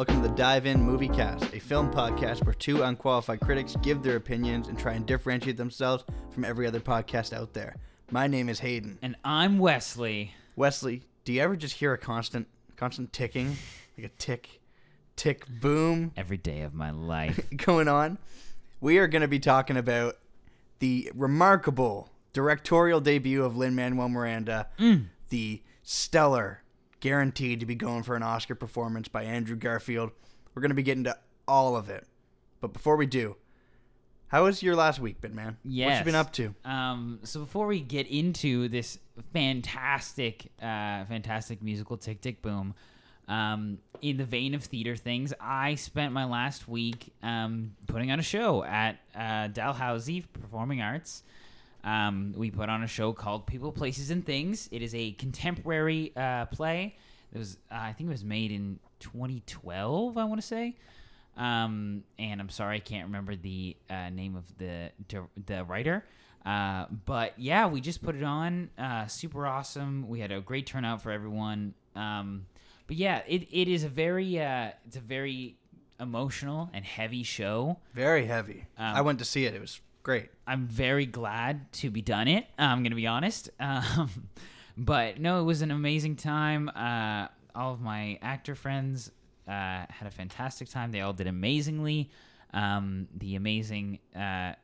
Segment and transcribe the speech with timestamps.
[0.00, 4.02] Welcome to the Dive In Movie Cast, a film podcast where two unqualified critics give
[4.02, 7.76] their opinions and try and differentiate themselves from every other podcast out there.
[8.10, 8.98] My name is Hayden.
[9.02, 10.32] And I'm Wesley.
[10.56, 13.58] Wesley, do you ever just hear a constant constant ticking?
[13.98, 14.62] Like a tick,
[15.16, 17.38] tick, boom Every day of my life.
[17.58, 18.16] going on?
[18.80, 20.16] We are going to be talking about
[20.78, 25.08] the remarkable directorial debut of Lin Manuel Miranda, mm.
[25.28, 26.62] the stellar,
[27.00, 30.10] guaranteed to be going for an Oscar performance by Andrew Garfield.
[30.54, 31.16] We're going to be getting to
[31.48, 32.06] all of it.
[32.60, 33.36] But before we do,
[34.28, 35.56] how has your last week been, man?
[35.64, 35.88] Yes.
[35.88, 36.54] What you been up to?
[36.64, 38.98] Um, so before we get into this
[39.32, 42.74] fantastic, uh, fantastic musical Tick Tick Boom,
[43.26, 48.18] um, in the vein of theater things, I spent my last week um, putting on
[48.18, 51.22] a show at uh, Dalhousie Performing Arts.
[51.84, 54.68] Um, we put on a show called People, Places, and Things.
[54.70, 56.96] It is a contemporary uh, play.
[57.32, 60.18] It was, uh, I think, it was made in 2012.
[60.18, 60.76] I want to say.
[61.36, 64.90] Um, and I'm sorry, I can't remember the uh, name of the
[65.46, 66.04] the writer.
[66.44, 68.70] Uh, but yeah, we just put it on.
[68.78, 70.08] Uh, super awesome.
[70.08, 71.74] We had a great turnout for everyone.
[71.94, 72.46] Um,
[72.86, 75.56] but yeah, it, it is a very uh, it's a very
[75.98, 77.78] emotional and heavy show.
[77.94, 78.66] Very heavy.
[78.78, 79.54] Um, I went to see it.
[79.54, 80.30] It was great.
[80.46, 82.46] I'm very glad to be done it.
[82.58, 83.50] I'm gonna be honest.
[83.60, 84.10] Um,
[84.76, 86.70] but no, it was an amazing time.
[86.70, 89.10] Uh, all of my actor friends
[89.46, 89.50] uh,
[89.88, 90.90] had a fantastic time.
[90.90, 92.08] They all did amazingly.
[92.54, 94.54] Um, the amazing uh,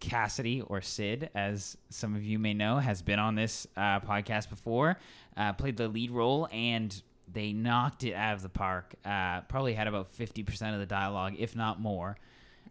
[0.00, 4.50] Cassidy or Sid, as some of you may know, has been on this uh, podcast
[4.50, 4.98] before.
[5.36, 7.02] Uh, played the lead role and
[7.32, 8.94] they knocked it out of the park.
[9.04, 12.18] Uh, probably had about fifty percent of the dialogue, if not more.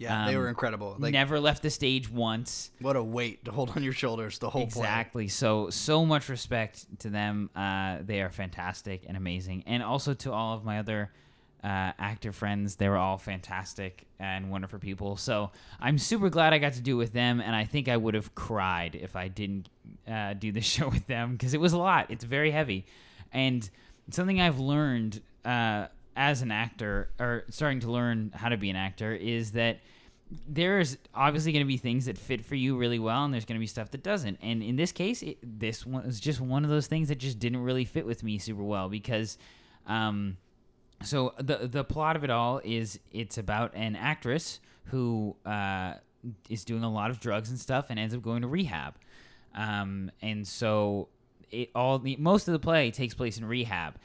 [0.03, 0.95] Yeah, they Um, were incredible.
[0.99, 2.71] Like, Never left the stage once.
[2.79, 4.81] what a weight to hold on your shoulders the whole play.
[4.83, 5.27] Exactly.
[5.27, 7.49] So so much respect to them.
[7.55, 11.11] Uh, they are fantastic and amazing, and also to all of my other
[11.63, 12.75] uh, actor friends.
[12.75, 15.15] They were all fantastic and wonderful people.
[15.15, 17.95] So I'm super glad I got to do it with them, and I think I
[17.95, 19.69] would have cried if I didn't
[20.05, 22.07] uh, do the show with them because it was a lot.
[22.11, 22.85] It's very heavy,
[23.31, 23.69] and
[24.09, 25.21] something I've learned.
[25.45, 29.79] Uh, as an actor, or starting to learn how to be an actor, is that
[30.47, 33.57] there's obviously going to be things that fit for you really well, and there's going
[33.57, 34.39] to be stuff that doesn't.
[34.41, 37.39] And in this case, it, this one was just one of those things that just
[37.39, 39.37] didn't really fit with me super well because,
[39.87, 40.37] um,
[41.03, 45.95] so the the plot of it all is it's about an actress who uh,
[46.49, 48.95] is doing a lot of drugs and stuff and ends up going to rehab,
[49.55, 51.09] um, and so
[51.51, 53.95] it all the, most of the play takes place in rehab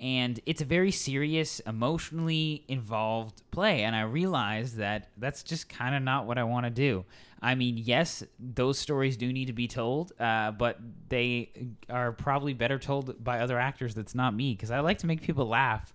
[0.00, 5.94] and it's a very serious emotionally involved play and i realized that that's just kind
[5.94, 7.04] of not what i want to do.
[7.42, 11.50] I mean yes those stories do need to be told uh, but they
[11.88, 15.20] are probably better told by other actors that's not me because i like to make
[15.22, 15.92] people laugh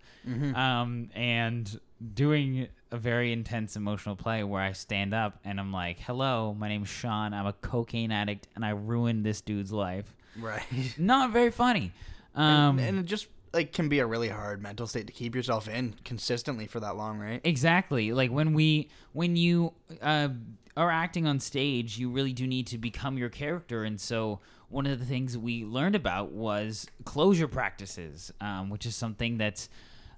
[0.55, 1.79] um, and
[2.13, 6.69] doing a very intense emotional play where i stand up and i'm like hello my
[6.69, 10.13] name's sean i'm a cocaine addict and i ruined this dude's life.
[10.39, 10.63] Right.
[10.97, 11.91] not very funny.
[12.35, 15.67] Um, and, and just like can be a really hard mental state to keep yourself
[15.67, 17.41] in consistently for that long, right?
[17.43, 18.13] Exactly.
[18.13, 20.29] Like when we when you uh,
[20.77, 24.39] are acting on stage, you really do need to become your character, and so
[24.69, 29.67] one of the things we learned about was closure practices, um, which is something that's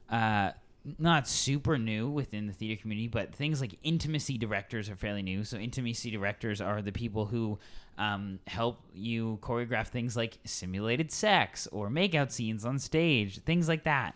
[0.10, 0.52] uh,
[1.00, 5.44] not super new within the theater community, but things like intimacy directors are fairly new.
[5.44, 7.58] So intimacy directors are the people who
[7.98, 13.84] um, help you choreograph things like simulated sex or makeout scenes on stage, things like
[13.86, 14.16] that.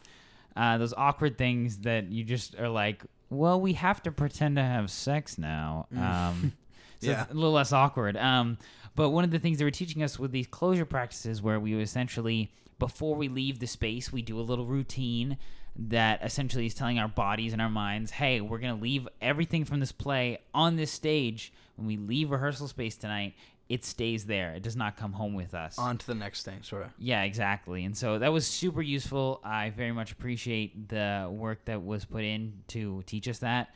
[0.55, 4.63] Uh, those awkward things that you just are like, well, we have to pretend to
[4.63, 5.87] have sex now.
[5.95, 6.53] Um,
[6.99, 7.21] so Yeah.
[7.23, 8.17] it's a little less awkward.
[8.17, 8.57] Um,
[8.95, 11.75] but one of the things they were teaching us with these closure practices, where we
[11.79, 15.37] essentially, before we leave the space, we do a little routine
[15.79, 19.63] that essentially is telling our bodies and our minds, hey, we're going to leave everything
[19.65, 21.53] from this play on this stage.
[21.75, 23.35] When we leave rehearsal space tonight,
[23.69, 24.53] it stays there.
[24.53, 25.77] It does not come home with us.
[25.77, 26.91] On to the next thing, sort of.
[26.97, 27.83] Yeah, exactly.
[27.85, 29.41] And so that was super useful.
[29.43, 33.69] I very much appreciate the work that was put in to teach us that.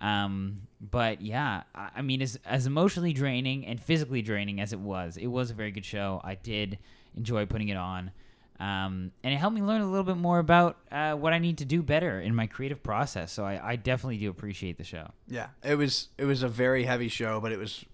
[0.00, 4.80] Um, but yeah, I, I mean, as, as emotionally draining and physically draining as it
[4.80, 6.20] was, it was a very good show.
[6.22, 6.78] I did
[7.16, 8.12] enjoy putting it on.
[8.60, 11.58] Um, and it helped me learn a little bit more about uh, what I need
[11.58, 13.32] to do better in my creative process.
[13.32, 15.12] So I, I definitely do appreciate the show.
[15.26, 17.86] Yeah, it was it was a very heavy show, but it was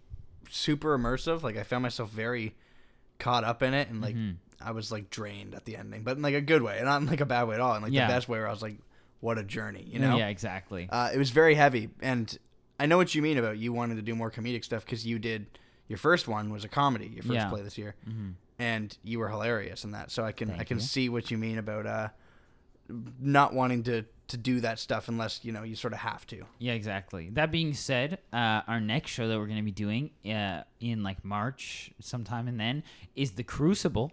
[0.50, 1.42] super immersive.
[1.42, 2.54] Like I found myself very
[3.20, 4.36] caught up in it, and like Mhm.
[4.60, 7.00] I was like drained at the ending, but in like a good way, and not
[7.00, 7.74] in like a bad way at all.
[7.76, 8.06] In like Yeah.
[8.08, 8.78] the best way, where I was like,
[9.20, 10.16] "What a journey," you know?
[10.18, 10.88] Yeah, exactly.
[10.90, 12.36] Uh, it was very heavy, and
[12.80, 15.18] I know what you mean about you wanting to do more comedic stuff because you
[15.20, 15.46] did
[15.88, 17.48] your first one was a comedy, your first Yeah.
[17.50, 20.10] play this year, hmm and you were hilarious in that.
[20.10, 20.82] So I can I can you.
[20.82, 22.08] see what you mean about uh,
[23.20, 26.44] not wanting to to do that stuff unless you know you sort of have to.
[26.58, 27.28] Yeah, exactly.
[27.30, 31.02] That being said, uh, our next show that we're going to be doing uh, in
[31.02, 32.82] like March, sometime and then,
[33.14, 34.12] is the Crucible.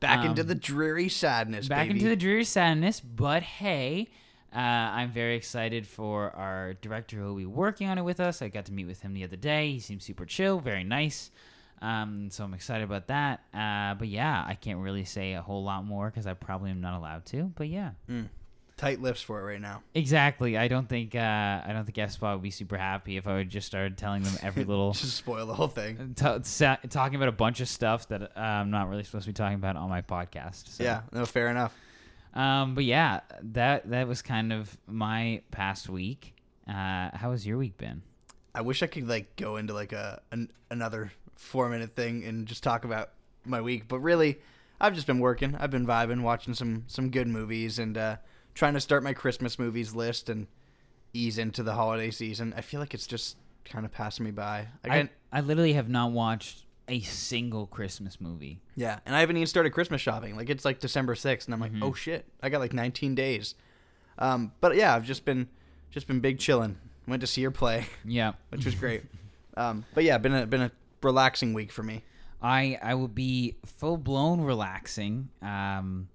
[0.00, 1.66] Back into Um, the dreary sadness.
[1.66, 1.98] Back baby.
[1.98, 4.06] into the dreary sadness, but hey,
[4.54, 8.40] uh, I'm very excited for our director who will be working on it with us.
[8.40, 9.72] I got to meet with him the other day.
[9.72, 11.32] He seems super chill, very nice.
[11.80, 13.40] Um, so I'm excited about that.
[13.54, 16.80] Uh, but yeah, I can't really say a whole lot more because I probably am
[16.80, 17.44] not allowed to.
[17.54, 17.90] But yeah,
[18.76, 19.82] tight lips for it right now.
[19.94, 20.56] exactly.
[20.56, 23.50] I don't think uh, I don't think Spot would be super happy if I would
[23.50, 26.14] just started telling them every little Just spoil the whole thing.
[26.16, 29.30] t- sa- talking about a bunch of stuff that uh, I'm not really supposed to
[29.30, 30.68] be talking about on my podcast.
[30.68, 30.84] So.
[30.84, 31.74] Yeah, no, fair enough.
[32.34, 33.20] Um, but yeah,
[33.52, 36.34] that that was kind of my past week.
[36.68, 38.02] Uh, how has your week been?
[38.54, 42.46] I wish I could like go into like a an, another four minute thing and
[42.46, 43.10] just talk about
[43.44, 44.38] my week, but really,
[44.80, 45.56] I've just been working.
[45.58, 48.16] I've been vibing, watching some some good movies, and uh,
[48.54, 50.46] trying to start my Christmas movies list and
[51.14, 52.52] ease into the holiday season.
[52.56, 54.66] I feel like it's just kind of passing me by.
[54.84, 58.60] I, Again, I literally have not watched a single Christmas movie.
[58.74, 60.36] yeah, and I haven't even started Christmas shopping.
[60.36, 61.82] Like it's like December sixth, and I'm like, Mm-hmm.
[61.84, 63.54] oh shit, I got like 19 days.
[64.18, 65.48] Um, but yeah, I've just been
[65.90, 66.78] just been big chilling.
[67.06, 69.02] Went to see her play, Yeah, which was great.
[69.56, 70.70] um, but yeah, been a been a
[71.02, 72.04] relaxing week for me.
[72.40, 75.30] I I will be full blown relaxing.
[75.42, 76.08] Um,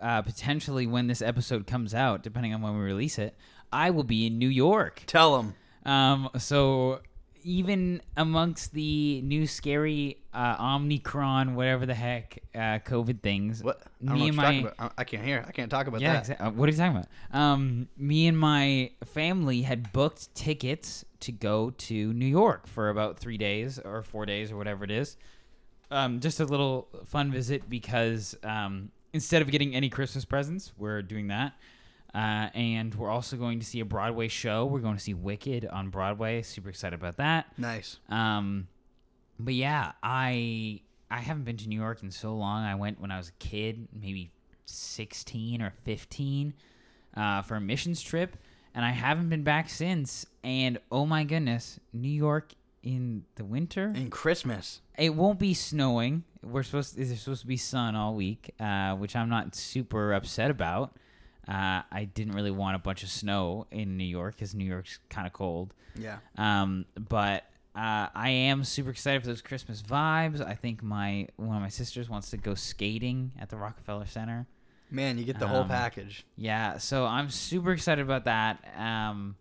[0.00, 3.36] uh, potentially when this episode comes out, depending on when we release it,
[3.72, 5.02] I will be in New York.
[5.06, 5.54] Tell them.
[5.86, 7.00] Um, so
[7.44, 13.82] even amongst the new scary uh, Omicron, whatever the heck, uh, COVID things, What?
[14.02, 14.92] I don't me and my you're talking about.
[14.96, 15.44] I I can't hear.
[15.46, 16.18] I can't talk about yeah, that.
[16.20, 16.50] exactly.
[16.50, 17.08] what are you talking about?
[17.38, 23.18] Um, me and my family had booked tickets to go to New York for about
[23.18, 25.16] three days or four days or whatever it is.
[25.90, 31.02] Um, just a little fun visit because um, instead of getting any Christmas presents, we're
[31.02, 31.52] doing that.
[32.14, 34.66] Uh, and we're also going to see a Broadway show.
[34.66, 36.42] We're going to see Wicked on Broadway.
[36.42, 37.46] Super excited about that.
[37.56, 37.98] Nice.
[38.10, 38.68] Um,
[39.38, 42.64] but yeah, I I haven't been to New York in so long.
[42.64, 44.30] I went when I was a kid, maybe
[44.66, 46.54] sixteen or fifteen,
[47.16, 48.36] uh, for a missions trip,
[48.74, 50.26] and I haven't been back since.
[50.44, 53.92] And oh my goodness, New York in the winter.
[53.94, 54.80] And Christmas.
[54.98, 56.24] It won't be snowing.
[56.42, 60.50] We're supposed there's supposed to be sun all week, uh, which I'm not super upset
[60.50, 60.96] about.
[61.48, 64.98] Uh, I didn't really want a bunch of snow in New York because New York's
[65.08, 65.74] kind of cold.
[65.98, 66.18] Yeah.
[66.38, 67.44] Um, but
[67.74, 70.40] uh, I am super excited for those Christmas vibes.
[70.44, 74.46] I think my one of my sisters wants to go skating at the Rockefeller Center.
[74.90, 76.24] Man, you get the whole Um, package.
[76.36, 78.62] Yeah, so I'm super excited about that.
[78.78, 79.36] Um,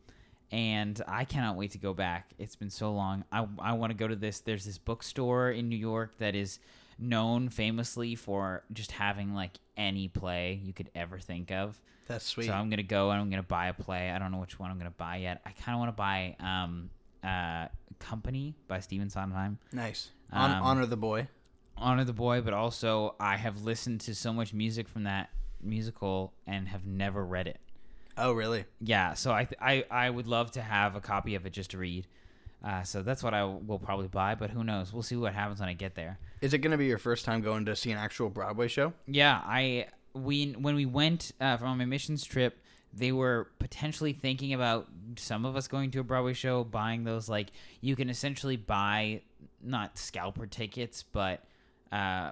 [0.50, 2.31] and I cannot wait to go back.
[2.39, 3.25] It's been so long.
[3.31, 4.39] I I want to go to this.
[4.39, 6.59] There's this bookstore in New York that is
[7.01, 11.81] known famously for just having like any play you could ever think of.
[12.07, 12.48] That's sweet.
[12.48, 14.12] So I'm gonna go and I'm gonna buy a play.
[14.12, 15.42] I don't know which one I'm gonna buy yet.
[15.45, 16.89] I kind of want to buy um
[17.24, 17.68] uh
[18.00, 19.59] Company by Stephen Sondheim.
[19.71, 20.09] nice.
[20.31, 21.28] Um, honor the boy.
[21.78, 25.30] Honor the Boy, but also I have listened to so much music from that
[25.61, 27.59] musical and have never read it.
[28.18, 28.66] Oh, really?
[28.80, 31.71] Yeah, so I th- I I would love to have a copy of it just
[31.71, 32.07] to read.
[32.64, 34.94] Uh, so that's what I will probably buy, but who knows?
[34.94, 36.19] We'll see what happens when I get there.
[36.42, 38.94] Is it going to be your first time going to see an actual Broadway show?
[39.07, 42.60] Yeah, I we when we went uh, from my missions trip,
[42.94, 47.30] they were potentially thinking about some of us going to a Broadway show, buying those
[47.30, 49.21] like you can essentially buy
[49.62, 51.44] not scalper tickets, but
[51.92, 52.31] uh,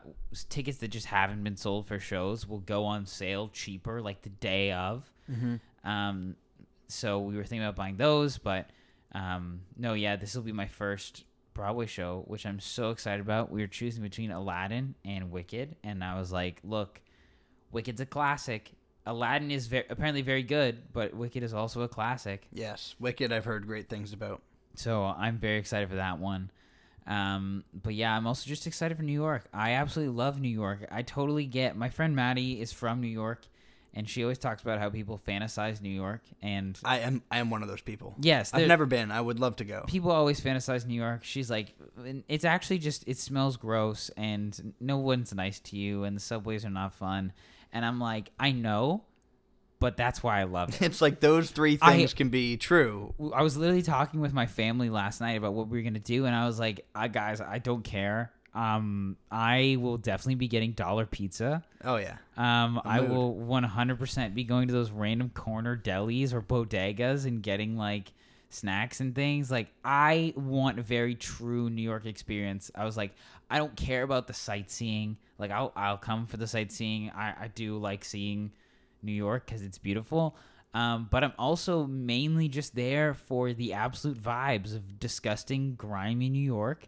[0.49, 4.29] tickets that just haven't been sold for shows will go on sale cheaper like the
[4.29, 5.09] day of.
[5.29, 5.89] Mm-hmm.
[5.89, 6.35] Um,
[6.87, 8.69] so we were thinking about buying those, but
[9.13, 11.23] um, no, yeah, this will be my first
[11.59, 13.51] Broadway show, which I'm so excited about.
[13.51, 17.01] We were choosing between Aladdin and Wicked, and I was like, look,
[17.73, 18.71] Wicked's a classic.
[19.05, 22.47] Aladdin is apparently very good, but Wicked is also a classic.
[22.53, 22.95] Yes.
[22.97, 24.41] Wicked, I've heard great things about.
[24.75, 26.49] So I'm very excited for that one.
[27.05, 29.43] Um, but yeah, I'm also just excited for New York.
[29.53, 30.87] I absolutely love New York.
[30.89, 31.75] I totally get.
[31.75, 33.45] My friend Maddie is from New York,
[33.93, 36.21] and she always talks about how people fantasize New York.
[36.41, 38.15] And I am I am one of those people.
[38.21, 39.11] yes, I've never been.
[39.11, 39.83] I would love to go.
[39.87, 41.23] people always fantasize New York.
[41.23, 41.73] She's like,
[42.27, 46.65] it's actually just it smells gross, and no one's nice to you, and the subways
[46.65, 47.33] are not fun.
[47.71, 49.03] And I'm like, I know,
[49.79, 50.81] but that's why I love it.
[50.85, 53.13] It's like those three I- things can be true.
[53.33, 56.25] I was literally talking with my family last night about what we were gonna do,
[56.25, 58.31] and I was like, I, "Guys, I don't care.
[58.53, 61.63] Um, I will definitely be getting dollar pizza.
[61.83, 62.17] Oh yeah.
[62.35, 67.77] Um, I will 100% be going to those random corner delis or bodegas and getting
[67.77, 68.11] like
[68.49, 69.51] snacks and things.
[69.51, 72.71] Like, I want a very true New York experience.
[72.75, 73.11] I was like,
[73.49, 75.17] I don't care about the sightseeing.
[75.37, 77.11] Like, I'll I'll come for the sightseeing.
[77.11, 78.51] I I do like seeing
[79.01, 80.35] New York because it's beautiful.
[80.73, 86.43] Um, but I'm also mainly just there for the absolute vibes of disgusting, grimy New
[86.43, 86.87] York.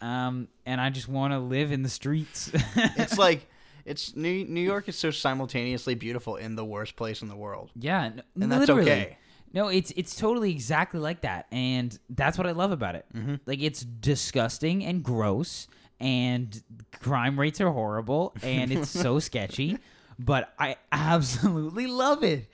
[0.00, 2.50] Um, and I just want to live in the streets.
[2.76, 3.46] It's like
[3.84, 7.70] it's New New York is so simultaneously beautiful in the worst place in the world.
[7.76, 8.82] yeah, n- And that's literally.
[8.90, 9.18] okay.
[9.52, 13.04] No, it's it's totally exactly like that, and that's what I love about it.
[13.14, 13.34] Mm-hmm.
[13.46, 15.66] Like it's disgusting and gross,
[15.98, 16.62] and
[17.00, 19.78] crime rates are horrible, and it's so sketchy,
[20.18, 22.49] but I absolutely love it.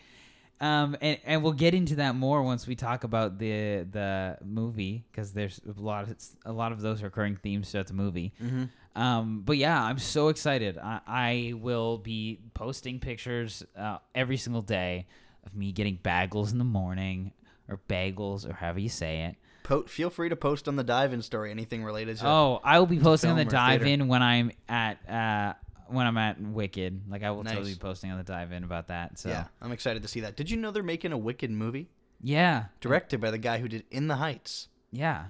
[0.60, 5.04] Um, and, and we'll get into that more once we talk about the the movie
[5.10, 8.32] because there's a lot of a lot of those recurring themes throughout the movie.
[8.94, 10.78] Um, but yeah, I'm so excited.
[10.78, 15.06] I, I will be posting pictures uh, every single day
[15.44, 17.32] of me getting bagels in the morning
[17.68, 19.36] or bagels or however you say it.
[19.64, 22.86] Po- feel free to post on the dive-in story anything related to Oh, I will
[22.86, 25.52] be posting on the dive in when I'm at uh
[25.88, 27.02] when I'm at Wicked.
[27.10, 27.54] Like I will Nice.
[27.54, 29.18] totally be posting on the dive in about that.
[29.18, 30.36] So Yeah, I'm excited to see that.
[30.36, 31.88] Did you know they're making a Wicked movie
[32.22, 35.26] yeah, directed by the guy who did In the Heights, yeah.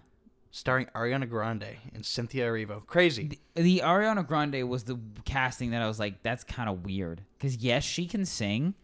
[0.52, 2.86] starring Ariana Grande and Cynthia Erivo?
[2.86, 3.28] Crazy.
[3.54, 7.22] The, the Ariana Grande was the casting that I was like, that's kind of weird.
[7.38, 8.75] Because yes, she can sing,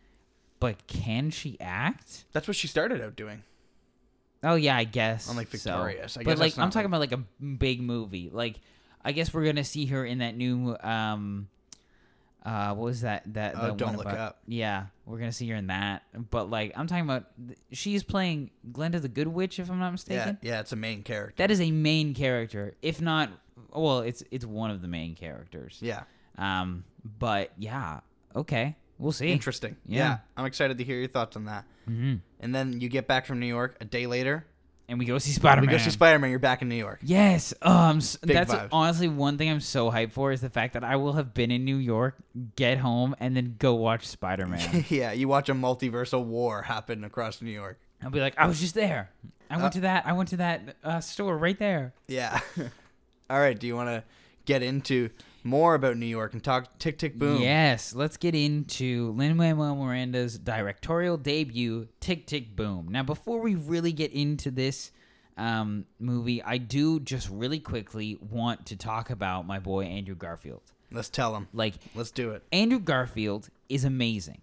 [0.61, 2.25] but can she act?
[2.33, 3.43] That's what she started out doing.
[4.45, 5.29] Oh yeah, I guess.
[5.29, 6.17] Unlike like Victorious.
[6.17, 8.29] I guess but like I'm talking about like a big movie.
[8.33, 8.57] Like
[9.05, 11.49] I guess we're gonna see her in that new um
[12.45, 14.39] uh what was that that, Oh, that Don't Look about- Up.
[14.47, 16.03] Yeah, we're gonna see her in that.
[16.31, 17.27] But like I'm talking about
[17.71, 20.39] she's playing Glinda the Good Witch if I'm not mistaken.
[20.43, 21.35] yeah, yeah, it's a main character.
[21.39, 23.31] That is a main character, if not
[23.73, 25.79] well, it's it's one of the main characters.
[25.81, 26.03] Yeah,
[26.37, 26.85] Um
[27.19, 28.01] but yeah,
[28.35, 28.77] okay.
[28.99, 29.31] We'll see.
[29.33, 29.77] interesting.
[29.87, 29.99] Yeah.
[29.99, 30.19] Yeah.
[30.37, 31.65] I'm excited to hear your thoughts on that.
[31.87, 34.47] hmm And then you get back from New York a day later.
[34.93, 35.67] And we go see Spider-Man.
[35.71, 36.29] We go see Spider Man.
[36.29, 37.01] You're back in New York.
[37.03, 37.55] Yes.
[37.63, 38.01] Um.
[38.27, 38.69] Big that's vibes.
[38.73, 41.51] honestly one thing I'm so hyped for is the fact that I will have been
[41.51, 42.15] in New York,
[42.57, 44.85] get home, and then go watch Spider Man.
[44.91, 47.79] yeah, you watch a multiversal war happen across New York.
[48.03, 49.09] I'll be like, I was just there.
[49.49, 50.07] I went Uh, to that.
[50.07, 51.95] I went to that uh, store right there.
[52.07, 52.39] Yeah.
[53.31, 53.59] All right.
[53.59, 54.05] Do you want to
[54.45, 55.09] get into
[55.45, 57.43] more about New York and talk Tick Tick Boom?
[57.43, 57.95] Yes.
[57.95, 62.89] Let's get into Lin Manuel Miranda's directorial debut, Tick Tick Boom.
[62.91, 64.93] Now, before we really get into this
[65.37, 70.63] um, movie, I do just really quickly want to talk about my boy Andrew Garfield.
[70.91, 71.49] Let's tell him.
[71.53, 72.43] Like, Let's do it.
[72.53, 74.43] Andrew Garfield is amazing.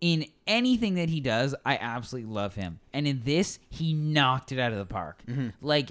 [0.00, 2.80] In anything that he does, I absolutely love him.
[2.94, 5.22] And in this, he knocked it out of the park.
[5.28, 5.48] Mm-hmm.
[5.60, 5.90] Like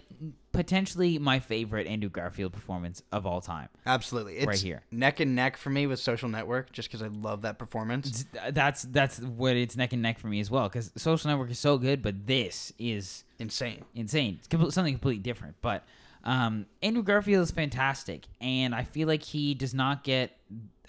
[0.52, 3.70] potentially my favorite Andrew Garfield performance of all time.
[3.86, 4.38] Absolutely.
[4.38, 4.82] It's Right here.
[4.92, 8.26] neck and neck for me with Social Network just because I love that performance.
[8.34, 11.52] It's- That's that's what it's neck and neck for me as well cuz Social Network
[11.52, 13.86] is so good, but this is Insane.
[13.94, 14.40] insane.
[14.52, 15.56] It's something completely different.
[15.62, 15.86] But
[16.24, 20.36] um, Andrew Garfield is fantastic, and I feel like he does not get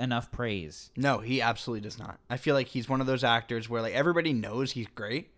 [0.00, 0.90] enough praise.
[0.96, 2.18] No, he absolutely does not.
[2.28, 5.30] I feel like he's one of those actors where like everybody knows he's great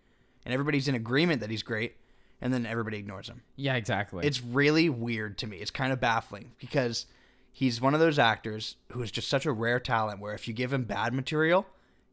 [0.45, 1.97] and everybody's in agreement that he's great
[2.41, 3.43] and then everybody ignores him.
[3.55, 4.25] Yeah, exactly.
[4.25, 5.57] It's really weird to me.
[5.57, 7.05] It's kind of baffling because
[7.51, 10.53] he's one of those actors who is just such a rare talent where if you
[10.53, 11.65] give him bad material,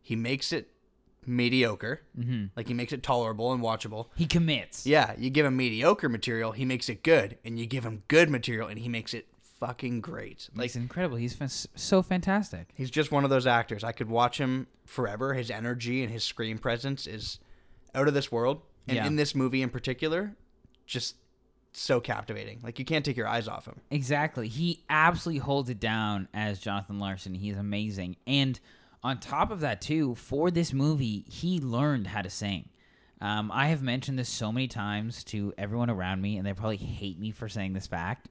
[0.03, 0.69] he makes it
[1.27, 2.03] mediocre.
[2.19, 2.47] Mm-hmm.
[2.57, 4.07] Like he makes it tolerable and watchable.
[4.17, 4.87] he commits.
[4.87, 8.31] Yeah, you give him mediocre material, he makes it good, and you give him good
[8.31, 9.27] material, and he makes it
[9.61, 10.49] fucking great.
[10.55, 11.17] Like He's incredible.
[11.17, 12.69] He's fan- so fantastic.
[12.75, 13.85] he's just one of those actors.
[13.85, 15.35] I could watch him forever.
[15.35, 17.39] His energy and his screen presence is
[17.95, 19.07] out of this world, and Yeah.
[19.07, 20.35] in this movie in particular,
[20.87, 21.17] just
[21.73, 22.59] so captivating.
[22.63, 23.81] Like you can't take your eyes off him.
[23.91, 24.49] Exactly.
[24.49, 27.35] He absolutely holds it down as Jonathan Larson.
[27.35, 28.17] He's amazing.
[28.27, 28.59] And
[29.05, 32.69] on top of that, too, for this movie, he learned how to sing.
[33.21, 36.77] Um, I have mentioned this so many times to everyone around me, and they probably
[36.79, 38.29] hate me for saying this fact.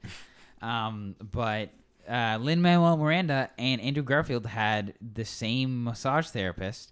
[0.61, 1.69] Um, but
[2.07, 6.91] uh, Lin Manuel Miranda and Andrew Garfield had the same massage therapist,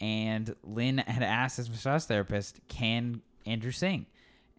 [0.00, 4.06] and Lin had asked his massage therapist, "Can Andrew sing?"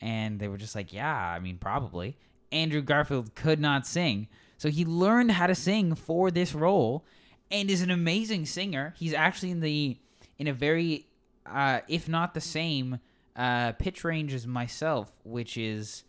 [0.02, 2.18] And they were just like, "Yeah, I mean, probably."
[2.52, 7.06] Andrew Garfield could not sing, so he learned how to sing for this role,
[7.50, 8.94] and is an amazing singer.
[8.98, 9.98] He's actually in the
[10.38, 11.08] in a very,
[11.46, 13.00] uh, if not the same,
[13.36, 16.04] uh, pitch range as myself, which is,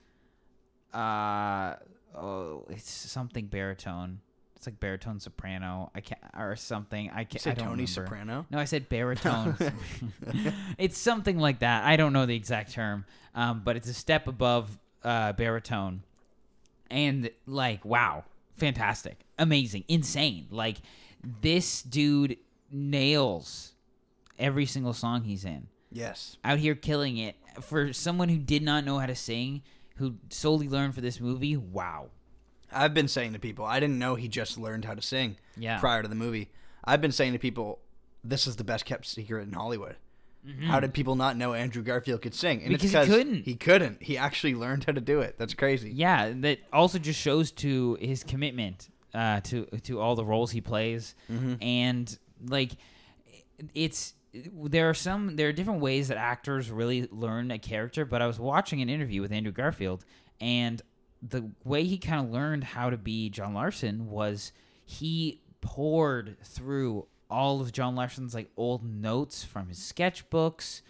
[0.92, 1.74] uh,
[2.14, 4.21] oh, it's something baritone.
[4.56, 5.90] It's like baritone soprano.
[5.94, 7.11] I can't or something.
[7.11, 7.42] I can't.
[7.42, 7.87] said I don't Tony remember.
[7.87, 8.47] Soprano.
[8.50, 9.56] No, I said baritone.
[10.78, 11.85] it's something like that.
[11.85, 13.04] I don't know the exact term,
[13.35, 16.02] um, but it's a step above uh, baritone.
[16.90, 18.25] And like, wow,
[18.56, 20.47] fantastic, amazing, insane.
[20.50, 20.76] Like,
[21.40, 22.38] this dude
[22.71, 23.73] nails
[24.38, 25.68] every single song he's in.
[25.92, 26.37] Yes.
[26.44, 29.62] Out here killing it for someone who did not know how to sing,
[29.96, 31.56] who solely learned for this movie.
[31.56, 32.08] Wow.
[32.72, 35.78] I've been saying to people, I didn't know he just learned how to sing Yeah.
[35.78, 36.50] prior to the movie.
[36.84, 37.78] I've been saying to people,
[38.24, 39.96] this is the best kept secret in Hollywood.
[40.66, 42.60] How did people not know Andrew Garfield could sing?
[42.60, 43.42] And Because it's he couldn't.
[43.44, 44.02] He couldn't.
[44.02, 45.36] He actually learned how to do it.
[45.38, 45.90] That's crazy.
[45.90, 50.60] Yeah, that also just shows to his commitment uh, to to all the roles he
[50.60, 51.14] plays,
[51.62, 52.72] and like
[53.74, 58.04] it's there are some there are different ways that actors really learn a character.
[58.04, 60.04] But I was watching an interview with Andrew Garfield,
[60.40, 60.82] and
[61.22, 64.52] the way he kind of learned how to be John Larson was
[64.84, 70.82] he pored through all of John Larson's like old notes from his sketchbooks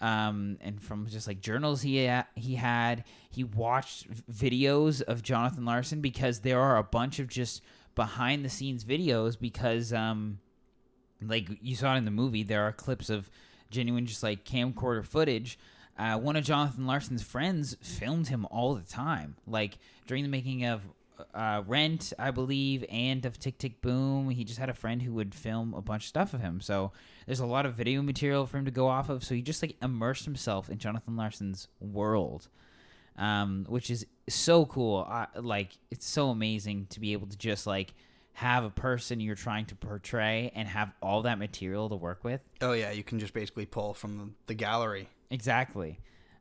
[0.00, 3.04] um, and from just like journals he ha- he had.
[3.30, 7.62] He watched videos of Jonathan Larson because there are a bunch of just
[7.94, 10.38] behind the scenes videos because um,
[11.22, 13.30] like you saw it in the movie, there are clips of
[13.70, 15.58] genuine just like camcorder footage.
[15.98, 20.64] Uh, one of Jonathan Larson's friends filmed him all the time, like during the making
[20.64, 20.82] of
[21.34, 24.28] uh, Rent, I believe, and of Tick Tick Boom.
[24.30, 26.60] He just had a friend who would film a bunch of stuff of him.
[26.60, 26.92] So
[27.26, 29.24] there's a lot of video material for him to go off of.
[29.24, 32.48] So he just like immersed himself in Jonathan Larson's world,
[33.16, 35.06] um, which is so cool.
[35.08, 37.94] I, like it's so amazing to be able to just like
[38.36, 42.42] have a person you're trying to portray and have all that material to work with.
[42.60, 45.08] Oh yeah, you can just basically pull from the, gallery.
[45.30, 45.98] Exactly.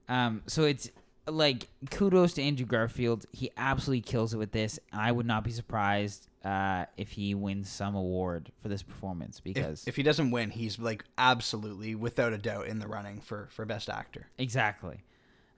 [0.10, 0.92] Um, so it's
[1.25, 3.25] like kudos to Andrew Garfield.
[3.32, 4.78] He absolutely kills it with this.
[4.92, 9.84] I would not be surprised uh, if he wins some award for this performance because
[9.84, 13.48] If, if he doesn't win, he's like absolutely, without a doubt, in the running for
[13.52, 14.28] for best actor.
[14.38, 14.98] exactly.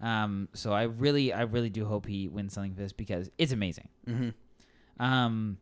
[0.01, 3.51] Um, so I really, I really do hope he wins something for this because it's
[3.51, 3.88] amazing.
[4.08, 5.03] Mm-hmm.
[5.03, 5.58] Um,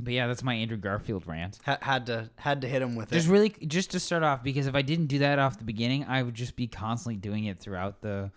[0.00, 1.58] but yeah, that's my Andrew Garfield rant.
[1.66, 3.18] Ha- had to had to hit him with Just it.
[3.18, 6.04] Just really, just to start off, because if I didn't do that off the beginning,
[6.04, 8.30] I would just be constantly doing it throughout the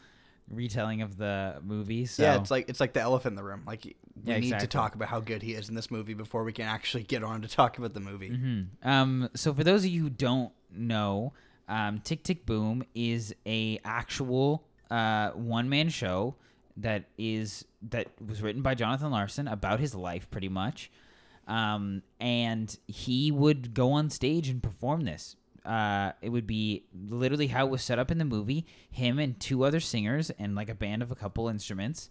[0.50, 2.06] retelling of the movie.
[2.06, 3.64] So Yeah, it's like it's like the elephant in the room.
[3.66, 4.68] Like we Yeah, need exactly.
[4.68, 7.24] to talk about how good he is in this movie before we can actually get
[7.24, 8.30] on to talk about the movie.
[8.30, 11.34] hmm Um, so for those of you who don't know,
[11.68, 16.36] um, Tick Tick Boom is a actual uh, one man show
[16.78, 20.92] that is that was written by Jonathan Larson about his life, pretty much.
[21.48, 25.36] Um, and he would go on stage and perform this.
[25.66, 28.66] Uh, it would be literally how it was set up in the movie.
[28.92, 32.10] Him and two other singers and like a band of a couple instruments.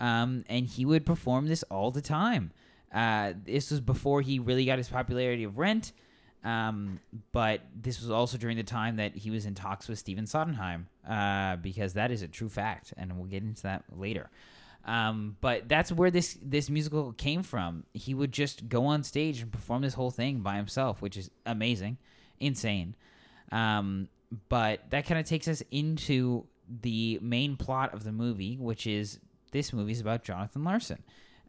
[0.00, 2.52] Um, and he would perform this all the time.
[2.92, 5.92] Uh, this was before he really got his popularity of Rent.
[6.44, 7.00] Um,
[7.32, 10.86] but this was also during the time that he was in talks with Stephen Sondheim,
[11.08, 14.30] uh, because that is a true fact, and we'll get into that later.
[14.88, 17.84] Um, but that's where this this musical came from.
[17.92, 21.30] He would just go on stage and perform this whole thing by himself, which is
[21.44, 21.98] amazing,
[22.40, 22.96] insane.
[23.52, 24.08] Um,
[24.48, 26.46] but that kind of takes us into
[26.80, 29.20] the main plot of the movie, which is
[29.52, 31.02] this movie is about Jonathan Larson,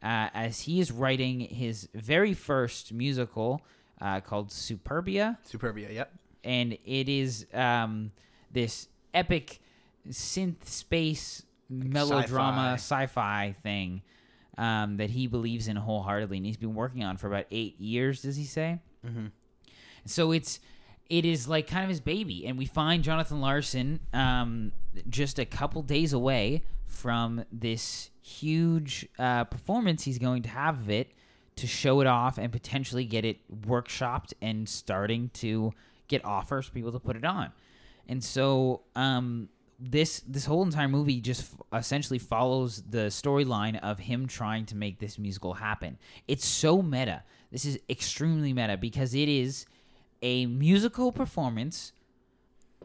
[0.03, 3.61] uh, as he is writing his very first musical
[4.01, 6.11] uh, called Superbia Superbia, yep.
[6.43, 8.11] and it is um,
[8.51, 9.61] this epic
[10.09, 14.01] synth space melodrama sci-fi, thing
[14.57, 18.21] um, that he believes in wholeheartedly, and he's been working on for about eight years.
[18.21, 18.79] Does he say?
[19.05, 19.27] Mm-hmm.
[20.05, 20.59] So it's
[21.09, 24.71] it is like kind of his baby, and we find Jonathan Larson um,
[25.09, 30.89] just a couple days away from this huge uh, performance he's going to have of
[30.89, 31.11] it
[31.55, 35.73] to show it off and potentially get it workshopped and starting to
[36.07, 37.51] get offers for people to put it on.
[38.07, 43.99] And so um, this this whole entire movie just f- essentially follows the storyline of
[43.99, 45.97] him trying to make this musical happen.
[46.27, 47.23] It's so meta.
[47.51, 49.65] This is extremely meta because it is
[50.21, 51.93] a musical performance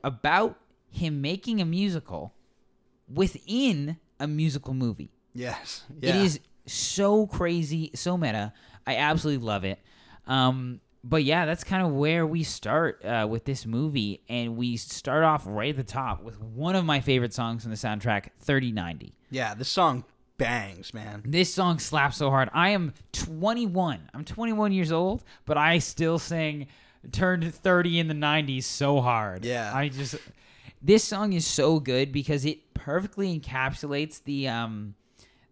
[0.05, 0.59] about
[0.91, 2.33] him making a musical
[3.13, 5.11] within a musical movie.
[5.33, 5.85] Yes.
[6.01, 6.11] Yeah.
[6.11, 8.53] It is so crazy, so meta.
[8.87, 9.81] I absolutely love it.
[10.27, 14.77] Um, but yeah, that's kind of where we start uh, with this movie, and we
[14.77, 18.31] start off right at the top with one of my favorite songs from the soundtrack,
[18.41, 20.05] "3090." Yeah, this song
[20.39, 21.23] bangs, man.
[21.27, 22.49] This song slaps so hard.
[22.53, 24.11] I am 21.
[24.15, 26.67] I'm 21 years old, but I still sing
[27.13, 29.45] turned 30 in the 90s so hard.
[29.45, 29.71] Yeah.
[29.75, 30.17] I just
[30.81, 34.95] this song is so good because it perfectly encapsulates the um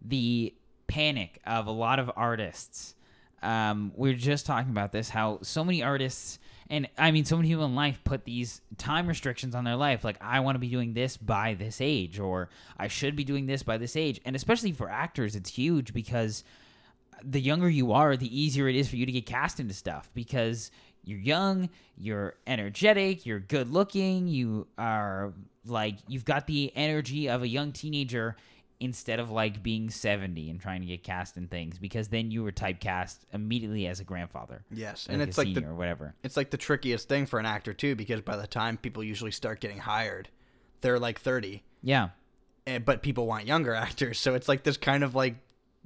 [0.01, 0.53] the
[0.87, 2.95] panic of a lot of artists.
[3.43, 7.35] Um, we are just talking about this how so many artists and I mean so
[7.35, 10.59] many people in life put these time restrictions on their life like I want to
[10.59, 14.21] be doing this by this age or I should be doing this by this age.
[14.25, 16.43] And especially for actors it's huge because
[17.23, 20.09] the younger you are, the easier it is for you to get cast into stuff
[20.13, 20.71] because
[21.05, 25.33] you're young, you're energetic, you're good looking, you are
[25.65, 28.35] like you've got the energy of a young teenager
[28.79, 32.43] instead of like being 70 and trying to get cast in things because then you
[32.43, 34.63] were typecast immediately as a grandfather.
[34.71, 36.15] Yes, and it's like senior the or whatever.
[36.23, 39.31] it's like the trickiest thing for an actor too, because by the time people usually
[39.31, 40.29] start getting hired,
[40.81, 42.09] they're like thirty, Yeah.
[42.67, 45.35] and, but people want younger actors, so it's like this kind of like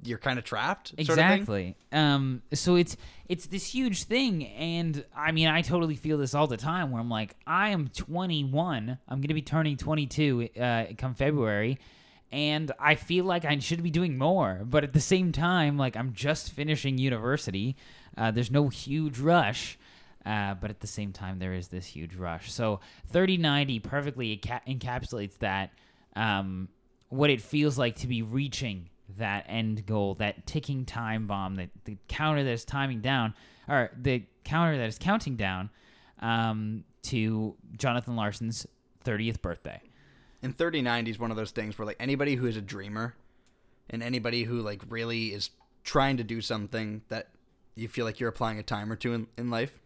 [0.04, 0.88] you're kind of trapped.
[0.90, 1.24] Sort Of thing.
[1.32, 1.76] Exactly.
[1.90, 2.96] Um, so it's
[3.28, 6.92] it's this huge thing, and I mean, I totally feel this all the time.
[6.92, 8.98] Where I'm like, I am 21.
[9.08, 11.78] I'm gonna be turning 22 uh, come February,
[12.30, 14.62] and I feel like I should be doing more.
[14.64, 17.76] But at the same time, like I'm just finishing university.
[18.16, 19.78] Uh, there's no huge rush.
[20.26, 22.52] Uh, but at the same time, there is this huge rush.
[22.52, 22.80] So
[23.12, 25.70] 3090 perfectly enca- encapsulates that,
[26.16, 26.68] um,
[27.08, 31.70] what it feels like to be reaching that end goal, that ticking time bomb, that
[31.84, 33.32] the counter that is timing down,
[33.68, 35.70] or the counter that is counting down
[36.20, 38.66] um, to Jonathan Larson's
[39.04, 39.80] 30th birthday.
[40.42, 43.14] And 3090 is one of those things where like anybody who is a dreamer,
[43.90, 45.50] and anybody who like really is
[45.84, 47.28] trying to do something that
[47.74, 49.80] you feel like you're applying a time or two in, in life.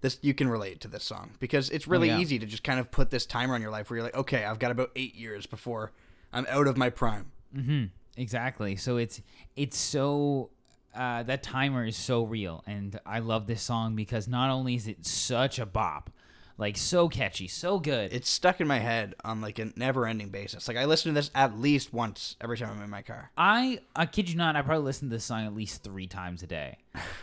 [0.00, 2.18] This you can relate to this song because it's really yeah.
[2.18, 4.44] easy to just kind of put this timer on your life where you're like, okay,
[4.44, 5.92] I've got about eight years before
[6.32, 7.32] I'm out of my prime.
[7.56, 7.84] Mm-hmm.
[8.16, 8.76] Exactly.
[8.76, 9.20] So it's
[9.56, 10.50] it's so
[10.94, 14.86] uh, that timer is so real, and I love this song because not only is
[14.86, 16.10] it such a bop,
[16.58, 18.12] like so catchy, so good.
[18.12, 20.66] It's stuck in my head on like a never-ending basis.
[20.66, 23.30] Like I listen to this at least once every time I'm in my car.
[23.38, 26.42] I I kid you not, I probably listen to this song at least three times
[26.42, 26.78] a day,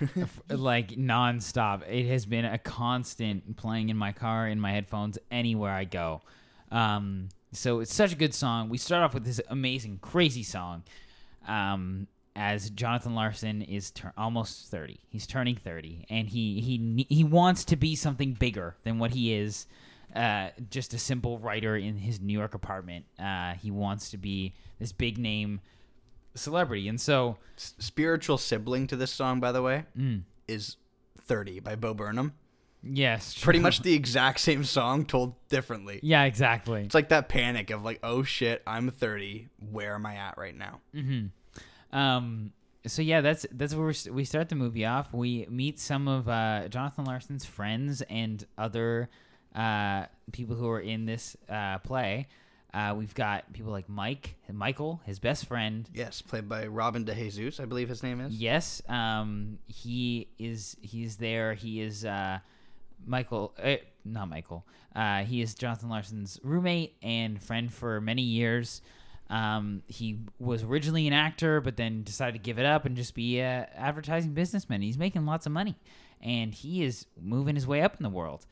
[0.50, 1.88] like nonstop.
[1.88, 6.22] It has been a constant playing in my car, in my headphones, anywhere I go.
[6.72, 8.70] Um, so it's such a good song.
[8.70, 10.84] We start off with this amazing, crazy song.
[11.48, 17.24] Um, as Jonathan Larson is tur- almost thirty, he's turning thirty, and he he he
[17.24, 19.68] wants to be something bigger than what he is.
[20.16, 23.04] Uh, just a simple writer in his New York apartment.
[23.20, 25.60] Uh, he wants to be this big name
[26.36, 30.78] celebrity, and so spiritual sibling to this song, by the way, mm, is
[31.22, 32.34] 30 by Bo Burnham.
[32.84, 36.00] yes, Pretty much the exact same song told differently.
[36.04, 36.84] yeah, exactly.
[36.84, 39.48] It's like that panic of like, oh shit, I'm 30.
[39.72, 40.80] Where am I at right now?
[40.96, 41.28] Mm-hmm.
[41.92, 42.52] Um.
[42.88, 45.12] So yeah, that's that's where we start the movie off.
[45.12, 49.10] We meet some of uh, Jonathan Larson's friends and other
[49.56, 52.28] uh, people who are in this uh, play.
[52.76, 55.90] Uh, we've got people like Mike, Michael, his best friend.
[55.94, 58.34] Yes, played by Robin DeJesus, I believe his name is.
[58.34, 60.76] Yes, um, he is.
[60.82, 61.54] He's there.
[61.54, 62.40] He is uh,
[63.06, 63.54] Michael.
[63.60, 64.66] Eh, not Michael.
[64.94, 68.82] Uh, he is Jonathan Larson's roommate and friend for many years.
[69.30, 73.16] Um, he was originally an actor, but then decided to give it up and just
[73.16, 74.82] be a advertising businessman.
[74.82, 75.76] He's making lots of money,
[76.22, 78.46] and he is moving his way up in the world,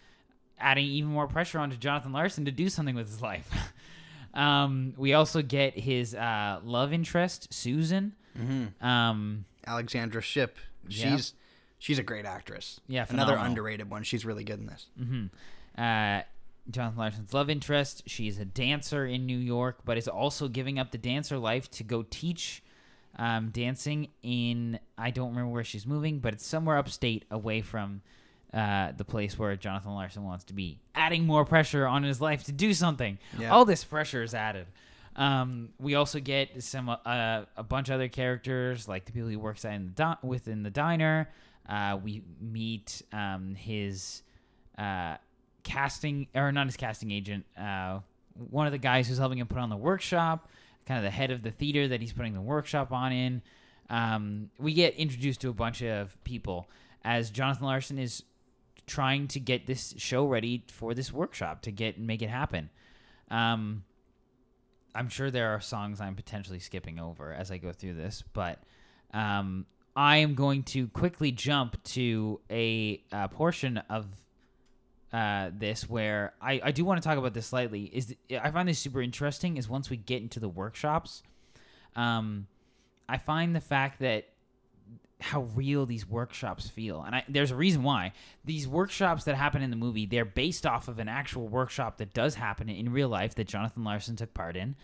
[0.57, 3.49] adding even more pressure onto Jonathan Larson to do something with his life.
[4.33, 8.13] um, we also get his uh, love interest, Susan.
[8.37, 8.83] Mm-hmm.
[8.85, 10.57] Um, Alexandra Shipp.
[10.89, 11.15] Yeah.
[11.15, 11.33] She's
[11.77, 12.79] she's a great actress.
[12.87, 14.03] Yeah, Another underrated one.
[14.03, 14.87] She's really good in this.
[14.97, 15.25] hmm
[15.77, 16.21] Uh,
[16.69, 18.03] Jonathan Larson's love interest.
[18.05, 21.83] She's a dancer in New York, but is also giving up the dancer life to
[21.83, 22.63] go teach
[23.17, 24.79] um, dancing in.
[24.97, 28.01] I don't remember where she's moving, but it's somewhere upstate, away from
[28.53, 30.79] uh, the place where Jonathan Larson wants to be.
[30.95, 33.17] Adding more pressure on his life to do something.
[33.37, 33.51] Yeah.
[33.51, 34.67] All this pressure is added.
[35.15, 39.35] Um, we also get some uh, a bunch of other characters, like the people he
[39.35, 41.29] works at in the di- within the diner.
[41.67, 44.23] Uh, we meet um, his
[44.77, 45.17] uh,
[45.63, 47.99] casting, or not his casting agent, uh,
[48.49, 50.49] one of the guys who's helping him put on the workshop,
[50.85, 53.41] kind of the head of the theater that he's putting the workshop on in.
[53.89, 56.69] Um, we get introduced to a bunch of people
[57.03, 58.23] as Jonathan Larson is
[58.85, 62.69] trying to get this show ready for this workshop to get and make it happen.
[63.29, 63.83] Um,
[64.95, 68.59] I'm sure there are songs I'm potentially skipping over as I go through this, but
[69.13, 74.05] um, I am going to quickly jump to a, uh portion of
[75.13, 77.83] uh, this where I, I do want to talk about this slightly.
[77.83, 79.57] Is I find this super interesting.
[79.57, 81.21] Is once we get into the workshops,
[81.95, 82.47] um,
[83.07, 84.25] I find the fact that
[85.21, 89.61] how real these workshops feel, and I, there's a reason why these workshops that happen
[89.61, 93.07] in the movie they're based off of an actual workshop that does happen in real
[93.07, 94.75] life that Jonathan Larson took part in,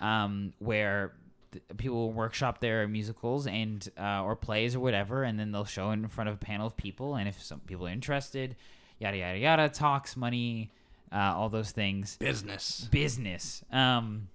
[0.00, 1.12] um, where
[1.52, 5.92] th- people workshop their musicals and uh, or plays or whatever, and then they'll show
[5.92, 8.56] in front of a panel of people, and if some people are interested,
[8.98, 10.70] yada yada yada, talks, money,
[11.12, 12.88] uh, all those things Business.
[12.90, 13.62] business.
[13.72, 14.28] Um,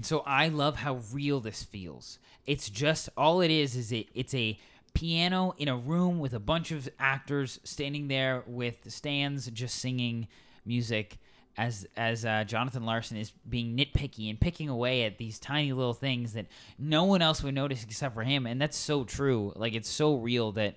[0.00, 2.18] so I love how real this feels.
[2.46, 4.58] It's just all it is is it it's a
[4.94, 10.28] piano in a room with a bunch of actors standing there with stands just singing
[10.66, 11.18] music
[11.58, 15.92] as as uh, Jonathan Larson is being nitpicky and picking away at these tiny little
[15.94, 16.46] things that
[16.78, 19.52] no one else would notice except for him, and that's so true.
[19.54, 20.76] Like it's so real that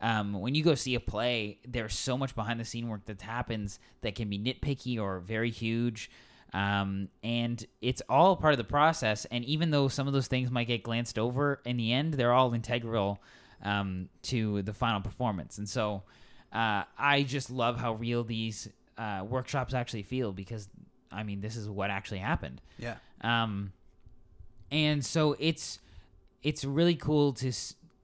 [0.00, 3.22] um, when you go see a play, there's so much behind the scene work that
[3.22, 6.10] happens that can be nitpicky or very huge.
[6.52, 9.24] Um, and it's all part of the process.
[9.26, 12.32] And even though some of those things might get glanced over in the end, they're
[12.32, 13.22] all integral
[13.62, 15.58] um, to the final performance.
[15.58, 16.02] And so
[16.52, 20.68] uh, I just love how real these uh, workshops actually feel because,
[21.10, 22.60] I mean, this is what actually happened.
[22.78, 22.96] Yeah.
[23.22, 23.72] Um,
[24.70, 25.78] and so it's
[26.42, 27.52] it's really cool to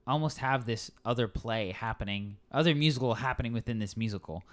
[0.05, 4.43] almost have this other play happening, other musical happening within this musical.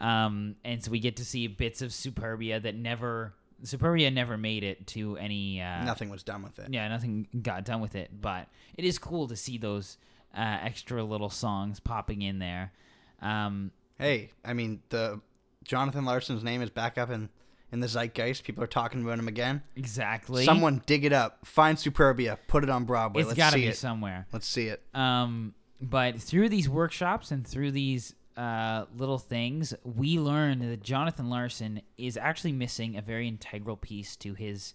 [0.00, 4.64] Um, and so we get to see bits of Superbia that never Superbia never made
[4.64, 6.68] it to any uh, Nothing was done with it.
[6.72, 9.98] yeah, nothing got done with it, but it is cool to see those
[10.34, 12.72] uh, extra little songs popping in there.
[13.20, 15.20] Um, Hey, I mean the
[15.64, 17.28] Jonathan Larson's name is back up in
[17.72, 18.44] in the zeitgeist.
[18.44, 19.62] People are talking about him again.
[19.76, 20.44] exactly.
[20.44, 21.46] Someone dig it up.
[21.46, 22.38] Find Superbia.
[22.48, 23.22] Put it on Broadway.
[23.22, 23.76] it's Let's got to see be it.
[23.76, 24.26] somewhere.
[24.32, 24.82] Let's see it.
[24.94, 31.28] Um, but through these workshops and through these uh, little things, we learn that Jonathan
[31.30, 34.74] Larson is actually missing a very integral piece to his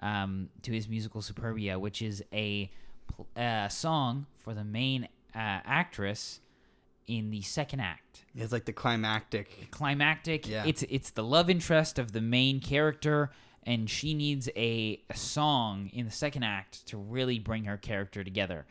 [0.00, 2.70] um, to his musical Superbia, which is a
[3.08, 6.40] pl- uh, song for the main uh, actress
[7.08, 9.68] in the second act It's like the climactic.
[9.72, 10.46] climactic.
[10.48, 10.64] Yeah.
[10.66, 13.30] It's it's the love interest of the main character,
[13.64, 18.22] and she needs a, a song in the second act to really bring her character
[18.22, 18.66] together.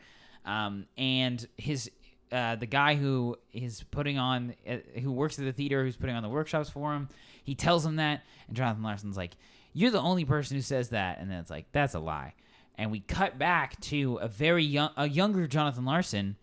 [0.46, 1.90] Um, and his
[2.32, 6.14] uh, the guy who is putting on uh, who works at the theater who's putting
[6.16, 7.08] on the workshops for him,
[7.44, 9.32] he tells him that, and Jonathan Larson's like,
[9.72, 12.34] "You're the only person who says that," and then it's like, "That's a lie."
[12.76, 16.36] And we cut back to a very young, a younger Jonathan Larson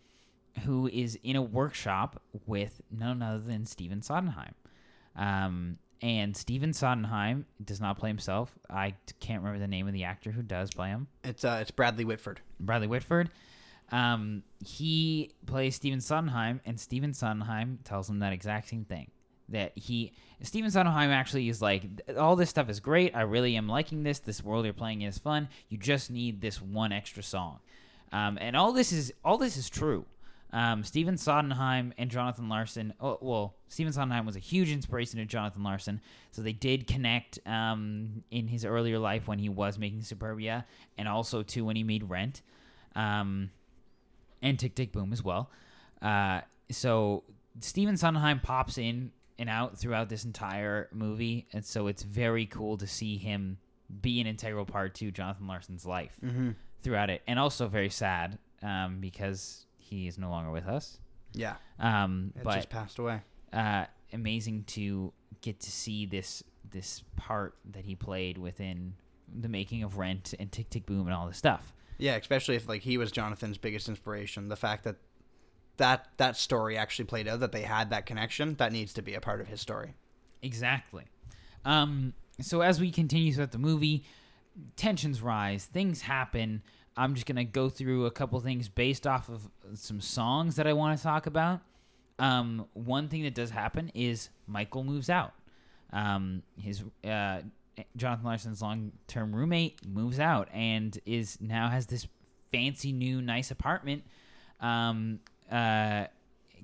[0.63, 4.53] who is in a workshop with none other than Stephen Sondheim.
[5.15, 8.57] Um, and Stephen Sondheim does not play himself.
[8.69, 11.07] I can't remember the name of the actor who does play him.
[11.23, 12.41] It's uh, it's Bradley Whitford.
[12.59, 13.29] Bradley Whitford.
[13.91, 19.11] Um, he plays Stephen Sondheim, and Stephen Sondheim tells him that exact same thing.
[19.49, 21.83] That he, Stephen Sondheim actually is like,
[22.17, 23.15] all this stuff is great.
[23.15, 24.17] I really am liking this.
[24.17, 25.49] This world you're playing is fun.
[25.69, 27.59] You just need this one extra song.
[28.11, 30.05] Um, and all this is all this is true.
[30.53, 32.93] Um, Stephen Sondheim and Jonathan Larson.
[33.01, 35.99] Oh, well, Stephen Sondheim was a huge inspiration to Jonathan Larson,
[36.31, 40.63] so they did connect um, in his earlier life when he was making Superbia,
[40.97, 42.41] and also too when he made Rent,
[42.95, 43.49] um,
[44.41, 45.49] and Tick Tick Boom as well.
[46.01, 47.23] Uh, so
[47.59, 52.77] Stephen Sondheim pops in and out throughout this entire movie, and so it's very cool
[52.77, 53.57] to see him
[54.01, 56.51] be an integral part to Jonathan Larson's life Mm-hmm.
[56.81, 60.97] throughout it, and also very sad um, because he is no longer with us.
[61.33, 63.21] Yeah, Um, it but just passed away.
[63.53, 68.93] uh, amazing to get to see this this part that he played within
[69.41, 71.73] the making of Rent and Tick Tick Boom and all this stuff.
[71.97, 74.47] Yeah, especially if like he was Jonathan's biggest inspiration.
[74.49, 74.95] The fact that
[75.77, 79.13] that that story actually played out, that they had that connection, that needs to be
[79.13, 79.93] a part of his story.
[80.41, 81.03] Exactly.
[81.65, 84.03] Um, so as we continue throughout the movie,
[84.75, 86.61] tensions rise, things happen.
[86.97, 90.73] I'm just gonna go through a couple things based off of some songs that I
[90.73, 91.61] want to talk about.
[92.19, 95.33] Um, one thing that does happen is Michael moves out.
[95.91, 97.41] Um, his uh,
[97.97, 102.07] Jonathan Larson's long-term roommate moves out and is now has this
[102.51, 104.03] fancy new nice apartment.
[104.61, 105.19] Um,
[105.51, 106.05] uh,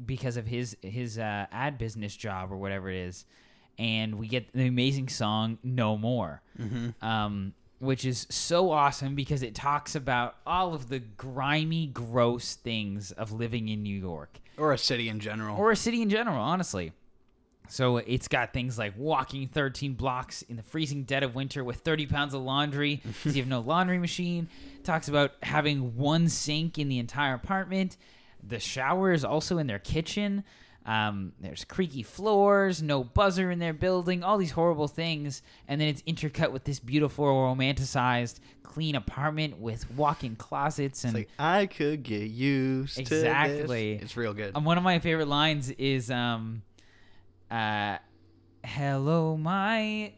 [0.06, 3.26] because of his his uh, ad business job or whatever it is,
[3.78, 6.42] and we get the amazing song "No More,"
[7.02, 13.12] um, which is so awesome because it talks about all of the grimy, gross things
[13.12, 15.58] of living in New York Or a city in general.
[15.58, 16.92] or a city in general, honestly.
[17.70, 21.78] So it's got things like walking 13 blocks in the freezing dead of winter with
[21.78, 24.48] 30 pounds of laundry because you have no laundry machine.
[24.84, 27.98] Talks about having one sink in the entire apartment.
[28.48, 30.44] The shower is also in their kitchen.
[30.86, 35.44] Um, there's creaky floors, no buzzer in their building, all these horrible things.
[35.68, 41.16] And then it's intercut with this beautiful, romanticized, clean apartment with walk in closets and
[41.18, 44.00] It's like I could get used Exactly.
[44.02, 44.56] It's real good.
[44.56, 46.62] um, one of my favorite lines is um
[47.52, 47.98] uh
[48.64, 50.14] hello my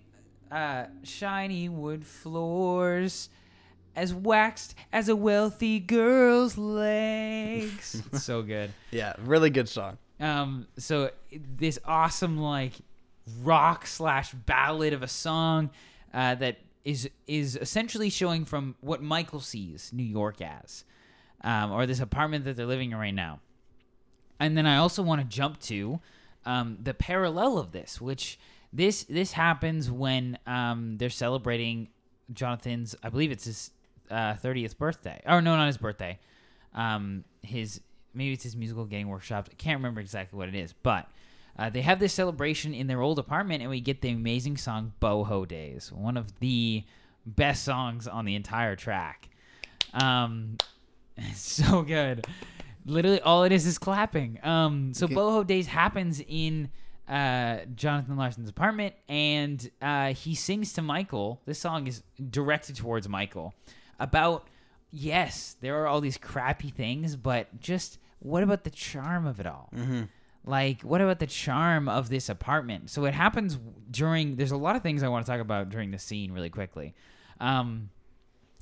[0.52, 3.30] uh shiny wood floors
[3.96, 9.98] as waxed as a wealthy girl's legs so good yeah, really good song.
[10.24, 11.10] Um so
[11.58, 12.74] this awesome like
[13.44, 15.70] rock slash ballad of a song
[16.14, 20.86] uh, that is is essentially showing from what michael sees new york as
[21.44, 23.40] um, or this apartment that they're living in right now
[24.40, 26.00] and then i also want to jump to
[26.46, 28.38] um, the parallel of this which
[28.76, 31.90] This this happens when um they're celebrating
[32.34, 32.96] Jonathan's.
[33.04, 33.72] I believe it's his
[34.10, 35.22] uh, thirtieth birthday.
[35.28, 36.18] Oh no, not his birthday.
[36.74, 37.82] Um, his
[38.14, 39.48] maybe it's his musical getting workshopped.
[39.52, 41.08] I can't remember exactly what it is, but.
[41.56, 44.92] Uh, they have this celebration in their old apartment, and we get the amazing song
[45.00, 46.84] "Boho Days," one of the
[47.28, 49.30] best songs on the entire track.
[49.94, 50.58] Um,
[51.18, 52.26] it's so good.
[52.86, 54.40] Literally, all it is is clapping.
[54.44, 55.16] Um, so Okay.
[55.16, 56.70] Boho Days happens in
[57.08, 61.42] uh, Jonathan Larson's apartment, and uh, he sings to Michael.
[61.46, 63.54] This song is directed towards Michael
[64.00, 64.48] about
[64.92, 69.46] yes, there are all these crappy things, but just what about the charm of it
[69.46, 69.70] all?
[69.76, 70.04] Mm-hmm.
[70.46, 72.90] Like, what about the charm of this apartment?
[72.90, 73.58] So it happens
[73.92, 74.36] during.
[74.36, 76.94] There's a lot of things I want to talk about during the scene, really quickly.
[77.40, 77.90] Um,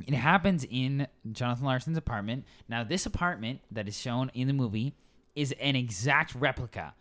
[0.06, 2.46] it happens in Jonathan Larson's apartment.
[2.68, 4.94] Now, this apartment that is shown in the movie
[5.36, 6.94] is an exact replica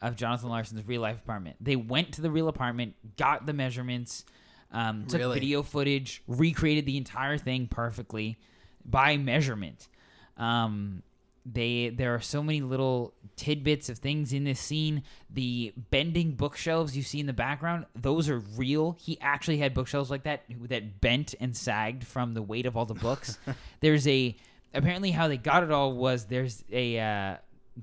[0.00, 1.56] of Jonathan Larson's real life apartment.
[1.60, 4.24] They went to the real apartment, got the measurements,
[4.70, 5.34] um, took Really?
[5.40, 8.36] video footage, recreated the entire thing perfectly
[8.84, 9.88] by measurement.
[10.36, 11.02] Um,
[11.44, 15.02] they there are so many little tidbits of things in this scene.
[15.30, 18.92] The bending bookshelves you see in the background, those are real.
[19.00, 22.84] He actually had bookshelves like that that bent and sagged from the weight of all
[22.86, 23.38] the books.
[23.80, 24.36] there's a
[24.74, 27.36] apparently how they got it all was there's a uh,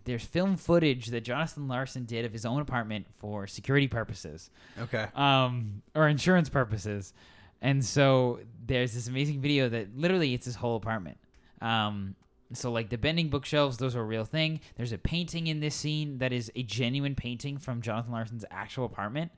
[0.05, 5.07] there's film footage that Jonathan Larson did of his own apartment for security purposes Okay.
[5.15, 7.13] um, or insurance purposes.
[7.61, 11.17] And so there's this amazing video that literally it's his whole apartment.
[11.59, 12.15] Um,
[12.53, 14.59] so like the bending bookshelves, those are a real thing.
[14.75, 18.85] There's a painting in this scene that is a genuine painting from Jonathan Larson's actual
[18.85, 19.31] apartment.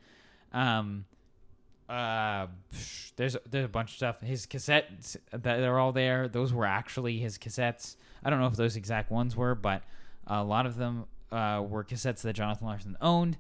[0.53, 1.05] Um,
[1.89, 2.47] uh,
[3.17, 4.21] there's there's a bunch of stuff.
[4.21, 6.29] His cassettes that they're all there.
[6.29, 7.97] Those were actually his cassettes.
[8.23, 9.83] I don't know if those exact ones were, but
[10.27, 13.37] a lot of them uh, were cassettes that Jonathan Larson owned.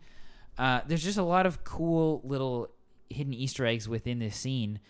[0.57, 2.69] Uh, there's just a lot of cool little
[3.09, 4.81] hidden Easter eggs within this scene,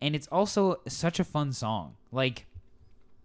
[0.00, 1.96] and it's also such a fun song.
[2.10, 2.46] Like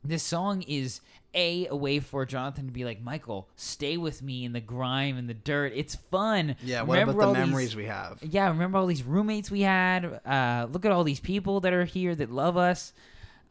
[0.07, 1.01] this song is
[1.33, 5.17] a a way for Jonathan to be like Michael, stay with me in the grime
[5.17, 5.73] and the dirt.
[5.75, 6.55] It's fun.
[6.63, 6.83] Yeah.
[6.83, 8.19] What Remember about the these- memories we have?
[8.21, 10.05] yeah, remember all these roommates we had.
[10.25, 12.93] Uh, look at all these people that are here that love us.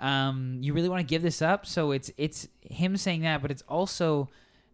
[0.01, 1.67] Um, you really want to give this up?
[1.67, 4.29] So it's it's him saying that, but it's also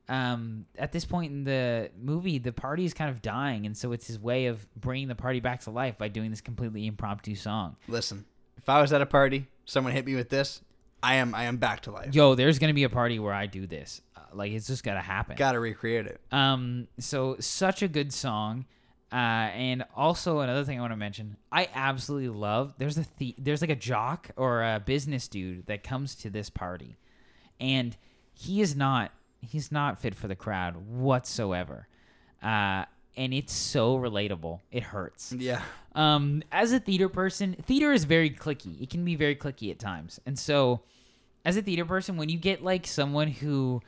[0.09, 3.93] um, at this point in the movie, the party is kind of dying, and so
[3.93, 7.35] it's his way of bringing the party back to life by doing this completely impromptu
[7.37, 7.77] song.
[7.87, 8.25] Listen,
[8.57, 10.63] if I was at a party, someone hit me with this,
[11.03, 12.15] I am I am back to life.
[12.15, 14.01] Yo, there's gonna be a party where I do this.
[14.17, 15.37] Uh, like it's just gotta happen.
[15.37, 16.21] Got to recreate it.
[16.31, 18.67] Um, so such a good song.
[19.13, 22.75] Uh, and also another thing I want to mention, I absolutely love.
[22.79, 26.49] There's a the- there's like a jock or a business dude that comes to this
[26.49, 26.97] party,
[27.59, 27.97] and
[28.35, 29.11] he is not
[29.41, 31.89] he's not fit for the crowd whatsoever.
[32.43, 32.85] Uh,
[33.17, 34.61] and it's so relatable.
[34.71, 35.33] It hurts.
[35.33, 35.63] Yeah.
[35.95, 38.81] Um, as a theater person, theater is very cliquey.
[38.81, 40.21] It can be very cliquey at times.
[40.27, 40.83] And so,
[41.45, 43.83] as a theater person, when you get like someone who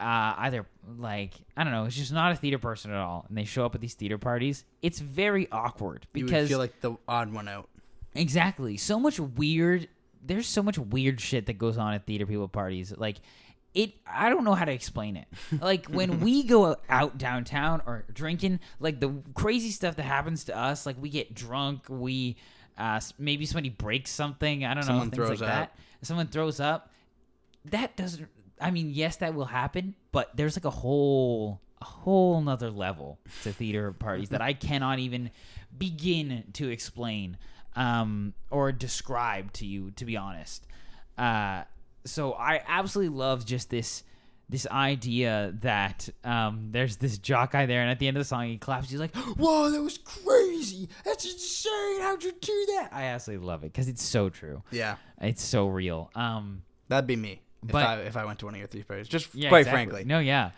[0.00, 0.66] uh, either
[0.98, 3.64] like I don't know, it's just not a theater person at all, and they show
[3.64, 7.48] up at these theater parties, it's very awkward because You feel like the odd one
[7.48, 7.68] out.
[8.14, 8.76] Exactly.
[8.76, 9.88] So much weird.
[10.24, 12.94] There's so much weird shit that goes on at theater people parties.
[12.96, 13.18] Like
[13.74, 13.92] it.
[14.06, 15.26] I don't know how to explain it.
[15.60, 20.56] Like when we go out downtown or drinking, like the crazy stuff that happens to
[20.56, 20.86] us.
[20.86, 21.84] Like we get drunk.
[21.88, 22.36] We
[22.76, 24.64] uh, maybe somebody breaks something.
[24.64, 25.10] I don't Someone know.
[25.10, 25.76] Things like throws that.
[26.02, 26.90] Someone throws up.
[27.66, 28.28] That doesn't.
[28.60, 33.18] I mean, yes, that will happen, but there's like a whole a whole nother level
[33.42, 35.30] to theater parties that I cannot even
[35.76, 37.36] begin to explain
[37.74, 40.66] um, or describe to you, to be honest.
[41.18, 41.62] Uh,
[42.04, 44.04] so I absolutely love just this
[44.48, 48.24] this idea that um, there's this jock guy there, and at the end of the
[48.26, 48.90] song, he claps.
[48.90, 50.88] He's like, "Whoa, that was crazy!
[51.04, 52.00] That's insane!
[52.02, 54.62] How'd you do that?" I absolutely love it because it's so true.
[54.70, 54.96] Yeah.
[55.20, 56.10] It's so real.
[56.14, 58.82] Um, That'd be me if But- I if I went to one of your three
[58.82, 59.08] parties.
[59.08, 59.86] Just yeah, quite exactly.
[59.92, 60.04] frankly.
[60.04, 60.50] No, yeah.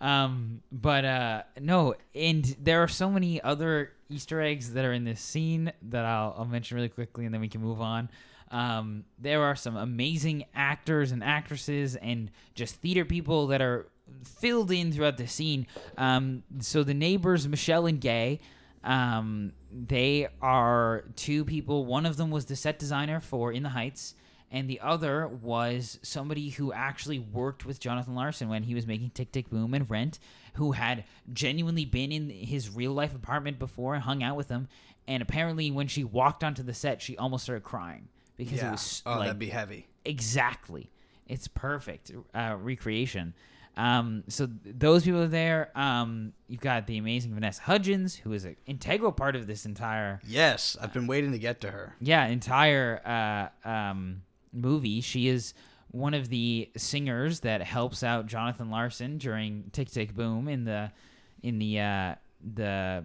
[0.00, 5.04] Um, but uh, no, and there are so many other Easter eggs that are in
[5.04, 8.08] this scene that I'll, I'll mention really quickly, and then we can move on.
[8.50, 13.86] Um, there are some amazing actors and actresses, and just theater people that are
[14.24, 15.66] filled in throughout the scene.
[15.96, 18.40] Um, so the neighbors, Michelle and Gay,
[18.84, 21.84] um, they are two people.
[21.84, 24.14] One of them was the set designer for In the Heights,
[24.50, 29.10] and the other was somebody who actually worked with Jonathan Larson when he was making
[29.10, 30.18] Tick Tick Boom and Rent,
[30.54, 34.68] who had genuinely been in his real life apartment before and hung out with him.
[35.06, 39.02] And apparently, when she walked onto the set, she almost started crying because it was
[39.04, 39.86] oh, like that'd be heavy.
[40.06, 40.90] exactly
[41.26, 43.34] It's perfect uh, recreation.
[43.76, 45.70] Um, so th- those people are there.
[45.76, 50.20] Um, you've got the amazing Vanessa Hudgens, who is an integral part of this entire
[50.26, 51.94] Yes, I've been waiting to get to her.
[52.00, 54.22] yeah entire uh, um,
[54.52, 55.00] movie.
[55.00, 55.54] She is
[55.92, 60.90] one of the singers that helps out Jonathan Larson during Tick Tick Boom in the
[61.42, 62.14] in the uh,
[62.54, 63.04] the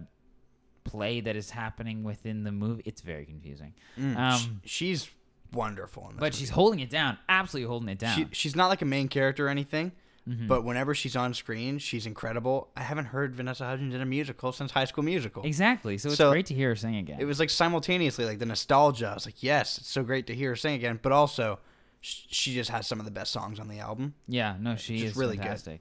[0.82, 2.82] play that is happening within the movie.
[2.84, 5.08] It's very confusing, Mm, Um, she's
[5.54, 6.12] wonderful.
[6.18, 8.16] But she's holding it down, absolutely holding it down.
[8.16, 9.92] She, she's not like a main character or anything,
[10.28, 10.48] Mhm.
[10.48, 12.70] but whenever she's on screen, she's incredible.
[12.76, 15.42] I haven't heard Vanessa Hudgens in a musical since High School Musical.
[15.44, 15.98] exactly.
[15.98, 17.18] So it's So, great to hear her sing again.
[17.20, 19.08] It was like simultaneously like the nostalgia.
[19.08, 21.58] I was like, yes, it's so great to hear her sing again, but also
[22.00, 24.14] sh- she just has some of the best songs on the album.
[24.26, 25.80] Yeah, no, she She's is really good.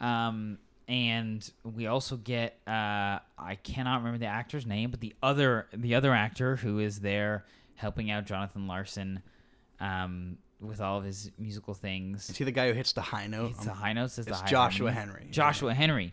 [0.00, 5.66] Um, and we also get uh, I cannot remember the actor's name, but the other
[5.74, 7.44] the other actor who is there
[7.76, 9.22] helping out Jonathan Larson
[9.80, 12.28] um, with all of his musical things.
[12.28, 13.52] Is he the guy who hits the high note?
[13.52, 14.18] It's the high notes.
[14.18, 14.90] It's, the high Joshua.
[14.90, 15.28] Henry.
[15.30, 16.12] Joshua Henry.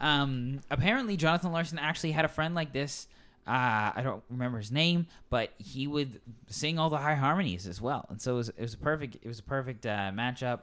[0.00, 3.06] Um, apparently, Jonathan Larson actually had a friend like this.
[3.46, 7.80] Uh, I don't remember his name, but he would sing all the high harmonies as
[7.80, 9.16] well, and so it was, it was a perfect.
[9.20, 10.60] It was a perfect uh, matchup.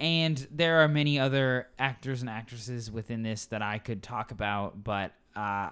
[0.00, 4.82] And there are many other actors and actresses within this that I could talk about,
[4.82, 5.70] but uh,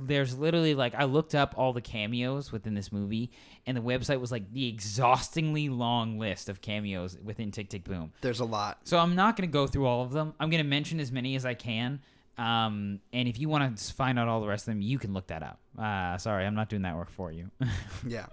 [0.00, 3.30] there's literally like I looked up all the cameos within this movie,
[3.66, 8.12] and the website was like the exhaustingly long list of cameos within Tick Tick Boom.
[8.20, 8.78] There's a lot.
[8.84, 10.34] So I'm not going to go through all of them.
[10.40, 12.00] I'm going to mention as many as I can.
[12.38, 15.14] Um, and if you want to find out all the rest of them, you can
[15.14, 15.58] look that up.
[15.78, 17.50] Uh, sorry, I'm not doing that work for you.
[18.06, 18.26] Yeah.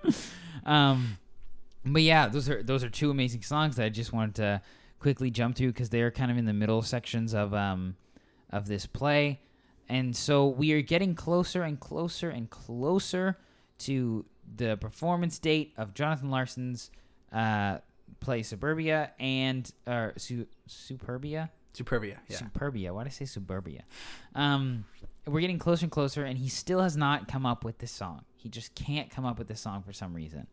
[0.65, 1.17] um,
[1.85, 4.61] but yeah, those are those are two amazing songs that I just wanted to
[4.99, 7.95] quickly jump through because they are kind of in the middle sections of um
[8.51, 9.39] of this play,
[9.93, 13.37] and so we are getting closer and closer and closer
[13.79, 14.25] to
[14.55, 16.89] the performance date of Jonathan Larson's
[17.31, 17.77] uh,
[18.19, 21.49] play Suburbia and or Su- Superbia.
[21.73, 22.17] Superbia.
[22.27, 22.37] Yeah.
[22.37, 22.91] Superbia.
[22.93, 23.83] Why did I say Suburbia?
[24.35, 24.85] Um,
[25.25, 28.25] we're getting closer and closer, and he still has not come up with this song.
[28.35, 30.45] He just can't come up with this song for some reason.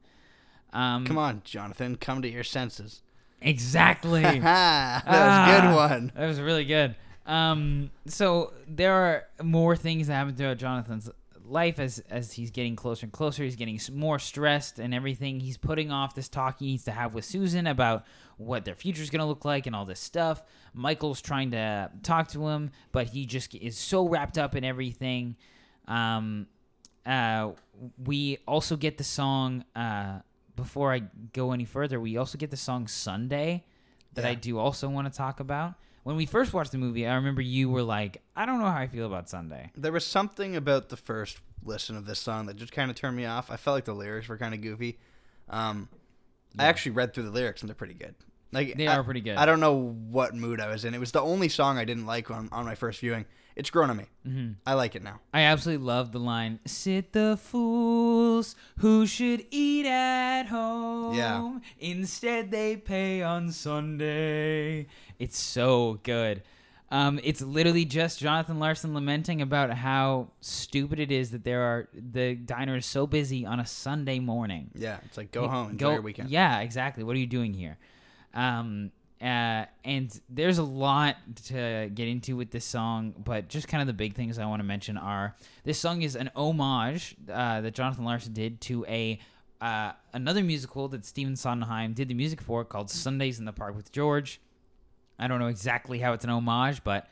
[0.72, 3.02] Um, Come on, Jonathan, come to your senses.
[3.42, 4.22] Exactly.
[4.40, 6.12] that was a Ah, good one.
[6.14, 6.94] That was really good.
[7.30, 11.08] Um, so there are more things that happen throughout Jonathan's
[11.44, 13.44] life as as he's getting closer and closer.
[13.44, 15.38] He's getting more stressed and everything.
[15.38, 18.04] He's putting off this talk he needs to have with Susan about
[18.36, 20.42] what their future is gonna look like and all this stuff.
[20.74, 25.36] Michael's trying to talk to him, but he just is so wrapped up in everything.
[25.86, 26.48] Um,
[27.06, 27.52] uh,
[28.04, 29.64] we also get the song.
[29.76, 30.18] Uh,
[30.56, 31.02] before I
[31.32, 33.64] go any further, we also get the song Sunday
[34.14, 35.74] that I do also want to talk about.
[36.02, 38.78] When we first watched the movie, I remember you were like, I don't know how
[38.78, 39.70] I feel about Sunday.
[39.76, 43.16] There was something about the first listen of this song that just kind of turned
[43.16, 43.50] me off.
[43.50, 44.98] I felt like the lyrics were kind of goofy.
[45.48, 45.88] Um,
[46.58, 48.14] I actually read through the lyrics and they're pretty good.
[48.52, 49.36] Like They I- are pretty good.
[49.36, 50.94] I don't know what mood I was in.
[50.94, 53.26] It was the only song I didn't like on, on my first viewing.
[53.56, 54.06] It's grown on me.
[54.24, 55.20] hmm I like it now.
[55.34, 61.14] I absolutely love the line, Sit the fools who should eat at home.
[61.14, 61.58] Yeah.
[61.78, 64.86] Instead, they pay on Sunday.
[65.20, 66.42] It's so good.
[66.92, 71.88] Um, it's literally just Jonathan Larson lamenting about how stupid it is that there are
[71.94, 74.70] the diner is so busy on a Sunday morning.
[74.74, 76.30] Yeah, it's like go home, enjoy go- your weekend.
[76.30, 77.04] Yeah, exactly.
[77.04, 77.78] What are you doing here?
[78.34, 78.90] Um,
[79.20, 83.86] uh, and there's a lot to get into with this song, but just kind of
[83.86, 87.74] the big things I want to mention are this song is an homage uh, that
[87.74, 89.20] Jonathan Larson did to a
[89.60, 93.76] uh, another musical that Stephen Sondheim did the music for called Sundays in the Park
[93.76, 94.40] with George.
[95.20, 97.06] I don't know exactly how it's an homage, but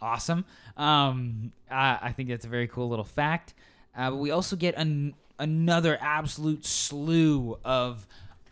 [0.00, 0.44] awesome.
[0.76, 3.54] Um, I, I think that's a very cool little fact.
[3.96, 8.06] Uh, but we also get an, another absolute slew of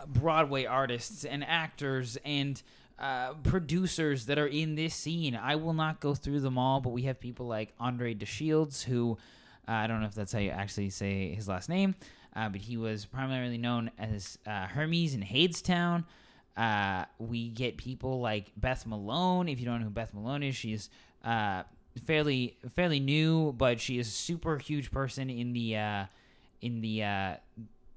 [0.07, 2.63] Broadway artists and actors and
[2.99, 5.35] uh, producers that are in this scene.
[5.35, 9.19] I will not go through them all, but we have people like Andre DeShields, who
[9.67, 11.95] uh, I don't know if that's how you actually say his last name,
[12.37, 16.05] uh, but he was primarily known as uh, Hermes in Hadestown.
[16.57, 19.49] Uh, we get people like Beth Malone.
[19.49, 20.89] If you don't know who Beth Malone is, she's
[21.25, 21.65] uh,
[22.05, 26.05] fairly fairly new, but she is a super huge person in the uh,
[26.63, 27.35] in the uh,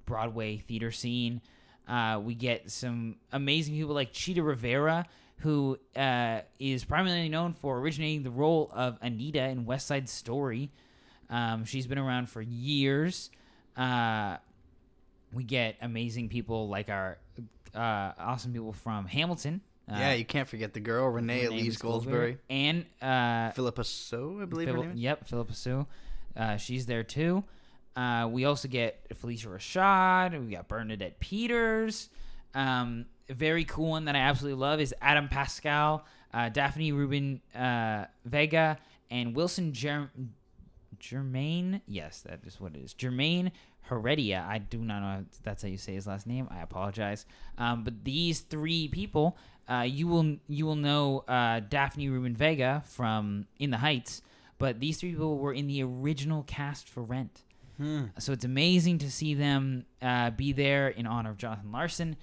[0.06, 1.42] Broadway theater scene.
[1.88, 5.06] Uh, we get some amazing people like Chita Rivera,
[5.38, 10.72] who uh, is primarily known for originating the role of Anita in West Side Story.
[11.30, 13.30] Um, she's been around for years.
[15.34, 17.20] We get amazing people like our
[17.76, 19.62] uh, awesome people from Hamilton.
[19.90, 22.38] Uh, yeah, you can't forget the girl Renee Renee Elise Goldsberry.
[22.50, 24.92] And uh, Phillipa Soo, I believe her name.
[24.92, 25.00] is.
[25.00, 25.88] Yep, Phillipa Soo.
[26.36, 27.44] Uh, she's there too.
[27.96, 30.40] Uh, we also get Phylicia Rashad.
[30.46, 32.10] We got Bernadette Peters.
[32.54, 37.42] Um, a very cool one that I absolutely love is Adam Pascal, uh, Daphne Rubin
[37.56, 38.78] uh, Vega,
[39.10, 40.12] and Wilson Jer-
[41.00, 41.82] Jermaine.
[41.88, 42.94] Yes, that is what it is.
[42.94, 43.52] Jermaine
[43.88, 44.46] Heredia.
[44.48, 46.48] I do not know if that's how you say his last name.
[46.52, 47.26] I apologize.
[47.58, 49.38] Um, but these three people,
[49.70, 54.22] uh, you will you will know uh, Daphne Rubin Vega from In the Heights,
[54.58, 57.44] but these three people were in the original cast for Rent.
[58.18, 62.16] So it's amazing to see them uh, be there in honor of Jonathan Larson.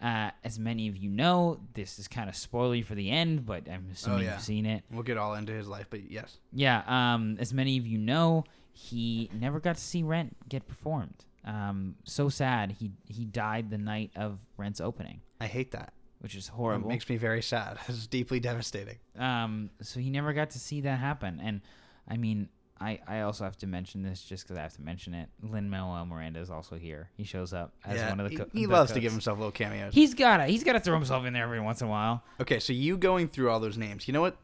[0.00, 3.68] Uh, as many of you know, this is kind of spoilery for the end, but
[3.68, 4.32] I'm assuming yeah.
[4.32, 4.82] you've seen it.
[4.90, 6.38] We'll get all into his life, but yes.
[6.52, 11.24] Yeah, um, as many of you know, he never got to see Rent get performed.
[11.44, 12.72] Um, so sad.
[12.72, 15.92] He he died the night of Rent's opening, I hate that.
[16.20, 16.88] which is It horrible.
[16.88, 17.78] makes me very sad.
[17.88, 18.98] It's deeply devastating.
[19.18, 21.40] Um, so he never got to see that happen.
[21.42, 21.60] And
[22.08, 22.48] I mean,
[22.80, 25.28] I, I also have to mention this just because I have to mention it.
[25.42, 27.10] Lin Manuel Miranda is also here.
[27.16, 28.30] He shows up as yeah, one of the.
[28.30, 29.02] he, Co- he the loves to cooks.
[29.02, 29.94] give himself little cameos.
[29.94, 32.22] He's gotta he's gotta throw himself in there every once in a while.
[32.40, 34.36] Okay, so you going through all those names, you know what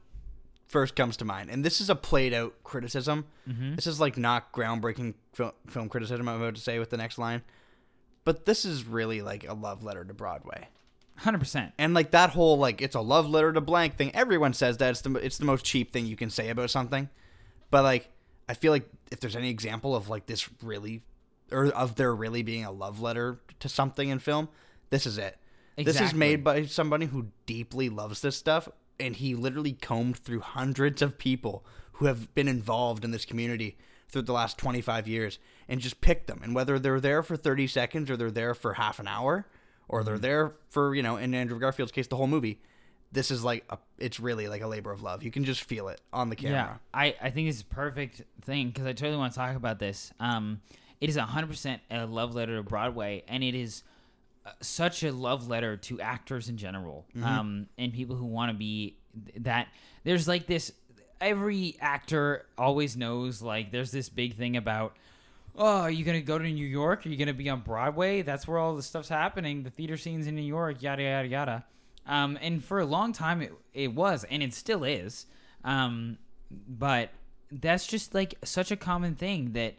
[0.68, 1.50] first comes to mind?
[1.50, 3.26] And this is a played out criticism.
[3.48, 3.74] Mm-hmm.
[3.74, 7.18] This is like not groundbreaking fil- film criticism, I'm about to say with the next
[7.18, 7.42] line.
[8.24, 10.68] But this is really like a love letter to Broadway.
[11.16, 11.72] Hundred percent.
[11.78, 14.14] And like that whole like it's a love letter to blank thing.
[14.14, 17.08] Everyone says that it's the it's the most cheap thing you can say about something.
[17.70, 18.08] But like
[18.48, 21.02] I feel like if there's any example of like this really
[21.50, 24.48] or of there really being a love letter to something in film,
[24.90, 25.36] this is it.
[25.76, 28.68] This is made by somebody who deeply loves this stuff
[29.00, 33.76] and he literally combed through hundreds of people who have been involved in this community
[34.08, 35.38] through the last 25 years
[35.68, 38.74] and just picked them and whether they're there for 30 seconds or they're there for
[38.74, 39.46] half an hour
[39.88, 42.60] or they're there for you know in andrew garfield's case the whole movie
[43.12, 45.88] this is like a, it's really like a labor of love you can just feel
[45.88, 46.80] it on the camera.
[46.94, 49.56] Yeah, I, I think this is a perfect thing because I totally want to talk
[49.56, 50.12] about this.
[50.20, 50.60] Um,
[51.00, 53.82] it is 100% a love letter to Broadway, and it is
[54.60, 58.96] such a love letter to actors in general um, and people who want to be
[59.26, 59.68] th- that.
[60.04, 60.72] There's like this,
[61.20, 64.96] every actor always knows, like, there's this big thing about.
[65.56, 67.04] Oh, are you gonna go to New York?
[67.04, 68.22] Are you gonna be on Broadway?
[68.22, 69.64] That's where all the stuff's happening.
[69.64, 71.64] The theater scenes in New York, yada yada yada.
[72.06, 75.26] Um, and for a long time, it, it was, and it still is.
[75.64, 76.18] Um,
[76.50, 77.10] but
[77.50, 79.74] that's just like such a common thing that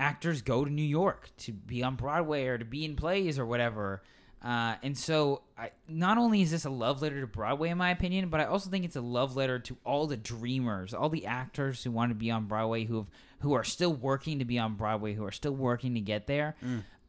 [0.00, 3.46] actors go to New York to be on Broadway or to be in plays or
[3.46, 4.02] whatever.
[4.42, 7.90] Uh, and so, I, not only is this a love letter to Broadway, in my
[7.90, 11.26] opinion, but I also think it's a love letter to all the dreamers, all the
[11.26, 13.06] actors who want to be on Broadway, who have,
[13.40, 16.56] who are still working to be on Broadway, who are still working to get there.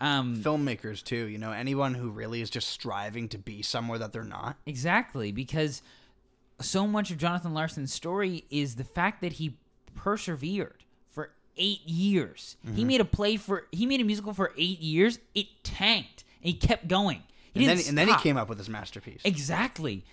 [0.02, 4.12] Um, filmmakers too you know anyone who really is just striving to be somewhere that
[4.12, 5.84] they're not Exactly, because
[6.60, 9.58] so much of Jonathan Larson's story is the fact that he
[9.94, 10.84] persevered
[11.58, 12.58] eight years.
[12.66, 12.76] Mm-hmm.
[12.76, 15.20] He made a play for he made a musical for eight years.
[15.36, 17.24] It tanked, and he kept going.
[17.54, 20.06] He and then, and then he came up with his masterpiece Exactly.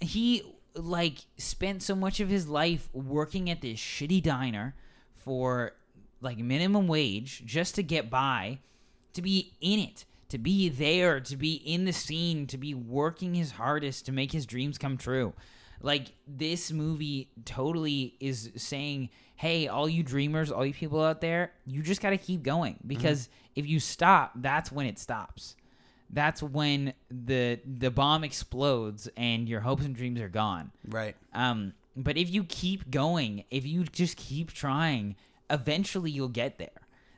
[0.00, 0.42] He
[0.74, 4.74] like spent so much of his life working at this shitty diner
[5.14, 5.72] for
[6.20, 8.58] like minimum wage just to get by,
[9.12, 13.34] to be in it, to be there, to be in the scene, to be working
[13.34, 15.34] his hardest to make his dreams come true.
[15.86, 21.52] Like this movie totally is saying, "Hey, all you dreamers, all you people out there,
[21.64, 25.56] you just got to keep going because if you stop, that's when it stops."
[26.10, 30.70] that's when the the bomb explodes and your hopes and dreams are gone.
[30.88, 35.16] right Um, but if you keep going, if you just keep trying,
[35.50, 36.68] eventually you'll get there.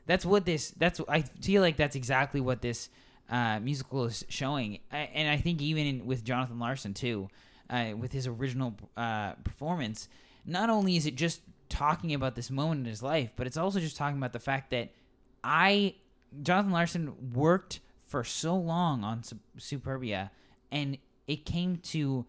[0.05, 0.71] That's what this.
[0.71, 2.89] That's I feel like that's exactly what this
[3.29, 7.29] uh, musical is showing, I, and I think even in, with Jonathan Larson too,
[7.69, 10.07] uh, with his original uh, performance,
[10.45, 13.79] not only is it just talking about this moment in his life, but it's also
[13.79, 14.89] just talking about the fact that
[15.43, 15.95] I,
[16.41, 20.31] Jonathan Larson, worked for so long on Sup- Superbia,
[20.71, 20.97] and
[21.27, 22.25] it came to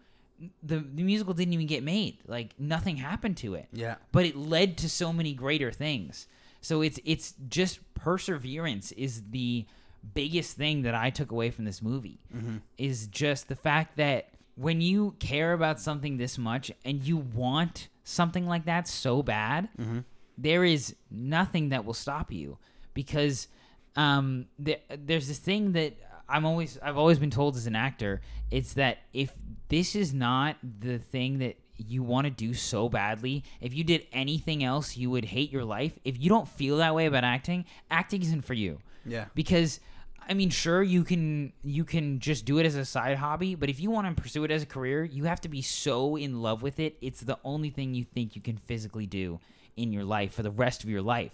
[0.63, 2.17] the the musical didn't even get made.
[2.27, 6.27] Like nothing happened to it yeah but it led to so many greater things.
[6.61, 9.65] So it's it's just perseverance is the
[10.15, 12.19] biggest thing that I took away from this movie
[12.77, 14.30] is just the fact that
[14.61, 19.69] when you care about something this much and you want something like that so bad,
[20.37, 22.57] there is nothing that will stop you
[22.93, 23.47] because
[23.95, 25.93] um, there, there's this thing that
[26.29, 29.33] I'm always I've always been told as an actor it's that if
[29.67, 34.05] this is not the thing that you want to do so badly if you did
[34.13, 35.93] anything else you would hate your life.
[36.05, 38.79] If you don't feel that way about acting acting isn't for you.
[39.05, 39.25] Yeah.
[39.35, 39.79] Because
[40.27, 43.69] I mean, sure you can you can just do it as a side hobby, but
[43.69, 46.41] if you want to pursue it as a career, you have to be so in
[46.41, 46.97] love with it.
[47.01, 49.39] It's the only thing you think you can physically do
[49.75, 51.33] in your life for the rest of your life.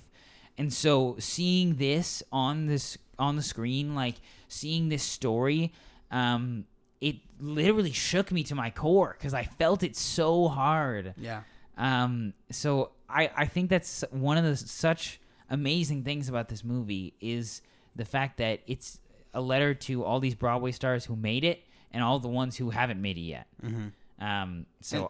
[0.57, 4.15] And so seeing this on this on the screen, like
[4.47, 5.73] seeing this story,
[6.11, 6.65] um,
[7.01, 11.13] it literally shook me to my core because I felt it so hard.
[11.17, 11.41] Yeah.
[11.77, 15.19] Um, so I I think that's one of the such
[15.49, 17.61] amazing things about this movie is
[17.97, 18.99] the fact that it's
[19.33, 22.69] a letter to all these Broadway stars who made it and all the ones who
[22.69, 23.47] haven't made it yet.
[23.63, 24.23] Mm-hmm.
[24.25, 25.07] Um, so And-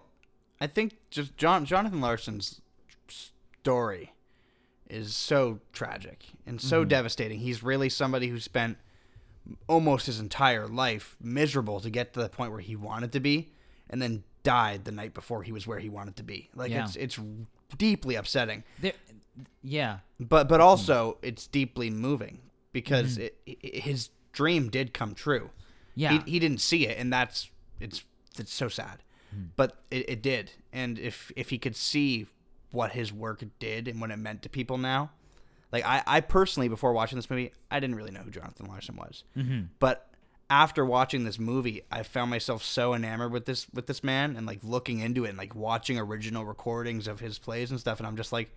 [0.60, 2.62] I think just John Jonathan Larson's
[3.62, 4.14] story
[4.90, 6.90] is so tragic and so Mm-hmm.
[6.90, 7.40] devastating.
[7.40, 8.78] He's really somebody who spent
[9.68, 13.52] almost his entire life miserable to get to the point where he wanted to be,
[13.90, 16.50] and then died the night before he was where he wanted to be.
[16.56, 16.86] Like Yeah.
[16.86, 17.20] it's it's
[17.78, 18.94] deeply upsetting, there,
[19.62, 22.40] yeah, but but also it's deeply moving
[22.74, 23.28] because Mm-hmm.
[23.46, 25.50] it, it, his dream did come true.
[25.96, 27.50] yeah, He, he didn't see it, and that's
[27.80, 28.04] it's
[28.40, 29.04] it's so sad.
[29.56, 32.28] But it, it did, and if if he could see
[32.72, 35.12] what his work did and what it meant to people now,
[35.72, 38.96] like I, I personally before watching this movie, I didn't really know who Jonathan Larson
[38.96, 39.66] was, mm-hmm.
[39.80, 40.10] but
[40.50, 44.48] after watching this movie, I found myself so enamored with this with this man and
[44.48, 48.08] like looking into it and like watching original recordings of his plays and stuff, and
[48.08, 48.50] I'm just like,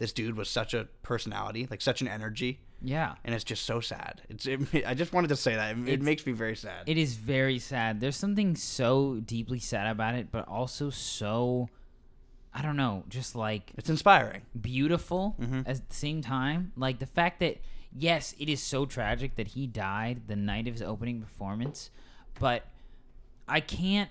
[0.00, 3.14] this dude was such a personality, like such an energy, yeah.
[3.22, 4.22] and it's just so sad.
[4.30, 6.88] It's it, I just wanted to say that it, it makes me very sad.
[6.88, 8.00] It is very sad.
[8.00, 11.68] There's something so deeply sad about it, but also so
[12.52, 14.42] I don't know, just like it's inspiring.
[14.60, 15.60] beautiful Mm-hmm.
[15.66, 16.72] at the same time.
[16.76, 17.58] Like the fact that
[17.96, 21.90] yes, it is so tragic that he died the night of his opening performance,
[22.40, 22.64] but
[23.46, 24.10] I can't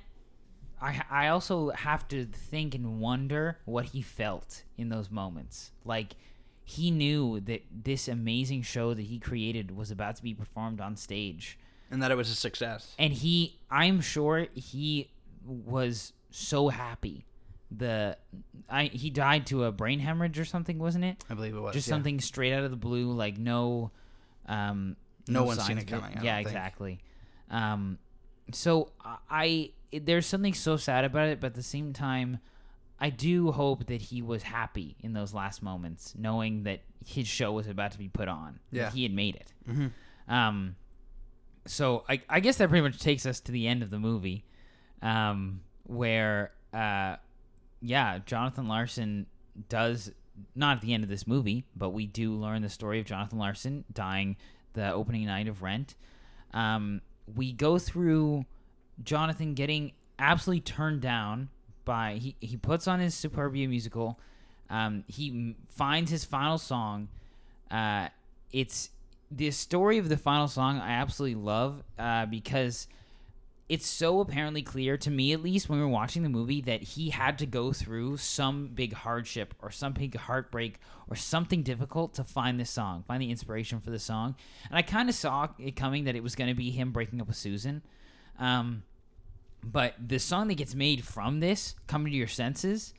[0.81, 5.71] I I also have to think and wonder what he felt in those moments.
[5.85, 6.15] Like
[6.63, 10.95] he knew that this amazing show that he created was about to be performed on
[10.95, 11.57] stage
[11.91, 12.93] and that it was a success.
[12.99, 15.09] and he i'm sure he
[15.43, 17.25] was so happy
[17.75, 18.15] the
[18.69, 21.73] i he died to a brain hemorrhage or something wasn't it I believe it was
[21.73, 21.93] just yeah.
[21.95, 23.89] something straight out of the blue like no
[24.47, 24.95] um
[25.27, 26.47] No one's seen it coming, I yeah don't think.
[26.47, 26.99] exactly
[27.49, 27.97] um
[28.55, 28.91] so
[29.29, 32.39] i it- there's something so sad about it but at the same time
[32.99, 37.51] i do hope that he was happy in those last moments knowing that his show
[37.51, 38.91] was about to be put on that Yeah.
[38.91, 39.91] he had made it Mhm.
[40.27, 40.75] um
[41.65, 44.45] so I, I guess that pretty much takes us to the end of the movie
[45.01, 47.15] um where uh
[47.81, 49.25] yeah jonathan larson
[49.69, 50.11] does
[50.55, 53.37] not at the end of this movie but we do learn the story of jonathan
[53.39, 54.35] larson dying
[54.73, 55.95] the opening night of rent
[56.53, 57.01] um
[57.35, 58.45] we go through
[59.03, 61.49] jonathan getting absolutely turned down
[61.85, 64.19] by he, he puts on his superbia musical.
[64.69, 67.07] Um he finds his final song.
[67.71, 68.09] Uh
[68.51, 68.91] it's
[69.31, 72.87] the story of the final song I absolutely love uh, because
[73.69, 76.81] it's so apparently clear to me at least when we were watching the movie that
[76.81, 82.13] he had to go through some big hardship or some big heartbreak or something difficult
[82.15, 84.35] to find this song find the inspiration for the song
[84.69, 87.21] and i kind of saw it coming that it was going to be him breaking
[87.21, 87.81] up with susan
[88.39, 88.81] um,
[89.63, 92.93] but the song that gets made from this coming to your senses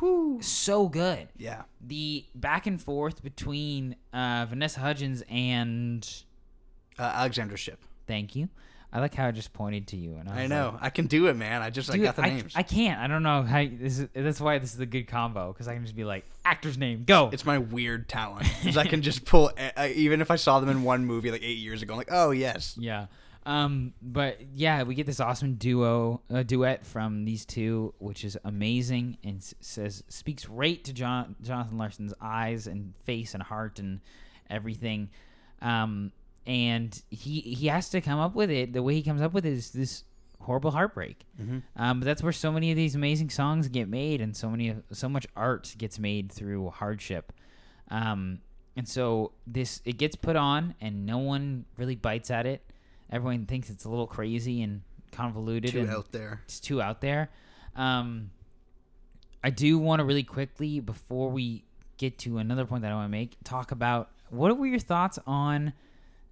[0.00, 0.38] Whew.
[0.42, 1.62] so good Yeah.
[1.80, 6.04] the back and forth between uh, Vanessa Hudgens and
[6.98, 7.78] Uh, Alexandra Shipp.
[8.08, 8.48] thank you.
[8.90, 10.70] I like how I just pointed to you and I, I know.
[10.72, 11.60] like, I can do it, man.
[11.60, 12.54] I just I got the I, names.
[12.56, 12.98] I can't.
[12.98, 13.62] I don't know how.
[13.70, 16.24] This is, that's why this is a good combo because I can just be like
[16.44, 17.28] actor's name, go.
[17.30, 18.46] it's my weird talent.
[18.60, 21.42] because I can just pull uh, even if I saw them in one movie like
[21.42, 21.92] 8 years ago.
[21.92, 23.06] I'm like, "Oh, yes." yeah.
[23.44, 23.92] Um.
[24.00, 29.18] But yeah, we get this awesome duo uh, duet from these two, which is amazing
[29.22, 34.00] and s- says speaks right to John Jonathan Larson's eyes and face and heart and
[34.48, 35.10] everything.
[35.60, 36.12] Um.
[36.48, 38.72] And he he has to come up with it.
[38.72, 40.02] The way he comes up with it is this
[40.40, 41.26] horrible heartbreak.
[41.76, 44.74] Um, but that's where so many of these amazing songs get made, and so many
[44.90, 47.32] so much art gets made through hardship.
[47.90, 48.40] Um,
[48.76, 52.62] and so this it gets put on, and no one really bites at it.
[53.10, 54.80] Everyone thinks it's a little crazy and
[55.12, 56.40] convoluted, Too and out there.
[56.46, 57.28] it's too out there.
[57.76, 58.30] Um,
[59.44, 61.64] I do want to really quickly before we
[61.98, 65.18] get to another point that I want to make talk about what were your thoughts
[65.26, 65.72] on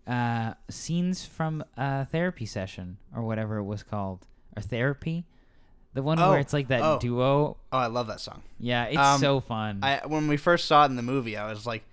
[0.07, 4.27] uh, scenes from a therapy session or whatever it was called
[4.57, 5.25] or therapy,
[5.95, 6.99] the one Oh, where it's like that oh.
[6.99, 7.57] duo.
[7.73, 8.43] Oh, I love that song.
[8.59, 9.81] Yeah, it's Um, so fun.
[9.83, 11.85] I when we first saw it in the movie, I was like,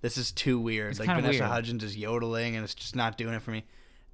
[0.00, 1.42] "This is too weird." It's like Vanessa weird.
[1.50, 3.64] Hudgens is yodeling, and it's just not doing it for me.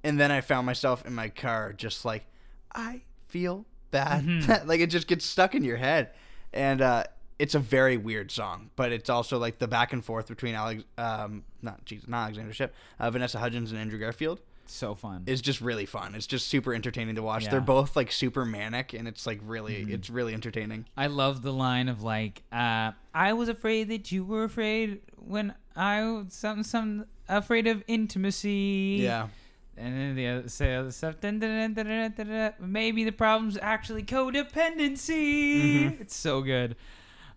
[0.03, 2.25] And then I found myself in my car, just like,
[2.73, 4.23] I feel bad.
[4.23, 4.67] Mm-hmm.
[4.69, 6.11] like it just gets stuck in your head,
[6.53, 7.03] and uh,
[7.39, 8.69] it's a very weird song.
[8.75, 12.53] But it's also like the back and forth between Alex, um, not Jesus, not Alexandra
[12.53, 15.23] Shipp, uh, Vanessa Hudgens and Andrew Garfield so fun.
[15.25, 16.13] is just really fun.
[16.13, 17.45] It's just super entertaining to watch.
[17.45, 17.49] Yeah.
[17.51, 19.93] They're both like super manic, and it's like really, Mm-hmm.
[19.93, 20.85] it's really entertaining.
[20.95, 25.55] I love the line of like, uh, "I was afraid that you were afraid when
[25.75, 29.29] I was some some afraid of intimacy." Yeah.
[29.77, 31.19] and then the other, say other stuff.
[31.21, 32.53] Dun, dun, dun.
[32.59, 35.99] Maybe the problem's actually codependency.
[36.01, 36.75] It's so good.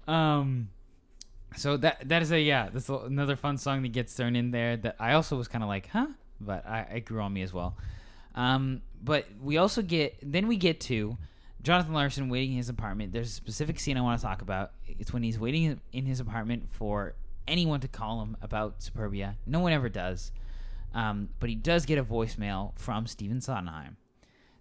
[0.06, 0.68] Um,
[1.56, 2.68] so that that is a yeah.
[2.72, 4.76] That's another fun song that gets thrown in there.
[4.76, 6.08] That I also was kind of like, huh,
[6.40, 7.76] but I, I grew on me as well.
[8.34, 11.16] Um, but we also get then we get to
[11.62, 13.12] Jonathan Larson waiting in his apartment.
[13.12, 14.72] There's a specific scene I want to talk about.
[14.86, 17.14] It's when he's waiting in his apartment for
[17.46, 19.36] anyone to call him about Superbia.
[19.46, 20.32] No one ever does.
[20.94, 23.96] Um, but he does get a voicemail from Stephen Sondheim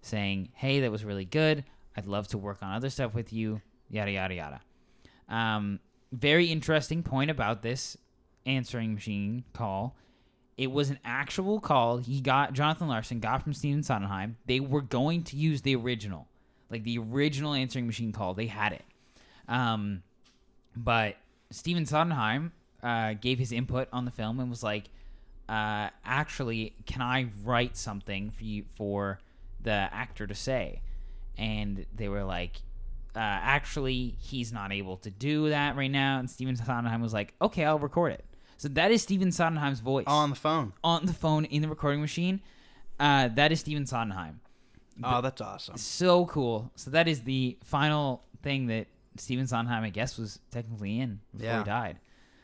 [0.02, 1.64] saying, "Hey, that was really good.
[1.96, 4.62] I'd love to work on other stuff with you." Yada yada yada.
[5.32, 5.80] Um,
[6.12, 7.98] very interesting point about this
[8.46, 9.96] answering machine call.
[10.58, 14.38] It was an actual call he got Jonathan Larson got from Stephen Sondheim.
[14.46, 16.28] They were going to use the original,
[16.70, 18.34] like the original answering machine call.
[18.34, 18.84] They had it,
[19.48, 20.04] um,
[20.76, 21.16] but
[21.50, 22.52] Stephen Sondheim
[22.84, 24.90] uh, gave his input on the film and was like,
[25.48, 29.20] uh, "Actually, can I write something for you for
[29.64, 30.82] the actor to say?"
[31.38, 32.62] And they were like,
[33.16, 37.34] uh, "Actually, he's not able to do that right now." And Stephen Sondheim was like,
[37.42, 38.26] "Okay, I'll record it."
[38.58, 40.74] So that is Stephen Sondheim's voice on the phone.
[40.84, 42.42] on the phone in the recording machine.
[43.00, 44.40] Uh, that is Stephen Sondheim.
[45.04, 45.78] Oh, that's awesome.
[45.78, 46.72] So cool.
[46.76, 48.86] So that is the final thing that
[49.18, 51.60] Stephen Sondheim, I guess, was technically in before Yeah.
[51.60, 51.98] he died.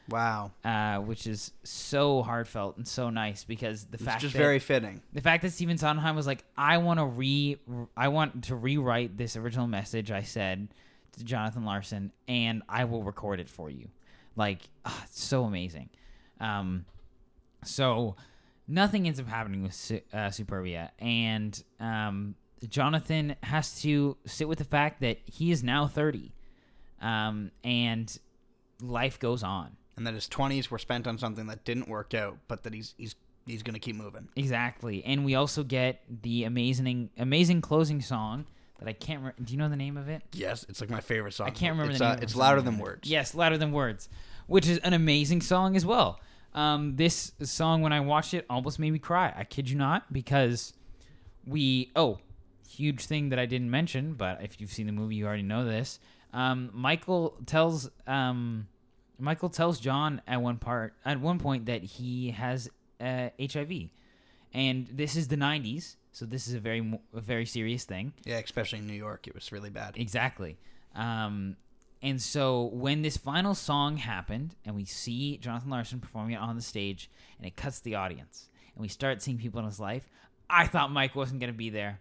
[0.09, 0.51] Wow.
[0.63, 4.59] Uh, which is so heartfelt and so nice because the It's fact just that very
[4.59, 5.01] fitting.
[5.13, 7.57] the fact that Stephen Sondheim was like, I want to re,
[7.95, 10.69] I want to rewrite this original message I said
[11.17, 13.89] to Jonathan Larson, and I will record it for you.
[14.35, 15.89] Like, ah, it's so amazing.
[16.39, 16.85] Um,
[17.63, 18.15] so
[18.67, 19.73] nothing ends up happening with
[20.13, 22.35] uh, Superbia, and um,
[22.69, 26.33] Jonathan has to sit with the fact that he is now thirty,
[27.01, 28.15] um, and
[28.81, 29.75] life goes on.
[29.97, 32.93] And that his 20s were spent on something that didn't work out, but that he's
[32.97, 33.15] he's
[33.47, 34.29] he's going to keep moving.
[34.35, 38.45] Exactly, and we also get the amazing, amazing closing song
[38.79, 39.23] that I can't.
[39.23, 40.21] Re- Do you know the name of it?
[40.33, 41.47] Yes, it's like my favorite song.
[41.47, 42.19] I can't remember It's, the name.
[42.19, 43.09] uh, it's louder than words.
[43.09, 44.07] Yes, louder than words,
[44.45, 46.19] which is an amazing song as well.
[46.53, 49.33] Um, this song, when I watched it, almost made me cry.
[49.35, 50.73] I kid you not, because
[51.45, 52.19] we oh,
[52.69, 55.65] huge thing that I didn't mention, but if you've seen the movie, you already know
[55.65, 55.99] this.
[56.33, 58.67] Um, Michael tells um,
[59.20, 62.70] Michael tells John at one part at one point that he has
[63.01, 63.89] uh, HIV,
[64.53, 68.13] and this is the '90s, so this is a very a very serious thing.
[68.26, 69.97] Yeah, especially in New York, it was really bad.
[69.97, 70.57] Exactly.
[70.95, 71.57] Um,
[72.01, 76.55] and so when this final song happened, and we see Jonathan Larson performing it on
[76.55, 80.09] the stage, and it cuts the audience, and we start seeing people in his life,
[80.49, 81.99] I thought Mike wasn't going to be there.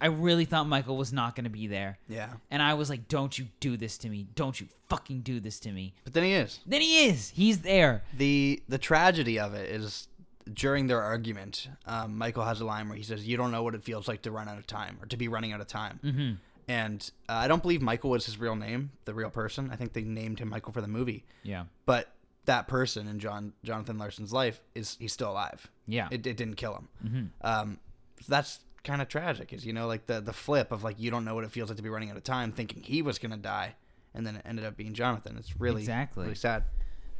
[0.00, 1.98] I really thought Michael was not going to be there.
[2.08, 4.26] Yeah, And I was like, don't you do this to me.
[4.34, 5.94] Don't you fucking do this to me.
[6.04, 6.60] but then he is.
[6.66, 7.30] Then he is.
[7.34, 8.02] He's there.
[8.16, 10.08] the The tragedy of it is
[10.52, 13.74] during their argument, um, Michael has a line where he says, "You don't know what
[13.74, 16.00] it feels like to run out of time, or to be running out of time."
[16.02, 16.32] Mm-hmm.
[16.68, 19.70] And uh, I don't believe Michael was his real name, the real person.
[19.72, 21.24] I think they named him Michael for the movie.
[21.42, 21.64] Yeah.
[21.86, 22.12] But
[22.44, 25.66] that person in John Jonathan Larson's life is he's still alive.
[25.86, 26.08] Yeah.
[26.10, 26.88] It, it didn't kill him.
[27.04, 27.46] mm-hmm.
[27.46, 27.78] Um,
[28.20, 31.10] so that's kind of tragic, is you know like the the flip of like you
[31.10, 33.18] don't know what it feels like to be running out of time, thinking he was
[33.18, 33.74] gonna die,
[34.14, 35.36] and then it ended up being Jonathan.
[35.38, 36.24] It's really Exactly.
[36.24, 36.64] really sad.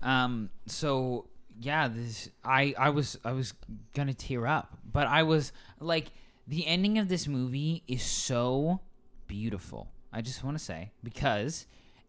[0.03, 0.51] Um.
[0.67, 1.29] So
[1.61, 3.55] yeah, this I I was I was
[3.95, 6.07] gonna tear up, but I was like
[6.47, 8.81] the ending of this movie is so
[9.27, 9.91] beautiful.
[10.13, 11.67] I just want to say because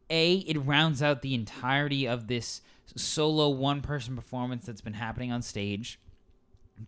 [0.09, 2.61] a it rounds out the entirety of this
[2.95, 5.99] solo one person performance that's been happening on stage.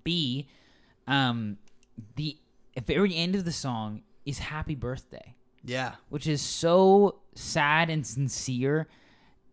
[0.04, 0.48] B,
[1.08, 1.58] um,
[2.16, 2.38] the
[2.80, 8.88] very end of the song is "Happy Birthday." Yeah, which is so sad and sincere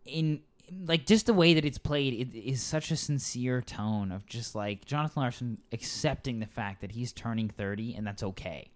[0.05, 0.41] in
[0.85, 4.53] like just the way that it's played it is such a sincere tone of just
[4.53, 8.69] like jonathan larson accepting the fact that he's turning 30 and that's okay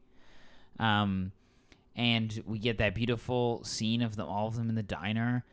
[0.80, 1.32] um
[1.96, 5.44] and we get that beautiful scene of them all of them in the diner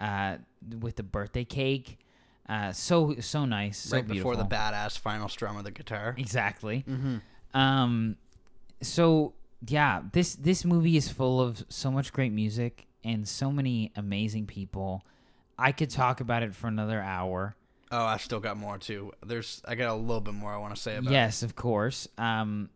[0.00, 0.36] uh
[0.80, 1.98] with the birthday cake
[2.48, 6.14] uh so so nice so right before the badass final strum of the guitar.
[6.16, 7.58] exactly Mm-hmm.
[7.58, 8.16] um,
[8.82, 9.34] so
[9.66, 14.46] yeah, this this movie is full of so much great music and so many amazing
[14.46, 15.04] people.
[15.58, 17.56] I could talk about it for another hour.
[17.90, 19.12] Oh, I've still got more too.
[19.24, 21.10] There's I got a little bit more I want to say about.
[21.12, 22.06] Yes, of course.
[22.18, 22.68] Um,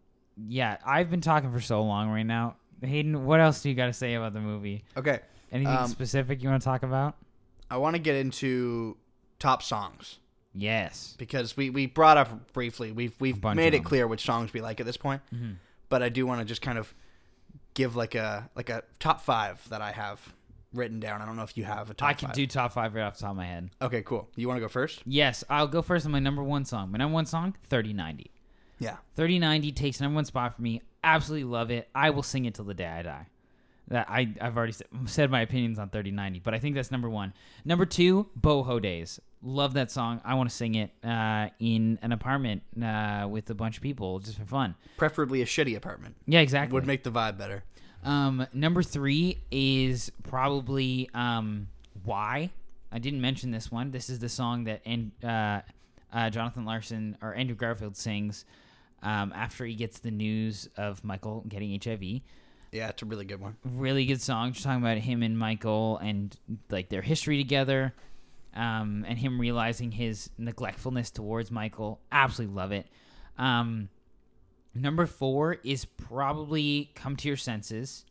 [0.48, 2.56] yeah, I've been talking for so long right now.
[2.82, 4.84] Hayden, what else do you got to say about the movie?
[4.96, 5.20] Okay,
[5.52, 7.16] Anything Um, specific you want to talk about?
[7.70, 8.96] I want to get into
[9.38, 10.18] top songs
[10.54, 11.14] Yes.
[11.18, 12.90] because we, we brought up briefly.
[12.90, 15.20] We've we've made it clear which songs we like at this point.
[15.32, 15.56] Mhm.
[15.92, 16.92] But I do want to just kind of
[17.74, 20.34] give like a like a top five that I have
[20.72, 21.20] written down.
[21.20, 22.08] I don't know if you have a top.
[22.08, 22.36] I can five.
[22.36, 23.68] do top five right off the top of my head.
[23.82, 24.26] Okay, cool.
[24.34, 25.02] You want to go first?
[25.04, 26.90] Yes, I'll go first on my number one song.
[26.90, 28.30] My number one song, 3090.
[28.78, 28.96] Yeah.
[29.16, 30.80] 3090 takes number one spot for me.
[31.04, 31.90] Absolutely love it.
[31.94, 33.26] I will sing it till the day I die.
[33.88, 37.10] That I I've already said, said my opinions on 3090, but I think that's number
[37.10, 37.34] one.
[37.66, 39.20] Number two, Boho Days.
[39.42, 40.20] Love that song.
[40.24, 44.20] I want to sing it uh, in an apartment uh, with a bunch of people
[44.20, 44.74] just for fun.
[44.96, 46.14] Preferably a shitty apartment.
[46.26, 46.74] Yeah, exactly.
[46.74, 47.64] Would make the vibe better.
[48.04, 51.68] Um, number three is probably um,
[52.04, 52.50] Why.
[52.92, 53.90] I didn't mention this one.
[53.90, 55.60] This is the song that and uh,
[56.12, 58.44] uh, Jonathan Larson or Andrew Garfield sings
[59.02, 62.20] um, after he gets the news of Michael getting HIV.
[62.70, 63.56] Yeah, it's a really good one.
[63.64, 66.34] Really good song, just talking about him and Michael and
[66.70, 67.92] like their history together,
[68.54, 72.00] um, and him realizing his neglectfulness towards Michael.
[72.10, 72.86] Absolutely love it.
[73.38, 73.88] Um,
[74.74, 78.04] number four is probably "Come to Your Senses,"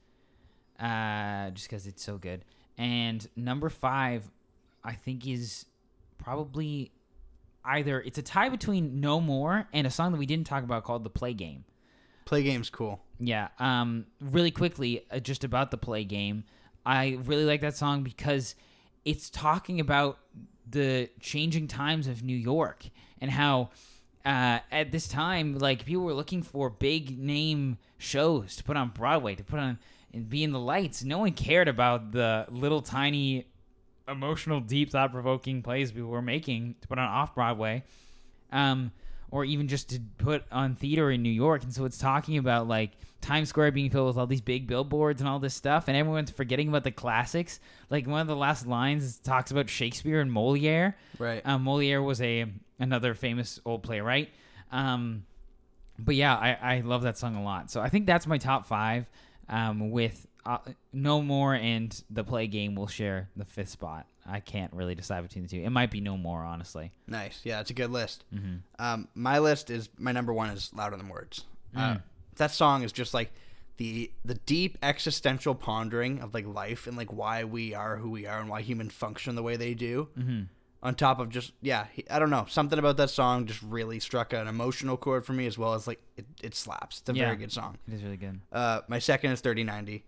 [0.79, 2.43] uh, just because it's so good.
[2.77, 4.29] And number five,
[4.83, 5.65] I think, is
[6.17, 6.91] probably
[7.63, 10.83] either it's a tie between "No More" and a song that we didn't talk about
[10.83, 11.65] called "The Play Game."
[12.25, 13.01] Play game's cool.
[13.19, 13.49] Yeah.
[13.59, 14.05] Um.
[14.19, 16.45] Really quickly, uh, just about the play game,
[16.85, 18.55] I really like that song because
[19.05, 20.19] it's talking about
[20.69, 22.85] the changing times of New York
[23.19, 23.69] and how
[24.25, 28.89] uh, at this time, like people were looking for big name shows to put on
[28.89, 29.79] Broadway, to put on
[30.13, 31.03] and be in the lights.
[31.03, 33.47] No one cared about the little tiny,
[34.07, 37.83] emotional, deep, thought provoking plays we were making to put on off Broadway.
[38.51, 38.91] Um,
[39.31, 41.63] or even just to put on theater in New York.
[41.63, 45.21] And so it's talking about like Times Square being filled with all these big billboards
[45.21, 47.59] and all this stuff, and everyone's forgetting about the classics.
[47.89, 50.97] Like one of the last lines talks about Shakespeare and Moliere.
[51.17, 51.41] Right.
[51.45, 52.45] Um, Moliere was a
[52.79, 54.29] another famous old playwright.
[54.71, 55.25] Um,
[55.99, 57.69] but yeah, I, I love that song a lot.
[57.69, 59.05] So I think that's my top five.
[59.47, 60.59] Um, with uh,
[60.93, 64.07] No More and the Play Game will share the fifth spot.
[64.27, 65.61] I can't really decide between the two.
[65.61, 66.91] It might be No More, honestly.
[67.07, 67.41] Nice.
[67.43, 68.23] Yeah, it's a good list.
[68.33, 68.55] Mm-hmm.
[68.79, 71.45] Um, my list is my number one is louder than words.
[71.75, 72.01] Uh, Mm.
[72.35, 73.31] that song is just like
[73.77, 78.27] the the deep existential pondering of like life and like why we are who we
[78.27, 80.09] are and why humans function the way they do.
[80.17, 80.41] Mm-hmm.
[80.83, 84.33] On top of just yeah, I don't know something about that song just really struck
[84.33, 86.99] an emotional chord for me as well as like it, it slaps.
[86.99, 87.25] It's a Yeah.
[87.25, 87.77] very good song.
[87.87, 88.41] It is really good.
[88.51, 90.03] Uh, my second is thirty ninety.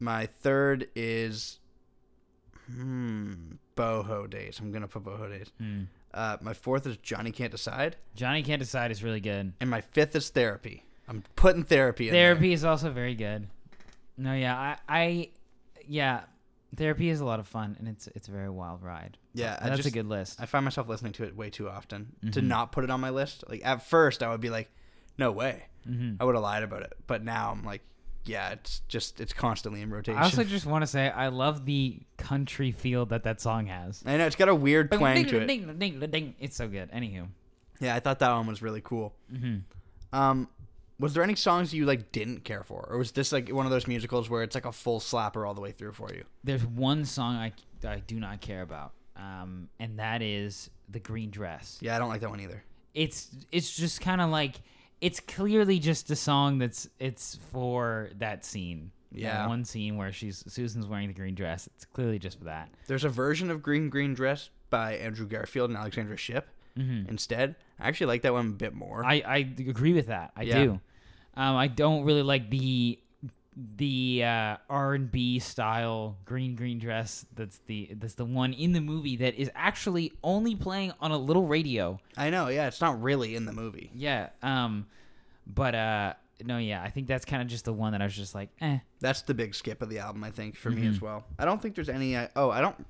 [0.00, 1.58] My third is
[2.72, 3.32] hmm
[3.76, 4.58] boho days.
[4.60, 5.50] I'm gonna put boho days.
[5.60, 5.86] Mm.
[6.12, 9.52] Uh, my fourth is Johnny Can't Decide, Johnny Can't Decide is really good.
[9.60, 10.84] and my fifth is Therapy.
[11.08, 13.48] I'm putting Therapy in Therapy is also very good.
[14.16, 15.28] No, yeah, I, I,
[15.88, 16.20] yeah,
[16.76, 19.18] therapy is a lot of fun and it's it's a very wild ride.
[19.34, 20.40] Yeah, that's just- a good list.
[20.40, 22.44] I find myself listening to it way too often to Mhm.
[22.46, 23.42] not put it on my list.
[23.48, 24.70] Like at first, I would be like,
[25.18, 26.92] "No way," hmm I would have lied about it.
[27.08, 27.82] But now I'm like,
[28.26, 31.64] "Yeah, it's just it's constantly in rotation." I also just want to say I love
[31.66, 34.02] the country feel that that song has.
[34.06, 35.50] I know it's got a weird twang to it.
[35.50, 36.34] it.
[36.40, 36.90] It's so good.
[36.92, 37.28] Anywho,
[37.80, 39.14] Yeah, I thought that one was really cool.
[39.30, 39.58] hmm
[40.12, 40.48] Um,
[41.00, 43.72] was there any songs you like didn't care for, or was this like one of
[43.72, 46.24] those musicals where it's like a full slapper all the way through for you?
[46.44, 47.52] there's one song I
[47.86, 51.78] I do not care about, um, and that is the green dress.
[51.82, 52.62] Yeah, I don't like that one either.
[52.94, 54.54] it's it's just kind of like
[55.00, 58.90] it's clearly just a song that's it's for that scene.
[59.12, 59.46] That Yeah.
[59.46, 61.68] one scene where she's Susan's wearing the green dress.
[61.68, 62.68] It's clearly just for that.
[62.86, 67.54] There's a version of Green Green Dress by Andrew Garfield and Alexandra Shipp hmm instead.
[67.78, 69.04] I actually like that one a bit more.
[69.04, 70.32] I I agree with that.
[70.36, 70.64] I Yeah.
[70.64, 70.80] do.
[71.36, 72.98] Um, I don't really like the
[73.76, 77.24] the uh, R and B style green green dress.
[77.34, 81.18] That's the that's the one in the movie that is actually only playing on a
[81.18, 81.98] little radio.
[82.16, 83.90] I know, yeah, it's not really in the movie.
[83.94, 84.30] Yeah.
[84.42, 84.86] Um,
[85.46, 88.16] but uh, no, yeah, I think that's kind of just the one that I was
[88.16, 88.78] just like, eh.
[89.00, 90.90] That's the big skip of the album, I think, for me Mhm.
[90.90, 91.24] as well.
[91.38, 92.16] I don't think there's any.
[92.16, 92.84] Uh, oh, I don't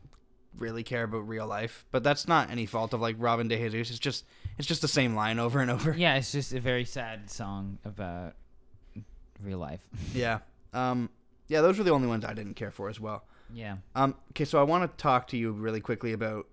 [0.56, 3.90] really care about real life, but that's not any fault of like Robin De Jesus.
[3.90, 4.24] It's just
[4.56, 5.92] it's just the same line over and over.
[5.96, 8.34] Yeah, it's just a very sad song about
[9.42, 9.80] real life.
[10.14, 10.38] Yeah.
[10.75, 11.11] Um.
[11.49, 13.25] Yeah, those were the only ones I didn't care for as well.
[13.53, 13.77] yeah.
[13.95, 14.14] Um.
[14.33, 16.47] Okay, so I want to talk to you really quickly about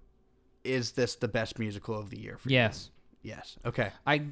[0.63, 2.89] is this the best musical of the year for Yes.
[3.23, 3.31] you?
[3.31, 3.57] Yes.
[3.65, 3.91] Okay.
[4.05, 4.25] I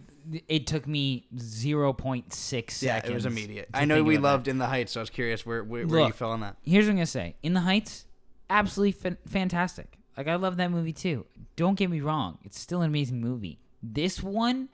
[0.48, 2.84] it took me 0.6 seconds.
[2.84, 3.70] Yeah, it was immediate.
[3.74, 4.32] I know we about that.
[4.32, 6.58] loved In the Heights, so I was curious where where, where you fell on that.
[6.64, 7.36] Here's what I'm going to say.
[7.44, 8.06] In the Heights,
[8.50, 9.98] absolutely fan- fantastic.
[10.18, 11.26] Like I love that movie too.
[11.56, 12.40] Don't get me wrong.
[12.44, 13.60] It's still an amazing movie.
[13.82, 14.70] This one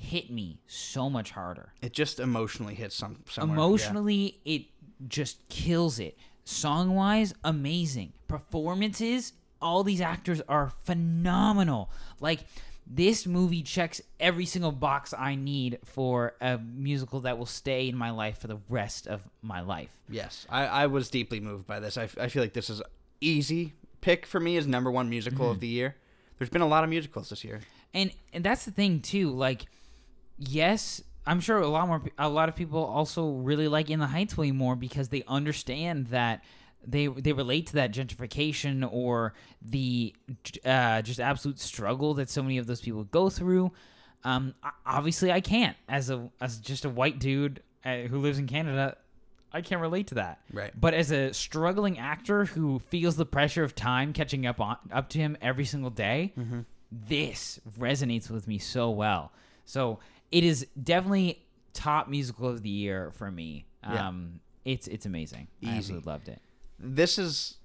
[0.00, 1.72] hit me so much harder.
[1.82, 3.54] It just emotionally hits some somewhere.
[3.56, 4.62] Emotionally, it
[5.08, 6.16] just kills it.
[6.44, 8.12] Song wise, amazing.
[8.26, 9.32] Performances,
[9.62, 11.90] all these actors are phenomenal.
[12.20, 12.40] Like,
[12.92, 17.96] this movie checks every single box I need for a musical that will stay in
[17.96, 19.90] my life for the rest of my life.
[20.08, 21.96] Yes, I, I was deeply moved by this.
[21.96, 22.82] I, f- I feel like this is
[23.20, 25.52] easy pick for me as number one musical Mm-hmm.
[25.54, 25.94] of the year.
[26.38, 27.60] There's been a lot of musicals this year.
[27.92, 29.66] And and that's the thing too, like
[30.40, 34.06] yes, I'm sure a lot more a lot of people also really like In the
[34.06, 36.42] Heights way more because they understand that
[36.86, 40.14] they they relate to that gentrification or the
[40.64, 43.70] uh, just absolute struggle that so many of those people go through.
[44.24, 44.54] Um,
[44.86, 48.96] obviously, I can't as a as just a white dude uh, who lives in Canada.
[49.52, 50.40] I can't relate to that.
[50.52, 50.72] Right.
[50.78, 55.08] But as a struggling actor who feels the pressure of time catching up on up
[55.10, 56.60] to him every single day, Mm-hmm.
[56.92, 59.32] this resonates with me so well.
[59.64, 59.98] So
[60.30, 63.66] it is definitely top musical of the year for me.
[63.82, 64.08] Yeah.
[64.08, 65.48] Um, it's it's amazing.
[65.64, 66.40] I absolutely loved it.
[66.78, 67.56] this is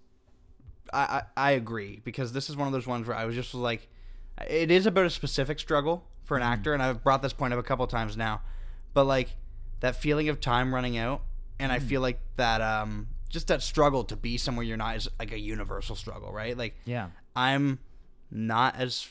[0.93, 3.53] I, I I agree because this is one of those ones where I was just
[3.53, 3.89] like
[4.47, 7.59] it is about a specific struggle for an actor and I've brought this point up
[7.59, 8.41] a couple times now
[8.93, 9.35] but like
[9.81, 11.21] that feeling of time running out
[11.59, 15.09] and I feel like that um just that struggle to be somewhere you're not is
[15.19, 17.09] like a universal struggle right like Yeah.
[17.35, 17.79] I'm
[18.31, 19.07] not as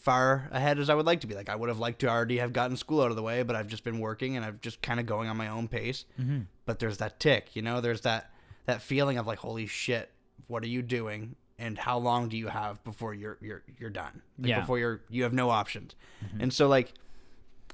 [0.00, 1.34] far ahead as I would like to be.
[1.34, 3.56] Like I would have liked to already have gotten school out of the way, but
[3.56, 6.04] I've just been working and I've just kind of going on my own pace.
[6.20, 6.40] Mm-hmm.
[6.64, 7.80] But there's that tick, you know.
[7.80, 8.30] There's that
[8.66, 10.10] that feeling of like, holy shit,
[10.46, 11.36] what are you doing?
[11.58, 14.22] And how long do you have before you're you're you're done?
[14.38, 14.60] Like, Yeah.
[14.60, 15.94] Before you're you have no options.
[16.40, 16.92] And so like.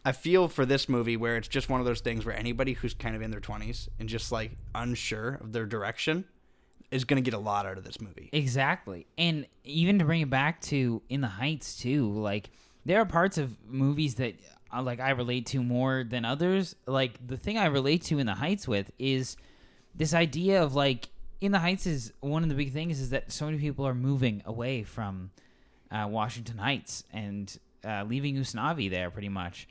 [0.06, 2.92] I feel for this movie where it's just one of those things where anybody who's
[2.92, 6.26] kind of in their 20s and just like unsure of their direction
[6.94, 8.30] is going to get a lot out of this movie.
[8.32, 9.06] Exactly.
[9.18, 12.50] And even to bring it back to In the Heights too, like
[12.84, 14.34] there are parts of movies that
[14.72, 16.76] uh, like I relate to more than others.
[16.86, 19.36] Like the thing I relate to In the Heights with is
[19.94, 21.08] this idea of like
[21.40, 23.94] In the Heights is one of the big things is that so many people are
[23.94, 25.32] moving away from
[25.90, 29.66] uh, Washington Heights and uh, leaving Usnavi there pretty much.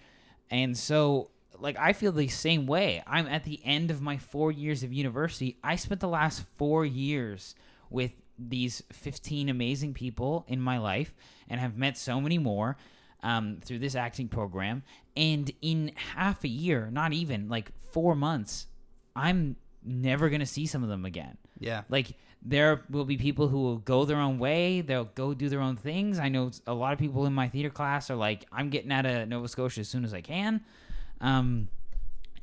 [0.51, 1.29] And so,
[1.59, 3.03] like, I feel the same way.
[3.07, 5.57] I'm at the end of my four years of university.
[5.63, 7.55] I spent the last four years
[7.89, 11.13] with these 15 amazing people in my life
[11.49, 12.77] and have met so many more
[13.21, 14.83] um, through this acting program.
[15.15, 18.67] And in half a year, not even like four months,
[19.15, 21.37] I'm never going to see some of them again.
[21.59, 21.83] Yeah.
[21.89, 24.81] Like there will be people who will go their own way.
[24.81, 26.19] They'll go do their own things.
[26.19, 29.05] I know a lot of people in my theater class are like, I'm getting out
[29.05, 30.61] of Nova Scotia as soon as I can.
[31.23, 31.69] Um,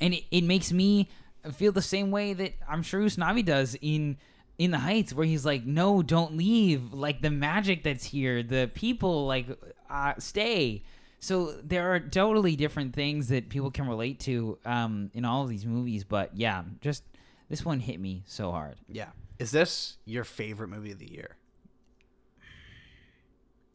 [0.01, 1.09] and it, it makes me
[1.53, 4.17] feel the same way that I'm sure Usnavi does in
[4.59, 6.93] in the Heights, where he's like, "No, don't leave!
[6.93, 9.47] Like the magic that's here, the people, like,
[9.89, 10.83] uh, stay."
[11.21, 15.51] So there are totally different things that people can relate to um, in all of
[15.51, 17.05] these movies, but yeah, just
[17.51, 18.77] this one hit me so hard.
[18.89, 19.11] Yeah.
[19.39, 21.37] Is this your favorite movie of the year?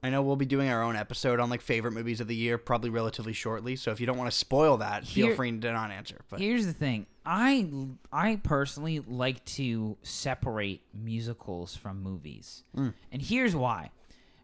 [0.05, 2.59] I know we'll be doing our own episode on like favorite movies of the year,
[2.59, 3.75] probably relatively shortly.
[3.75, 6.17] So if you don't want to spoil that, feel free to not answer.
[6.29, 7.07] But Here's the thing.
[7.25, 7.67] I
[8.13, 12.63] I personally like to separate musicals from movies.
[12.77, 12.93] Mm.
[13.11, 13.89] And here's why.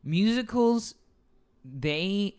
[0.03, 0.95] Musicals
[1.63, 2.37] they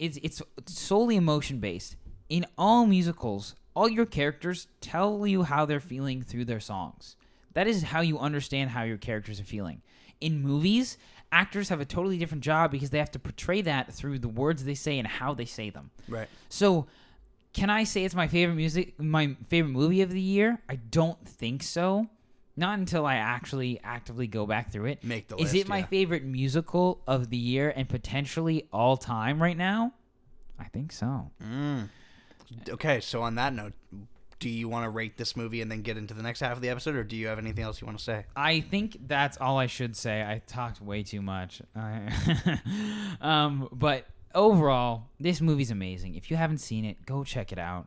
[0.00, 1.94] it's it's solely emotion based.
[2.28, 7.14] In all musicals, all your characters tell you how they're feeling through their songs.
[7.52, 9.80] That is how you understand how your characters are feeling.
[10.20, 10.98] In movies,
[11.34, 14.64] actors have a totally different job because they have to portray that through the words
[14.64, 15.90] they say and how they say them.
[16.08, 16.86] right, So,
[17.52, 20.60] can I say it's my favorite music, my favorite movie of the year?
[20.68, 22.08] I don't think so.
[22.56, 25.02] Not until I actually actively go back through it.
[25.04, 25.86] Make the Is list, it my yeah.
[25.86, 29.92] favorite musical of the year and potentially all time right now?
[30.58, 31.30] I think so.
[31.42, 31.88] Mm.
[32.70, 33.00] okay.
[33.00, 33.72] So on that note,
[34.44, 36.60] do you want to rate this movie and then get into the next half of
[36.60, 38.26] the episode, or do you have anything else you want to say?
[38.36, 40.20] I think that's all I should say.
[40.20, 41.62] I talked way too much.
[43.22, 46.16] Um, but overall, this movie's amazing.
[46.16, 47.86] If you haven't seen it, go check it out.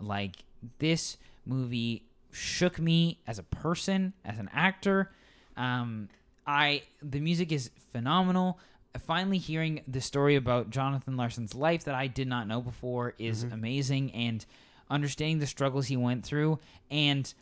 [0.00, 0.36] Like
[0.78, 5.10] this movie shook me as a person, as an actor.
[5.58, 6.08] Um,
[6.46, 8.58] I the music is phenomenal.
[9.06, 13.42] Finally, hearing the story about Jonathan Larson's life that I did not know before is
[13.42, 14.46] amazing, and
[14.90, 16.58] understanding the struggles he went through,
[16.90, 17.32] and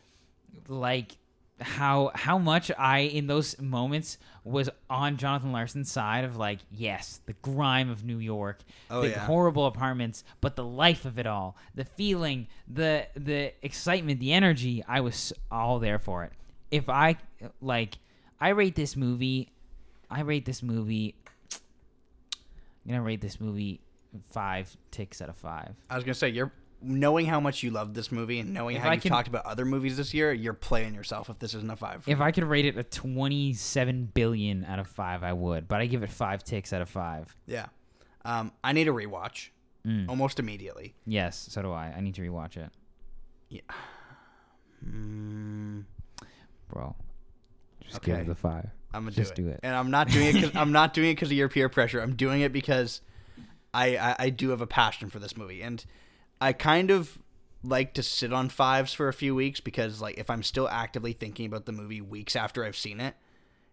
[0.67, 1.17] like
[1.59, 7.19] how how much I in those moments was on Jonathan Larson's side of like yes
[7.25, 8.59] the grime of New York
[8.91, 9.25] Oh, the yeah.
[9.25, 14.83] horrible apartments but the life of it all the feeling the the excitement the energy
[14.87, 16.33] I was all there for it
[16.69, 17.15] if I
[17.59, 17.97] like
[18.39, 19.49] I rate this movie
[20.11, 21.15] I rate this movie
[22.85, 23.79] I'm gonna rate this movie
[24.29, 26.51] five ticks out of five I was gonna say you're
[26.81, 29.27] knowing how much you love this movie and knowing If how I you can- talked
[29.27, 32.03] about other movies this year, you're playing yourself if this isn't a five.
[32.03, 32.23] for If you.
[32.23, 35.67] I could rate it a 27 billion out of 5, I would.
[35.67, 37.35] But I give it 5 ticks out of 5.
[37.47, 37.67] yeah,
[38.25, 39.49] um, I need a rewatch
[39.85, 40.09] Mm.
[40.09, 40.93] almost immediately.
[41.05, 41.93] Yes, so do I.
[41.95, 42.69] I need to rewatch it.
[44.85, 45.85] Mm,
[46.69, 46.95] Bro.
[47.81, 48.11] Just Okay.
[48.11, 48.69] give it the 5.
[48.93, 49.45] I'm gonna Just do it.
[49.45, 49.59] do it.
[49.63, 50.41] and I'm not doing it.
[50.41, 52.01] Cause, I'm not doing it because of your peer pressure.
[52.01, 53.01] I'm doing it because
[53.73, 55.83] I, I I do have a passion for this movie, and
[56.39, 57.19] I kind of
[57.63, 61.13] like to sit on fives for a few weeks because like if I'm still actively
[61.13, 63.15] thinking about the movie weeks after I've seen it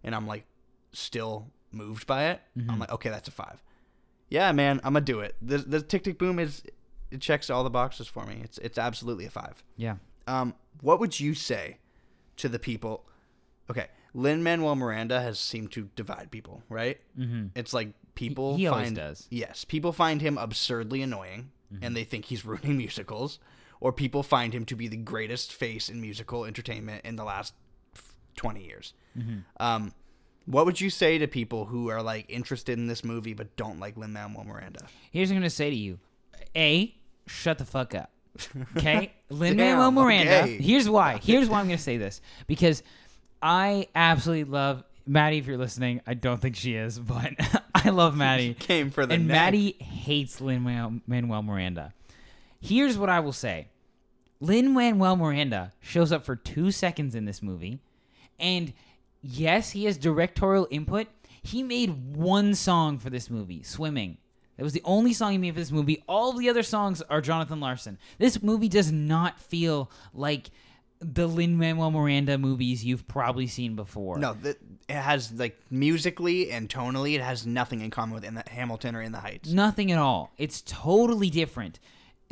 [0.02, 0.44] and I'm like
[0.92, 3.62] still moved by it, I'm like, okay, that's a five.
[4.28, 5.36] Yeah, man, I'm gonna do it.
[5.42, 6.62] The the Tick Tick Boom is
[7.10, 8.40] it checks all the boxes for me.
[8.42, 9.62] It's it's absolutely a five.
[9.76, 9.96] Yeah.
[10.26, 11.78] Um, what would you say
[12.38, 13.04] to the people?
[13.70, 16.98] Okay, Lin Manuel Miranda has seemed to divide people, right?
[17.18, 17.48] Mm-hmm.
[17.54, 19.22] It's like people he always find does.
[19.22, 19.36] Mm-hmm.
[19.36, 21.50] yes, people find him absurdly annoying,
[21.82, 23.38] and they think he's ruining musicals,
[23.80, 27.54] or people find him to be the greatest face in musical entertainment in the last
[27.94, 28.92] f- twenty years.
[29.18, 29.38] Mm-hmm.
[29.58, 29.92] Um,
[30.46, 33.80] what would you say to people who are like interested in this movie but don't
[33.80, 34.80] like Lin Manuel Miranda?
[35.10, 35.98] Here's what I'm gonna say to you:
[36.56, 36.94] A,
[37.26, 38.10] shut the fuck up.
[38.76, 40.42] Okay, Lin Manuel Miranda.
[40.42, 40.56] okay.
[40.58, 41.18] Here's why.
[41.22, 42.82] Here's why I'm gonna say this because
[43.40, 45.38] I absolutely love Maddie.
[45.38, 47.32] If you're listening, I don't think she is, but
[47.86, 48.54] I love Maddie.
[48.58, 49.34] Came for the and neck.
[49.34, 50.62] Maddie hates Lin
[51.06, 51.92] Manuel Miranda.
[52.60, 53.68] Here's what I will say:
[54.40, 57.80] Lin Manuel Miranda shows up for two seconds in this movie,
[58.38, 58.72] and
[59.20, 61.08] yes, he has directorial input.
[61.42, 64.16] He made one song for this movie, "Swimming."
[64.56, 66.02] That was the only song he made for this movie.
[66.06, 67.98] All the other songs are Jonathan Larson.
[68.18, 70.50] This movie does not feel like
[71.12, 74.18] the Lin Manuel Miranda movies you've probably seen before.
[74.18, 78.34] No, that it has like musically and tonally, it has nothing in common with in
[78.34, 79.50] the Hamilton or in the Heights.
[79.50, 80.32] Nothing at all.
[80.38, 81.78] It's totally different.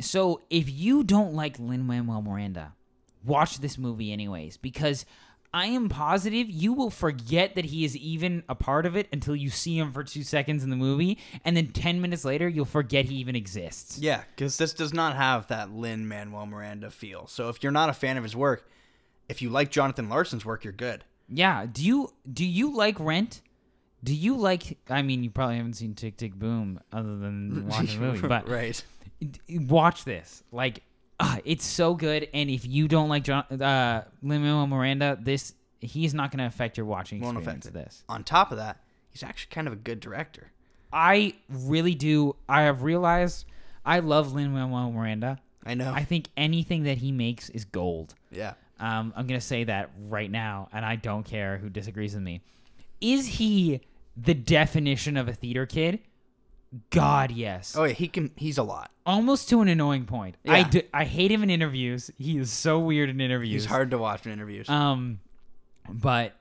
[0.01, 2.73] So if you don't like Lin Manuel Miranda,
[3.23, 5.05] watch this movie anyways, because
[5.53, 9.35] I am positive you will forget that he is even a part of it until
[9.35, 12.65] you see him for two seconds in the movie, and then ten minutes later you'll
[12.65, 13.99] forget he even exists.
[13.99, 17.27] Yeah, because this does not have that Lin Manuel Miranda feel.
[17.27, 18.67] So if you're not a fan of his work,
[19.29, 21.03] if you like Jonathan Larson's work, you're good.
[21.29, 21.65] Yeah.
[21.71, 23.41] Do you do you like Rent?
[24.03, 24.77] Do you like?
[24.89, 28.49] I mean, you probably haven't seen Tick Tick Boom other than watching the movie, but
[28.49, 28.83] right.
[29.49, 30.43] watch this.
[30.51, 30.83] Like,
[31.19, 32.27] ah, it's so good.
[32.33, 36.45] And if you don't like John, uh, Lin Manuel Miranda, this he's not going to
[36.45, 38.03] affect your watching Won't experience of this.
[38.07, 40.51] On top of that, he's actually kind of a good director.
[40.91, 42.35] I really do.
[42.47, 43.45] I have realized
[43.85, 45.39] I love Lin Manuel Miranda.
[45.65, 45.91] I know.
[45.93, 48.15] I think anything that he makes is gold.
[48.31, 48.53] yeah.
[48.79, 52.41] Um, I'm gonna say that right now, and I don't care who disagrees with me.
[52.99, 53.79] Is he
[54.17, 55.99] the definition of a theater kid?
[56.89, 57.75] God, yes.
[57.77, 58.31] Oh yeah, he can.
[58.35, 58.91] He's a lot.
[59.05, 60.35] Almost to an annoying point.
[60.47, 60.69] I, Yeah.
[60.69, 62.09] d- I hate him in interviews.
[62.17, 63.63] He is so weird in interviews.
[63.63, 64.69] He's hard to watch in interviews.
[64.69, 65.19] Um,
[65.89, 66.33] but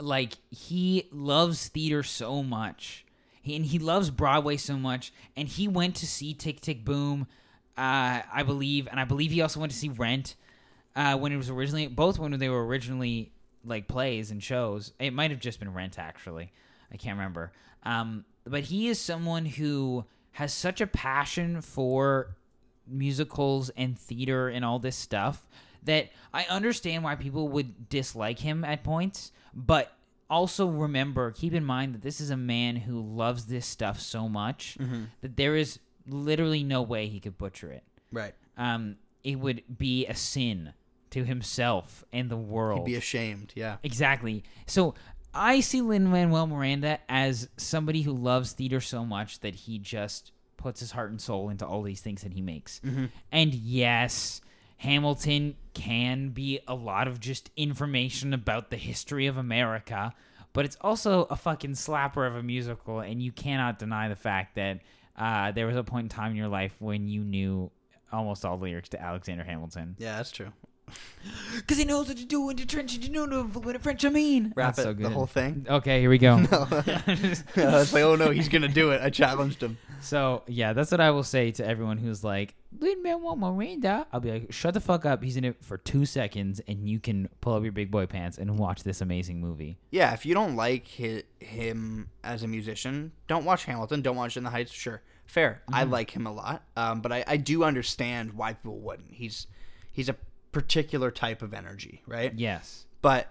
[0.00, 3.04] like he loves theater so much,
[3.42, 7.26] he, and he loves Broadway so much, and he went to see Tick Tick Boom,
[7.76, 10.36] uh, I believe, and I believe he also went to see Rent,
[10.94, 13.32] uh, when it was originally both when they were originally
[13.64, 14.92] like plays and shows.
[14.98, 16.52] It might have just been Rent actually,
[16.92, 17.52] I can't remember.
[17.84, 22.36] Um, but he is someone who has such a passion for
[22.86, 25.48] musicals and theater and all this stuff
[25.84, 29.92] that I understand why people would dislike him at points, but
[30.30, 34.28] also remember, keep in mind that this is a man who loves this stuff so
[34.28, 34.76] much
[35.20, 37.84] that there is literally no way he could butcher it.
[38.12, 38.34] right.
[38.56, 40.74] Um, it would be a sin
[41.10, 42.86] to himself and the world.
[42.86, 43.52] He'd be ashamed.
[43.56, 43.76] Yeah.
[43.82, 44.44] Exactly.
[44.66, 44.94] So
[45.34, 50.32] I see Lin Manuel Miranda as somebody who loves theater so much that he just
[50.56, 52.80] puts his heart and soul into all these things that he makes.
[53.32, 54.40] And yes,
[54.78, 60.14] Hamilton can be a lot of just information about the history of America,
[60.52, 64.54] but it's also a fucking slapper of a musical, and you cannot deny the fact
[64.54, 64.80] that
[65.16, 67.70] uh, there was a point in time in your life when you knew
[68.12, 69.96] almost all the lyrics to Alexander Hamilton.
[69.98, 70.52] Yeah, that's true.
[71.56, 74.10] Because he knows what to do in the trench, you know what a French I
[74.10, 74.52] mean.
[74.54, 75.66] Rap That's it, so the whole thing.
[75.68, 76.34] Okay, here we go.
[76.50, 79.00] I was like, oh no, he's gonna do it.
[79.00, 79.78] I challenged him.
[80.00, 84.06] so yeah, that's what I will say to everyone who's like, Lin Manuel Miranda.
[84.12, 85.22] I'll be like, shut the fuck up.
[85.22, 88.36] He's in it for two seconds, and you can pull up your big boy pants
[88.36, 89.78] and watch this amazing movie.
[89.90, 94.02] Yeah, if you don't like hi him as a musician, don't watch Hamilton.
[94.02, 94.72] Don't watch In the Heights.
[94.72, 95.62] Sure, fair.
[95.72, 99.14] I like him a lot, um, but I, I do understand why people wouldn't.
[99.14, 99.46] He's
[99.92, 100.16] he's a
[100.54, 102.32] particular type of energy, right?
[102.34, 102.86] Yes.
[103.02, 103.28] But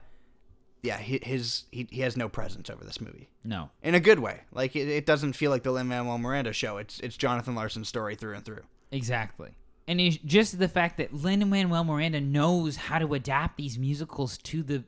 [0.84, 3.70] yeah, he, his he, he has no presence over this movie No.
[3.82, 4.42] in a good way.
[4.52, 6.78] Like it, it doesn't feel like the Lin Manuel Miranda show.
[6.78, 8.62] It's it's Jonathan Larson's story through and through.
[8.92, 9.52] Exactly.
[9.88, 14.38] And it's just the fact that Lin Manuel Miranda knows how to adapt these musicals
[14.40, 14.84] to the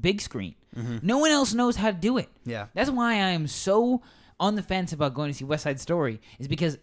[0.00, 0.54] big screen.
[0.76, 0.98] Mm-hmm.
[1.02, 2.28] No one else knows how to do it.
[2.44, 2.66] Yeah.
[2.74, 4.02] That's why I am so
[4.40, 6.78] on the fence about going to see West Side Story, is because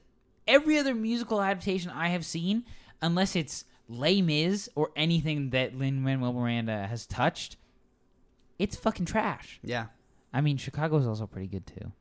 [0.47, 2.63] every other musical adaptation I have seen,
[3.01, 7.57] unless it's Les Mis or anything that Lin Manuel Miranda has touched,
[8.59, 9.59] it's fucking trash.
[9.63, 9.87] Yeah.
[10.33, 11.91] I mean, Chicago's also pretty good too.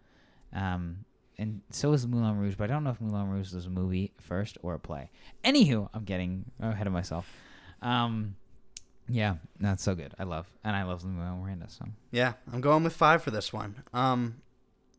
[0.53, 1.05] Um,
[1.39, 2.55] and so is Moulin Rouge.
[2.57, 5.11] But I don't know if Moulin Rouge was a movie first or a play.
[5.45, 7.31] Anywho, I'm getting ahead of myself.
[7.83, 8.37] Um,
[9.09, 10.15] yeah, that's so good.
[10.19, 11.67] I love, and I love Lin-Manuel Miranda.
[11.69, 13.83] So Yeah, I'm going with five for this one.
[13.93, 14.37] Um,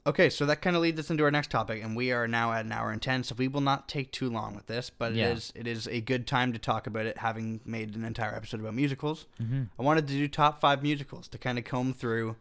[0.07, 2.51] okay, so that kind of leads us into our next topic, and we are now
[2.53, 4.89] at an hour and ten, so we will not take too long with this.
[4.89, 5.27] But Yeah.
[5.29, 8.33] it is it is a good time to talk about it, having made an entire
[8.35, 9.25] episode about musicals.
[9.41, 9.63] mm-hmm.
[9.77, 12.35] I wanted to do top five musicals to kind of comb through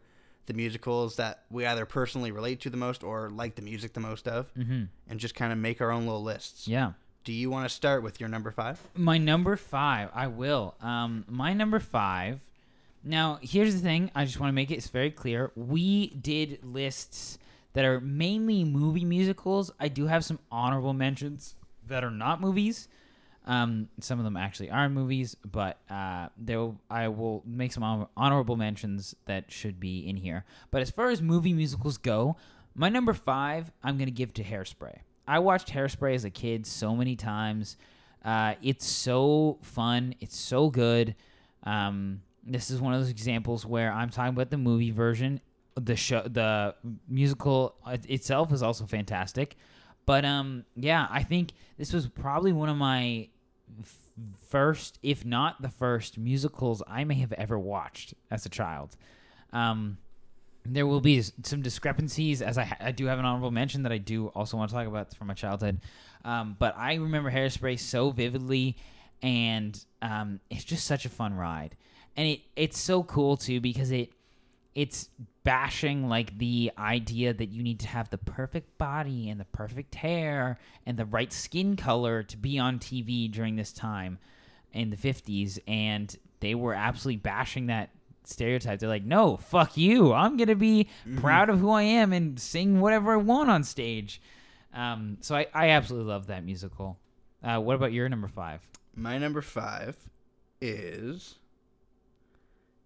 [0.47, 3.99] the musicals that we either personally relate to the most or like the music the
[3.99, 4.83] most of, Mm-hmm.
[5.09, 6.67] and just kind of make our own little lists.
[6.67, 6.93] yeah.
[7.25, 8.79] Do you want to start with your number five?
[8.95, 10.75] My number five, I will.
[10.79, 12.39] Um, my number five.
[13.03, 14.11] Now, here's the thing.
[14.15, 15.51] I just want to make it very clear.
[15.55, 17.37] We did lists
[17.77, 19.69] that are mainly movie musicals.
[19.79, 21.53] I do have some honorable mentions
[21.85, 22.87] that are not movies.
[23.45, 28.55] Um, some of them actually are movies, but uh, there I will make some honorable
[28.55, 30.43] mentions that should be in here.
[30.71, 32.35] But as far as movie musicals go,
[32.73, 34.97] my number five, I'm gonna give to Hairspray.
[35.27, 37.77] I watched Hairspray as a kid so many times.
[38.25, 40.15] Uh, it's so fun.
[40.19, 41.13] It's so good.
[41.61, 45.41] Um, this is one of those examples where I'm talking about the movie version.
[45.77, 46.75] The show, the
[47.07, 49.55] musical itself is also fantastic.
[50.07, 53.27] But um, yeah, I think this was probably one of my
[53.81, 53.97] f-
[54.49, 58.95] first, if not the first, musicals I may have ever watched as a child.
[59.53, 59.97] Um,
[60.65, 63.91] there will be some discrepancies, as I, ha- I do have an honorable mention that
[63.91, 65.79] I do also want to talk about from my childhood.
[66.25, 68.75] Um, but I remember Hairspray so vividly,
[69.21, 71.75] and um, it's just such a fun ride,
[72.15, 74.11] and it it's so cool too because it
[74.77, 75.09] it's
[75.43, 79.95] bashing like the idea that you need to have the perfect body and the perfect
[79.95, 84.19] hair and the right skin color to be on TV during this time
[84.73, 87.89] in the 50s and they were absolutely bashing that
[88.23, 88.77] stereotype.
[88.77, 90.13] They're like no fuck you.
[90.13, 94.21] I'm gonna be proud of who i am and sing whatever i want on stage.
[94.75, 96.99] Um, so I, I absolutely love that musical.
[97.43, 98.61] Uh, what about your number five?
[98.95, 99.97] My number five
[100.61, 101.33] is.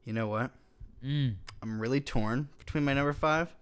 [0.05, 0.51] You know what?
[1.05, 3.53] Mm, I'm really torn between my number five,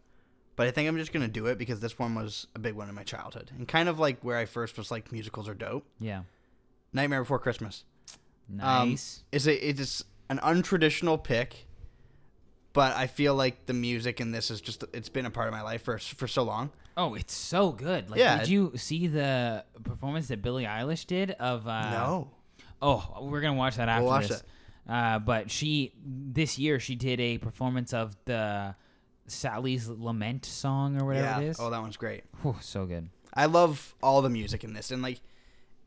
[0.55, 2.89] but I think I'm just gonna do it because this one was a big one
[2.89, 5.85] in my childhood and kind of like where I first was like musicals are dope.
[5.99, 6.23] yeah
[6.93, 7.83] Nightmare Before Christmas
[8.47, 11.67] nice is a it is an untraditional pick,
[12.73, 15.53] but I feel like the music in this is just it's been a part of
[15.53, 16.71] my life for for so long.
[16.97, 18.09] Oh, it's so good.
[18.09, 18.39] Like, Yeah.
[18.39, 21.65] did you see the performance that Billie Eilish did of?
[21.67, 22.31] Uh, no,
[22.81, 24.43] Oh, we're gonna watch that after watch this.
[24.89, 28.73] Uh, but she this year she did a performance of the
[29.27, 31.59] Sally's Lament song or whatever yeah, it is.
[31.59, 32.23] oh that one's great.
[32.41, 33.09] Whew, so good.
[33.33, 35.21] I love all the music in this, and like,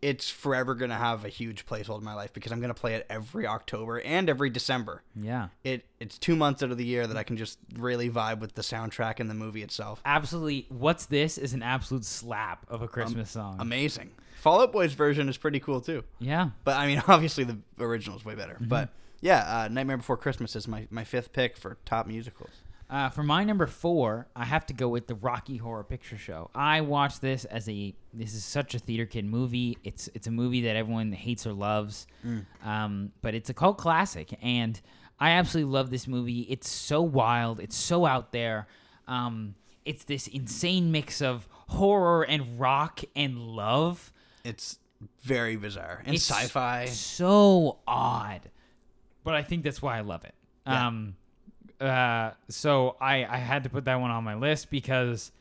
[0.03, 3.07] it's forever gonna have a huge placehold in my life because I'm gonna play it
[3.09, 5.03] every October and every December.
[5.15, 8.41] Yeah, It it's two months out of the year that I can just really vibe
[8.41, 10.03] with the soundtrack and the movie itself.
[10.05, 10.67] absolutely.
[10.69, 11.39] What's this?
[11.39, 13.57] Is an absolute slap of a Christmas song.
[13.61, 14.11] Amazing.
[14.41, 18.17] Fall Out Boy's version is pretty cool too, yeah, but I mean, obviously the original
[18.19, 18.55] is way better.
[18.55, 18.69] Mm-hmm.
[18.69, 18.89] But
[19.21, 22.51] yeah, uh, Nightmare Before Christmas is my my fifth pick for top musicals.
[22.93, 26.51] Uh, for my number four, I have to go with the Rocky Horror Picture Show.
[26.55, 29.79] I watched this as a this is such a theater kid movie.
[29.83, 32.07] It's it's a movie that everyone hates or loves,
[32.63, 34.79] um, but it's a cult classic, and
[35.19, 36.41] I absolutely love this movie.
[36.51, 37.61] It's so wild.
[37.61, 38.67] It's so out there.
[39.09, 39.55] Um,
[39.87, 44.13] it's this insane mix of horror and rock and love.
[44.45, 44.79] It's
[45.23, 46.85] very bizarre and It's sci-fi.
[46.87, 48.51] So odd.
[49.25, 50.35] But I think that's why I love it.
[50.67, 50.89] Yeah.
[50.89, 51.17] Um
[51.83, 55.33] uh so I I had to put that one on my list because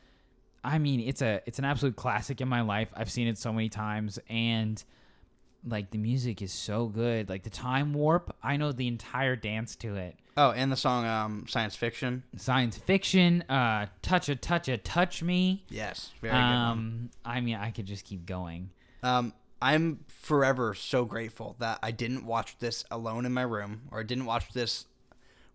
[0.64, 2.88] I mean, it's a it's an absolute classic in my life.
[2.94, 4.82] I've seen it so many times and
[5.66, 7.28] like the music is so good.
[7.28, 10.16] Like the time warp, I know the entire dance to it.
[10.36, 15.22] Oh, and the song um, "Science Fiction." Science fiction, uh touch a touch a touch
[15.22, 15.64] me.
[15.68, 16.50] Yes, very good one.
[16.50, 18.70] Um I mean, I could just keep going.
[19.02, 24.00] Um, I'm forever so grateful that I didn't watch this alone in my room, or
[24.00, 24.86] I didn't watch this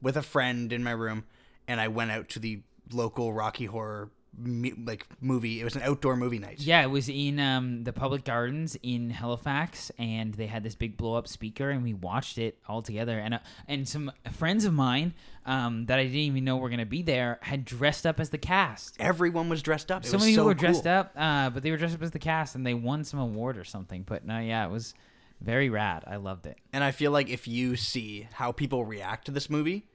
[0.02, 1.26] with a friend in my room,
[1.68, 2.62] and I went out to the
[2.92, 4.10] local Rocky Horror
[4.40, 5.60] like movie.
[5.60, 6.60] It was an outdoor movie night.
[6.60, 10.96] Yeah, it was in um, the public gardens in Halifax, and they had this big
[10.96, 13.18] blow up speaker, and we watched it all together.
[13.18, 15.14] And uh, and some friends of mine
[15.46, 18.38] um, that I didn't even know were gonna be there had dressed up as the
[18.38, 18.96] cast.
[19.00, 20.06] Everyone was dressed up.
[20.06, 22.12] It so many people so were dressed up, uh, but they were dressed up as
[22.12, 24.04] the cast, and they won some award or something.
[24.04, 24.94] But no, yeah, it was
[25.42, 26.04] very rad.
[26.08, 26.58] I loved it.
[26.74, 29.88] And I feel like if you see how people react to this movie,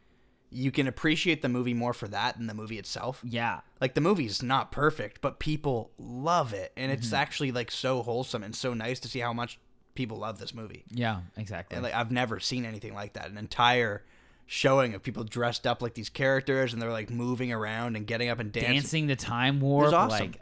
[0.51, 3.20] you can appreciate the movie more for that than the movie itself.
[3.24, 6.98] Yeah, Like the movie's not perfect, but people love it, and Mm-hmm.
[7.02, 9.59] it's actually like so wholesome and so nice to see how much
[9.94, 10.85] people love this movie.
[10.90, 11.74] yeah, exactly.
[11.77, 13.31] And like I've never seen anything like that.
[13.31, 14.05] An entire
[14.47, 18.28] showing of people dressed up like these characters and they're like moving around and getting
[18.28, 18.73] up and dancing.
[18.74, 19.93] Dancing the time warp.
[19.94, 20.09] awesome.
[20.19, 20.40] Like,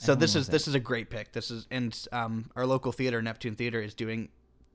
[0.00, 1.32] So this is this is a great pick.
[1.32, 4.28] This is and um, our local theater, Neptune Theater, is doing.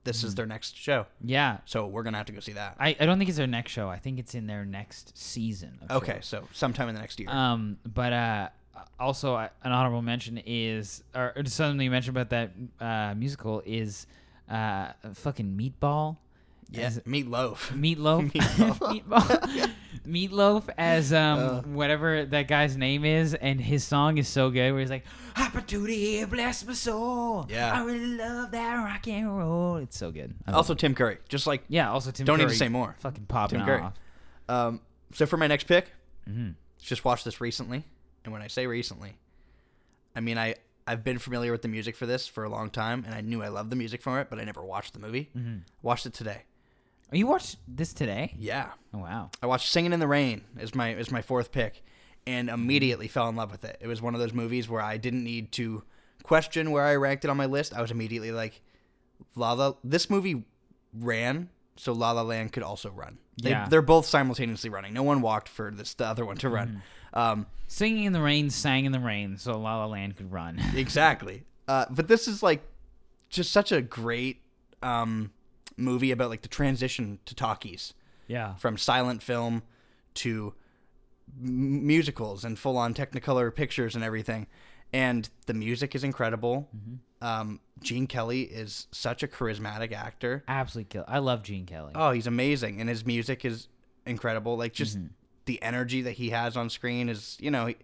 [0.03, 1.57] This is their next show, Yeah.
[1.65, 2.75] so we're gonna have to go see that.
[2.79, 3.89] I, I don't think it's their next show.
[3.89, 5.79] I think it's in their next season.
[5.89, 6.25] Of Okay, shows.
[6.27, 7.27] so sometime in the next year.
[7.27, 8.49] Um, but uh,
[8.99, 13.63] also uh, an honorable mention is, or or something you mentioned about that uh, musical
[13.65, 14.05] is,
[14.47, 16.17] uh, fucking Meatball.
[16.71, 17.71] Yeah, Meatloaf.
[17.71, 18.31] Meatloaf.
[18.33, 19.71] Meatloaf.
[20.05, 21.61] Meatloaf as um Uh.
[21.61, 25.05] whatever that guy's name is, and his song is so good where he's like,
[25.37, 27.47] Opportunity bless my soul.
[27.49, 27.73] Yeah.
[27.73, 29.77] I really love that rock and roll.
[29.77, 30.35] It's so good.
[30.47, 30.79] Also, it.
[30.79, 31.17] Tim Curry.
[31.27, 32.95] Just like yeah, also Tim don't need to say more.
[32.99, 33.81] Fucking popping Tim Curry.
[33.81, 33.93] off.
[34.47, 34.81] Um,
[35.13, 35.91] so for my next pick,
[36.27, 36.51] hmm
[36.81, 37.83] just watched this recently,
[38.23, 39.17] and when I say recently,
[40.15, 40.55] I mean I
[40.85, 43.41] I've been familiar with the music for this for a long time, and I knew
[43.41, 45.29] I loved the music from it, but I never watched the movie.
[45.33, 46.43] hmm Watched it today.
[47.11, 48.33] Oh, you watched this today?
[48.37, 49.29] Yeah, Oh wow.
[49.43, 51.83] I watched Singing in the Rain as my as my fourth pick,
[52.25, 53.77] and immediately fell in love with it.
[53.79, 55.83] It was one of those movies where I didn't need to
[56.23, 57.75] question where I ranked it on my list.
[57.75, 58.61] I was immediately like,
[59.35, 59.73] La La.
[59.83, 60.45] This movie
[60.93, 63.19] ran, so La La Land could also run.
[63.41, 63.67] They, Yeah.
[63.69, 64.93] they're both simultaneously running.
[64.93, 66.81] No one walked for this the other one to run.
[67.13, 67.19] Mm-hmm.
[67.19, 70.59] Um, Singing in the rain, sang in the rain, so La La Land could run.
[70.75, 71.43] exactly.
[71.67, 72.61] Uh, but this is like
[73.29, 74.41] just such a great
[74.83, 75.31] um,
[75.77, 77.93] movie about like the transition to talkies.
[78.27, 78.55] yeah.
[78.55, 79.63] from silent film
[80.15, 80.53] to
[81.41, 84.47] m- musicals and full on Technicolor pictures and everything.
[84.93, 86.69] And the music is incredible.
[87.21, 90.43] Um, Gene Kelly is such a charismatic actor.
[90.47, 91.03] Absolutely kill.
[91.07, 91.91] I love Gene Kelly.
[91.95, 93.67] Oh, he's amazing, and his music is
[94.05, 94.55] incredible.
[94.57, 95.07] Like just Mm-hmm.
[95.45, 97.75] the energy that he has on screen is, you know, he,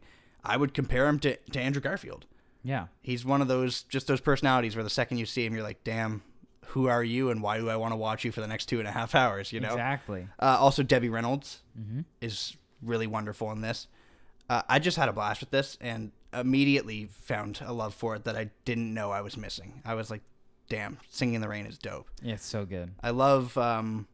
[0.44, 2.26] I would compare him to, to Andrew Garfield.
[2.64, 2.86] Yeah.
[3.02, 5.84] He's one of those just those personalities where the second you see him, you're like,
[5.84, 6.22] damn,
[6.72, 8.80] who are you, and why do I want to watch you for the next two
[8.80, 9.52] and a half hours?
[9.52, 10.28] You know, Exactly.
[10.40, 12.06] uh, also, Debbie Reynolds Mhm.
[12.22, 13.88] is really wonderful in this.
[14.50, 18.24] Uh, I just had a blast with this and immediately found a love for it
[18.26, 19.82] that I didn't know I was missing.
[19.86, 20.22] I was like,
[20.70, 22.10] damn, Singing in the Rain is dope.
[22.22, 22.94] Yeah, it's so good.
[23.04, 24.08] I love, um,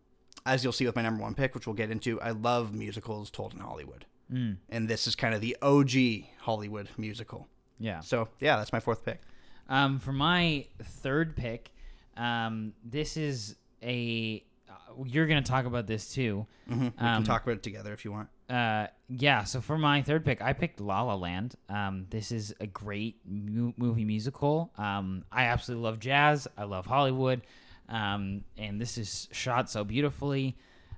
[0.46, 3.30] as you'll see with my number one pick, which we'll get into, I love musicals
[3.30, 4.06] told in Hollywood.
[4.32, 4.58] Mm.
[4.70, 7.48] And this is kind of the OG Hollywood musical.
[7.80, 8.00] Yeah.
[8.02, 9.22] So, yeah, that's my fourth pick.
[9.70, 11.72] Um, for my third pick,
[12.18, 14.44] um, this is a.
[14.70, 16.46] Uh, you're gonna talk about this too.
[16.68, 18.30] hmm We Um, can talk about it together if you want.
[18.50, 19.44] Uh, yeah.
[19.44, 21.56] So for my third pick, I picked La La Land.
[21.70, 24.72] Um, this is a great mu- movie musical.
[24.78, 26.48] Um, I absolutely love jazz.
[26.58, 27.42] I love Hollywood.
[27.90, 30.58] Um, and this is shot so beautifully.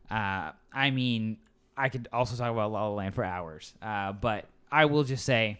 [0.10, 1.38] Uh, I mean,
[1.78, 3.74] I could also talk about La La Land for hours.
[3.82, 5.60] Uh, but I will just say,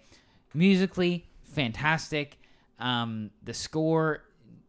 [0.54, 2.38] musically, fantastic.
[2.80, 4.24] Um, the score,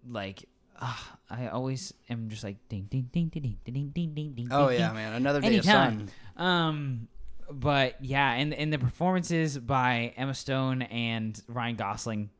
[0.08, 0.44] like,
[0.80, 4.48] ah, I always am just like ding ding ding ding ding ding ding ding ding.
[4.50, 4.96] Oh, ding, yeah, ding.
[4.96, 5.12] man.
[5.14, 6.00] Another day Anytime.
[6.02, 6.46] of sun.
[6.46, 7.08] Um,
[7.50, 12.30] but yeah, and and the performances by Emma Stone and Ryan Gosling,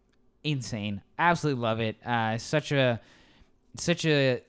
[0.44, 1.02] insane.
[1.18, 1.96] Absolutely love it.
[2.04, 3.00] Uh, such a,
[3.76, 4.42] such a,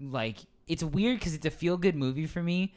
[0.00, 2.74] like it's weird because it's a feel good movie for me,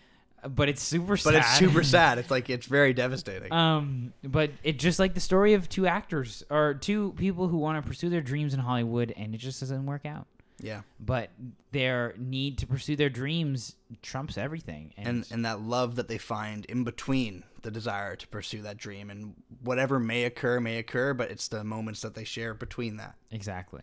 [0.47, 1.33] but it's super sad.
[1.33, 2.17] But it's super sad.
[2.17, 3.51] It's like, it's very devastating.
[3.51, 7.83] Um, but it just like the story of two actors or two people who want
[7.83, 10.27] to pursue their dreams in Hollywood, and it just doesn't work out.
[10.61, 10.81] Yeah.
[10.99, 11.29] But
[11.71, 16.65] their need to pursue their dreams trumps everything, and and that love that they find
[16.65, 21.29] in between the desire to pursue that dream and whatever may occur may occur but
[21.29, 23.81] it's the moments that they share between that exactly.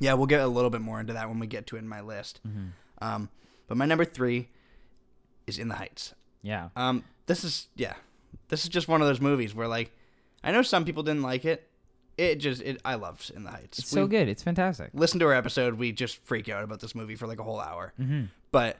[0.00, 1.88] yeah we'll get a little bit more into that when we get to it in
[1.88, 2.72] my list Mhm.
[3.00, 3.30] um,
[3.68, 4.50] but my number three
[5.46, 6.12] is in the heights
[6.42, 6.68] Yeah.
[6.76, 7.94] um, this is yeah
[8.48, 9.90] this is just one of those movies where like
[10.44, 11.67] i know some people didn't like it
[12.18, 14.28] it just it i loved in the heights It's so good.
[14.28, 14.90] It's fantastic.
[14.92, 17.60] listen to our episode we just freak out about this movie for like a whole
[17.60, 18.24] hour Mm-hmm.
[18.50, 18.76] but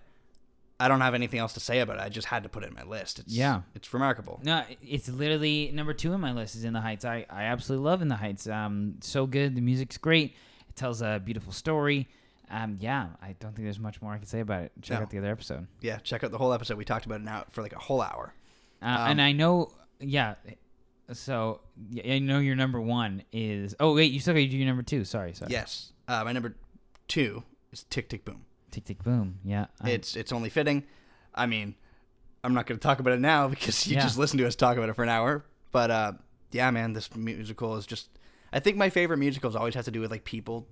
[0.81, 2.69] i don't have anything else to say about it i just had to put it
[2.69, 3.63] in my list it's Yeah.
[3.75, 7.05] it's remarkable No, it's literally number two on my list is In the Heights.
[7.05, 8.47] I, I absolutely love In the Heights.
[8.47, 9.55] Um, so good.
[9.57, 10.35] The music's great.
[10.69, 12.07] It tells a beautiful story.
[12.51, 14.73] Um, yeah, I don't think there's much more I can say about it.
[14.81, 15.03] Check No.
[15.03, 15.67] out the other episode.
[15.81, 16.79] yeah, check out the whole episode.
[16.79, 18.33] We talked about it now for like a whole hour.
[18.81, 20.35] Uh, Um, and I know, yeah.
[21.13, 21.61] So
[21.91, 23.75] yeah, I know your number one is.
[23.81, 25.05] Oh wait, you still got to do your number two.
[25.05, 25.51] Sorry, sorry.
[25.53, 25.93] Yes.
[26.07, 26.55] Uh, my number
[27.07, 28.45] two is Tick Tick Boom.
[28.71, 29.39] Tick tick boom.
[29.45, 29.67] Yeah.
[29.81, 30.85] I- It's it's only fitting.
[31.35, 31.75] I mean,
[32.45, 34.03] I'm not going to talk about it now because you Yeah.
[34.03, 35.45] just listened to us talk about it for an hour.
[35.73, 36.13] But uh,
[36.53, 38.11] yeah, man, this musical is just.
[38.53, 40.67] I think my favorite musicals always has to do with like people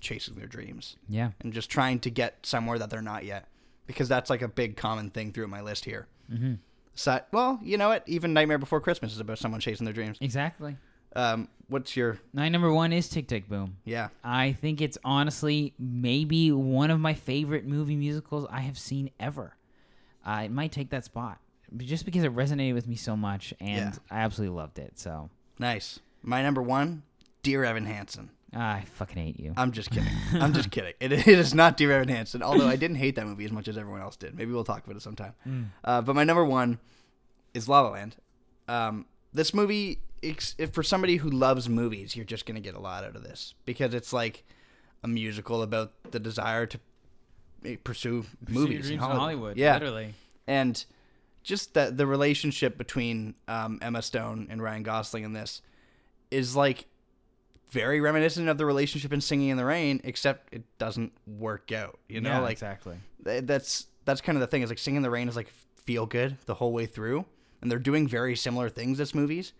[0.00, 1.30] chasing their dreams yeah.
[1.40, 3.48] and just trying to get somewhere that they're not yet,
[3.86, 6.06] because that's like a big common thing through my list here.
[6.32, 6.54] Mm-hmm.
[6.96, 8.02] So, well, you know what?
[8.06, 10.18] Even Nightmare Before Christmas is about someone chasing their dreams.
[10.20, 10.76] Exactly.
[11.14, 13.76] Um, what's your My number one is Tick Tick Boom.
[13.84, 14.08] yeah?
[14.24, 19.54] I think it's honestly maybe one of my favorite movie musicals I have seen ever.
[20.26, 21.38] uh, it might take that spot
[21.78, 23.98] just because it resonated with me so much, and Yeah.
[24.10, 24.98] I absolutely loved it.
[24.98, 26.00] So Nice.
[26.22, 27.02] My number one,
[27.42, 28.30] Dear Evan Hansen.
[28.54, 29.52] I fucking hate you.
[29.56, 30.12] I'm just kidding.
[30.40, 30.94] I'm just kidding.
[31.00, 33.68] It, it is not Dear Evan Hansen, although I didn't hate that movie as much
[33.68, 34.34] as everyone else did.
[34.34, 35.34] Maybe we'll talk about it sometime.
[35.46, 35.66] Mm.
[35.84, 36.78] Uh, but my number one
[37.54, 38.16] is La La Land.
[38.68, 43.04] Um, this movie, if for somebody who loves movies, you're just gonna get a lot
[43.04, 44.44] out of this because it's like
[45.02, 46.78] a musical about the desire to
[47.64, 49.56] eh, pursue, movies in Hollywood.
[49.56, 50.14] Yeah, literally.
[50.46, 50.84] and
[51.42, 55.62] just that the relationship between um, Emma Stone and Ryan Gosling in this
[56.30, 56.86] is like
[57.70, 61.98] very reminiscent of the relationship in Singing in the Rain, except it doesn't work out.
[62.08, 62.96] You know, yeah, like exactly.
[63.24, 64.62] th- that's that's kind of the thing.
[64.62, 65.48] Is like Singing in the Rain is like
[65.84, 67.24] feel good the whole way through,
[67.60, 69.52] and they're doing very similar things as movies,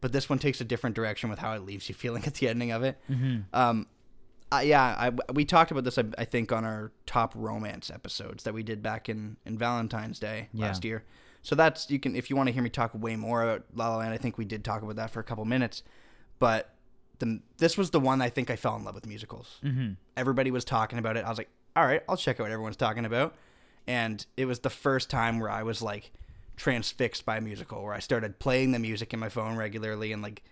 [0.00, 2.48] but this one takes a different direction with how it leaves you feeling at the
[2.48, 2.98] ending of it.
[3.10, 3.40] Mm-hmm.
[3.52, 3.86] Um,
[4.52, 5.96] I, yeah, I, we talked about this.
[5.98, 10.18] I, I think on our top romance episodes that we did back in in Valentine's
[10.18, 10.66] Day Yeah.
[10.66, 11.02] last year.
[11.42, 13.88] So that's you can if you want to hear me talk way more about La
[13.88, 14.12] La Land.
[14.14, 15.82] I think we did talk about that for a couple minutes,
[16.38, 16.73] but
[17.18, 19.58] the this was the one I think I fell in love with musicals.
[19.64, 19.92] Mm-hmm.
[20.16, 21.24] Everybody was talking about it.
[21.24, 23.34] I was like, all right, I'll check out what everyone's talking about,
[23.86, 26.12] and it was the first time where I was like
[26.56, 30.22] transfixed by a musical, where I started playing the music in my phone regularly and
[30.22, 30.42] like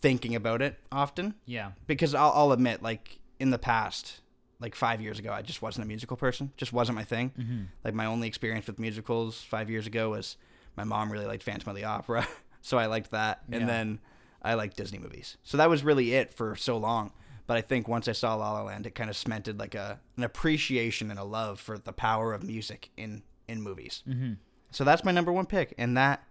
[0.00, 1.72] thinking about it often Yeah.
[1.86, 4.20] because I'll, I'll admit, like in the past,
[4.60, 6.52] like five years ago, I just wasn't a musical person.
[6.56, 7.32] Just wasn't my thing.
[7.38, 7.62] Mm-hmm.
[7.84, 10.36] Like my only experience with musicals five years ago was
[10.76, 12.26] my mom really liked Phantom of the Opera,
[12.62, 13.66] so I liked that, and Yeah.
[13.66, 13.98] then
[14.42, 15.36] I like Disney movies.
[15.42, 17.12] So that was really it for so long.
[17.46, 20.00] But I think once I saw La La Land, it kind of cemented like a
[20.16, 24.02] an appreciation and a love for the power of music in in movies.
[24.06, 24.34] Mm-hmm.
[24.70, 26.22] So that's my number one pick, and that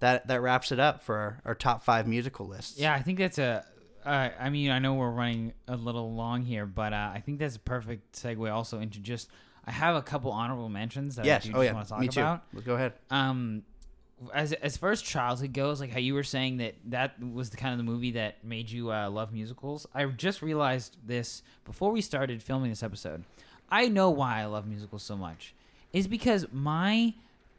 [0.00, 2.78] that that wraps it up for our, our top five musical lists.
[2.78, 3.64] Yeah, I think that's a.
[4.04, 7.38] Uh, I mean, I know we're running a little long here, but uh, I think
[7.40, 9.28] that's a perfect segue also into just.
[9.68, 11.44] I have a couple honorable mentions that Yes.
[11.44, 11.72] I do Oh just yeah.
[11.72, 12.20] want to talk Me too.
[12.20, 12.44] about.
[12.52, 12.92] Let's go ahead.
[13.10, 13.64] Um,
[14.32, 17.56] as as far as childhood goes, like how you were saying that that was the
[17.56, 19.86] kind of the movie that made you uh, love musicals.
[19.94, 23.24] I just realized this before we started filming this episode.
[23.70, 25.54] I know why I love musicals so much.
[25.92, 27.14] Is because my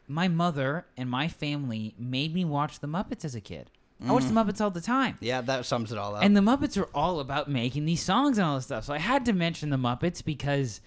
[0.08, 3.70] my mother and my family made me watch the Muppets as a kid.
[4.06, 5.18] I watched the Muppets all the time.
[5.22, 6.24] Yeah, that sums it all up.
[6.24, 8.86] And the Muppets are all about making these songs and all this stuff.
[8.86, 10.82] So I had to mention the Muppets because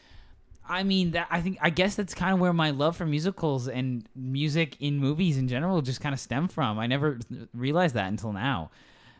[0.71, 3.69] I mean that I think I guess that's kind of where my love for musicals
[3.69, 6.79] and music in movies in general just kind of stem from.
[6.79, 7.19] I never
[7.53, 8.71] realized that until now.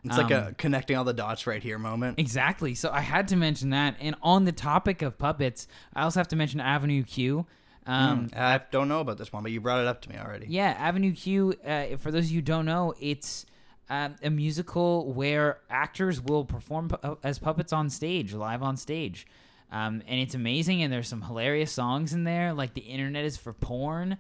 [0.05, 2.19] it's like um, a connecting all the dots right here moment.
[2.21, 2.75] Exactly.
[2.75, 3.97] So I had to mention that.
[4.01, 7.47] And on the topic of puppets, I also have to mention Avenue Q.
[7.87, 10.47] Um, I don't know about this one, but you brought it up to me already.
[10.49, 11.55] Yeah, Avenue Q.
[11.67, 13.47] Uh, for those of you who don't know, it's
[13.89, 18.77] um, a musical where actors will perform pu- uh, as puppets on stage, live on
[18.77, 19.27] stage,
[19.73, 20.83] um, and it's amazing.
[20.83, 24.19] And there's some hilarious songs in there, like "The Internet is for Porn."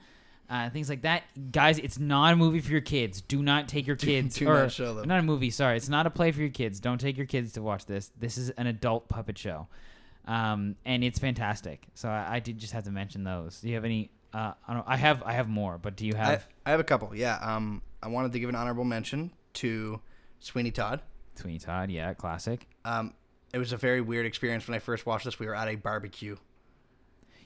[0.48, 1.22] Uh, things like that,
[1.52, 1.78] guys.
[1.78, 3.20] It's not a movie for your kids.
[3.20, 4.34] Do not take your kids.
[4.36, 5.06] do or, not show them.
[5.06, 5.50] Not a movie.
[5.50, 6.80] Sorry, it's not a play for your kids.
[6.80, 8.10] Don't take your kids to watch this.
[8.18, 9.68] This is an adult puppet show,
[10.26, 11.86] um, and it's fantastic.
[11.94, 13.60] So I, I did just have to mention those.
[13.60, 14.10] Do you have any?
[14.32, 15.22] Uh, I, don't, I have.
[15.22, 16.48] I have more, but do you I, have?
[16.66, 17.14] I have a couple.
[17.14, 17.38] Yeah.
[17.40, 20.00] Um, I wanted to give an honorable mention to
[20.40, 21.00] Sweeney Todd.
[21.36, 22.66] Sweeney Todd, yeah, classic.
[22.84, 23.14] Um,
[23.52, 25.38] it was a very weird experience when I first watched this.
[25.38, 26.36] We were at a barbecue.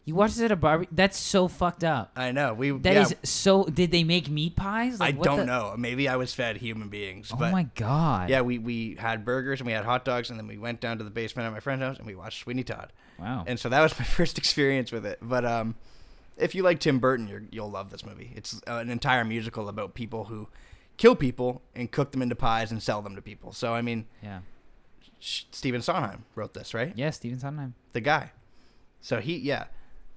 [0.06, 0.94] You watched it at a barbecue?
[0.94, 2.12] That's so fucked up.
[2.14, 2.52] I know.
[2.52, 2.72] We.
[2.72, 3.64] That yeah, is so.
[3.64, 5.00] Did they make meat pies?
[5.00, 5.74] I Like, what don't the- know.
[5.78, 7.30] Maybe I was fed human beings.
[7.32, 8.28] Oh but my god.
[8.28, 10.98] Yeah, we, we had burgers and we had hot dogs and then we went down
[10.98, 12.92] to the basement at my friend's house and we watched Sweeney Todd.
[13.18, 13.44] Wow.
[13.46, 15.20] And so that was my first experience with it.
[15.22, 15.74] But um,
[16.36, 18.30] if you like Tim Burton, you're, you'll love this movie.
[18.36, 20.48] It's uh, an entire musical about people who
[20.98, 23.52] kill people and cook them into pies and sell them to people.
[23.52, 24.40] So I mean, yeah.
[25.24, 26.92] Stephen Sondheim wrote this, right?
[26.96, 28.32] Yeah, Stephen Sondheim, The guy.
[29.00, 29.64] So he, yeah,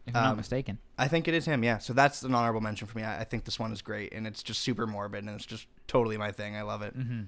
[0.06, 0.80] if I'm not Um, mistaken.
[0.98, 1.64] I think it is him.
[1.64, 1.78] Yeah.
[1.78, 3.04] So that's an honorable mention for me.
[3.04, 5.68] I, I think this one is great and it's just super morbid and it's just
[5.88, 6.56] totally my thing.
[6.56, 6.94] I love it.
[6.94, 7.24] hmm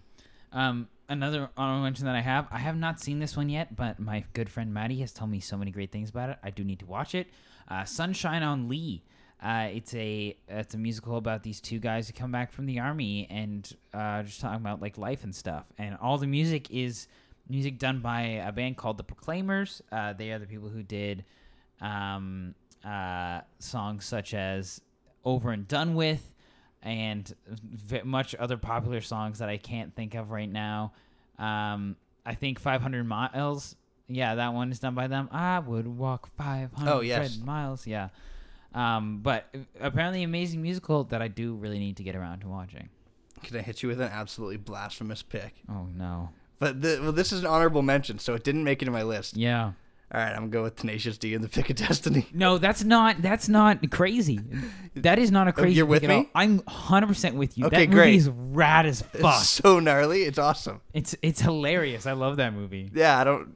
[0.51, 2.47] Um, another honorable mention that I have.
[2.51, 5.39] I have not seen this one yet, but my good friend Maddie has told me
[5.39, 6.38] so many great things about it.
[6.43, 7.27] I do need to watch it.
[7.68, 9.03] Uh, Sunshine on Leith.
[9.41, 12.80] Uh, it's a it's a musical about these two guys who come back from the
[12.80, 15.65] army and uh, just talking about like life and stuff.
[15.77, 17.07] And all the music is
[17.49, 19.81] music done by a band called the Proclaimers.
[19.91, 21.26] Uh, they are the people who did
[21.81, 22.53] um,
[22.85, 24.81] uh, songs such as
[25.26, 26.31] "Over and Done With."
[26.81, 30.93] and v- much other popular songs that I can't think of right now.
[31.38, 33.76] Um, I think 500 miles.
[34.07, 35.27] Yeah, that one is done by them.
[35.30, 37.38] I would walk 500 Oh, yes.
[37.39, 37.85] miles.
[37.85, 38.07] Yeah.
[38.73, 42.47] Um, but uh, apparently amazing musical that I do really need to get around to
[42.47, 42.88] watching.
[43.43, 45.55] Can I hit you with an absolutely blasphemous pick?
[45.69, 46.30] Oh no.
[46.60, 49.03] But the, well, this is an honorable mention, so it didn't make it to my
[49.03, 49.38] list.
[49.38, 49.72] Yeah.
[50.11, 52.26] All right, I'm gonna go with Tenacious D and the Pick of Destiny.
[52.34, 53.22] No, that's not.
[53.22, 54.40] That's not crazy.
[54.95, 55.73] That is not a crazy.
[55.73, 56.10] Oh, you're with all.
[56.10, 56.30] me?
[56.34, 57.68] I'm 100 percent with you.
[57.68, 58.15] Okay, that movie great.
[58.15, 59.40] is rad as fuck.
[59.41, 60.23] It's so gnarly.
[60.23, 60.81] It's awesome.
[60.94, 62.07] It's it's hilarious.
[62.07, 62.90] I love that movie.
[62.94, 63.56] Yeah, I don't.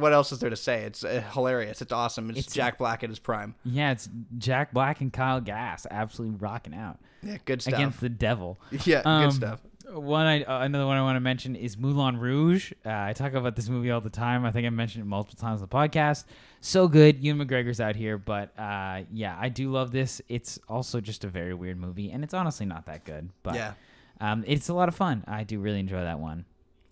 [0.00, 0.82] What else is there to say?
[0.84, 1.82] It's uh, hilarious.
[1.82, 2.30] It's awesome.
[2.30, 3.56] It's, It's- Jack Black at his prime.
[3.64, 4.08] Yeah, it's
[4.38, 7.74] Jack Black and Kyle Gass absolutely rocking out Yeah, good stuff.
[7.74, 8.58] against the devil.
[8.84, 9.60] yeah, Um, good stuff.
[9.90, 12.72] One, I, uh, another one I want to mention is Moulin Rouge.
[12.84, 14.44] Uh, I talk about this movie all the time.
[14.44, 16.24] I think I mentioned it multiple times on the podcast.
[16.60, 17.22] So good.
[17.24, 20.20] Ewan McGregor's out here, but uh, yeah, I do love this.
[20.28, 23.30] It's also just a very weird movie, and it's honestly not that good.
[23.42, 23.72] But Yeah.
[24.20, 25.24] um, it's a lot of fun.
[25.26, 26.44] I do really enjoy that one.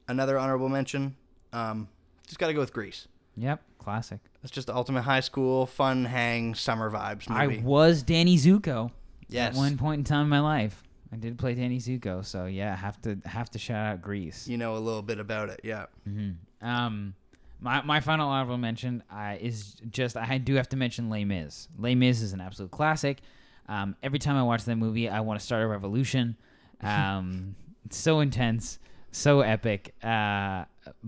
[0.09, 1.17] Another honorable mention.
[1.53, 1.89] Um,
[2.27, 3.09] just got to go with Grease.
[3.37, 4.21] Yep, classic.
[4.43, 7.59] It's just the ultimate high school fun hang summer vibes movie.
[7.59, 8.91] I was Danny Zuko
[9.29, 9.51] yes.
[9.51, 10.83] at one point in time in my life.
[11.13, 14.49] I did play Danny Zuko, so yeah, have to have to shout out Grease.
[14.49, 15.61] You know a little bit about it.
[15.63, 15.87] Yeah.
[16.09, 16.67] Mm-hmm.
[16.67, 17.15] Um,
[17.61, 21.69] my my final honorable mention uh, is just I do have to mention Les Mis.
[21.79, 23.21] Les Mis is an absolute classic.
[23.69, 26.37] Um, every time I watch that movie, I want to start a revolution.
[26.83, 27.57] Um,
[27.87, 28.79] it's so intense,
[29.11, 29.95] so epic.
[30.05, 30.67] Uh,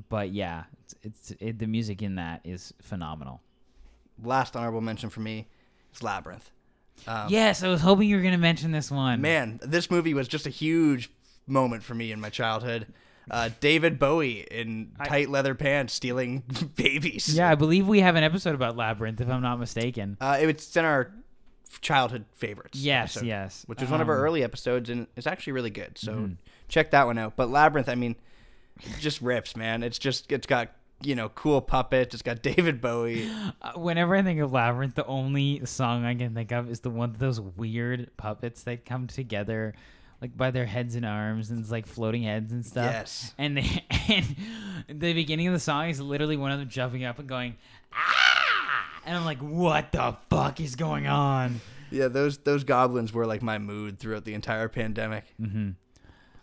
[0.08, 3.42] but yeah, it's, it's it, the music in that is phenomenal.
[4.24, 5.46] Last honorable mention for me
[5.94, 6.50] is Labyrinth.
[7.06, 9.20] Um, yes, I was hoping you were gonna mention this one.
[9.20, 11.10] Man, this movie was just a huge
[11.46, 12.86] moment for me in my childhood.
[13.30, 16.42] Uh, David Bowie in I- tight leather pants stealing
[16.76, 17.34] babies.
[17.36, 20.16] Yeah, I believe we have an episode about Labyrinth, if I'm not mistaken.
[20.20, 21.12] Uh, it's in our
[21.82, 22.78] childhood favorites.
[22.78, 23.62] Yes, episode, yes.
[23.66, 25.98] Which was one of our Um, early episodes, and it's actually really good.
[25.98, 26.36] So Mhm.
[26.68, 27.36] check that one out.
[27.36, 28.16] But Labyrinth, I mean,
[28.98, 29.82] just rips, man.
[29.82, 30.70] It's just it's got
[31.02, 32.14] you know cool puppet.
[32.14, 33.28] It's got David Bowie.
[33.62, 36.90] Uh, whenever I think of Labyrinth, the only song I can think of is the
[36.90, 39.74] one those weird puppets that come together,
[40.20, 42.92] like by their heads and arms, and it's like floating heads and stuff.
[42.92, 43.34] Yes.
[43.38, 47.18] And they, and the beginning of the song is literally one of them jumping up
[47.18, 47.56] and going,
[47.92, 49.00] ah!
[49.06, 51.60] And I'm like, what the fuck is going on?
[51.90, 55.24] Yeah, those those goblins were like my mood throughout the entire pandemic.
[55.40, 55.70] Mm-hmm.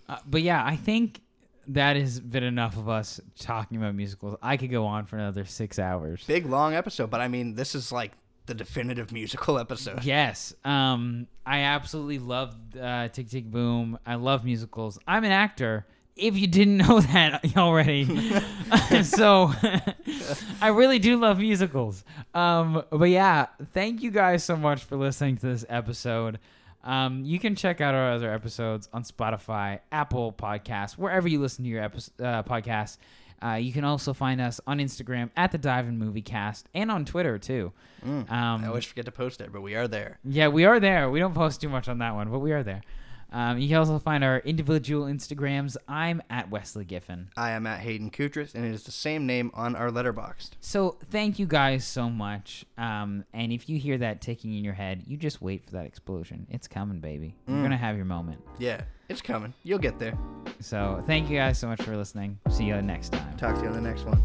[0.08, 1.22] Uh, but yeah, I think
[1.68, 4.36] that has been enough of us talking about musicals.
[4.42, 6.24] I could go on for another six hours.
[6.26, 8.12] Big long episode, but I mean, this is like
[8.46, 10.04] the definitive musical episode.
[10.04, 10.54] Yes.
[10.64, 13.98] Um, I absolutely love uh, Tick Tick Boom.
[14.06, 15.00] I love musicals.
[15.08, 15.86] I'm an actor.
[16.16, 18.06] If you didn't know that already,
[19.04, 19.52] so
[20.62, 22.06] I really do love musicals.
[22.34, 26.40] Um, but yeah, thank you guys so much for listening to this episode.
[26.86, 31.64] Um, you can check out our other episodes on Spotify, Apple Podcasts, wherever you listen
[31.66, 32.98] to your epi- uh, podcasts.
[33.44, 36.90] Uh, you can also find us on Instagram at the Dive and Movie Cast and
[36.90, 37.74] on Twitter too.
[38.06, 38.32] Mm.
[38.32, 40.20] Um, I always forget to post there, but we are there.
[40.24, 41.10] yeah, we are there.
[41.10, 42.82] We don't post too much on that one, but we are there.
[43.36, 45.76] Um, you can also find our individual Instagrams.
[45.90, 47.28] I'm at Wesley Giffen.
[47.36, 50.52] I am at Hayden Koutras, and it is the same name on our letterboxd.
[50.62, 52.64] So thank you guys so much.
[52.78, 55.86] Um, and if you hear that ticking in your head, you just wait for that
[55.86, 56.48] explosion.
[56.50, 57.36] It's coming, baby.
[57.46, 57.64] You're Mm.
[57.64, 58.40] gonna have your moment.
[58.58, 59.54] Yeah, it's coming.
[59.64, 60.18] You'll get there.
[60.62, 62.40] So thank you guys so much for listening.
[62.50, 63.36] See you next time.
[63.36, 64.24] Talk to you on the next one.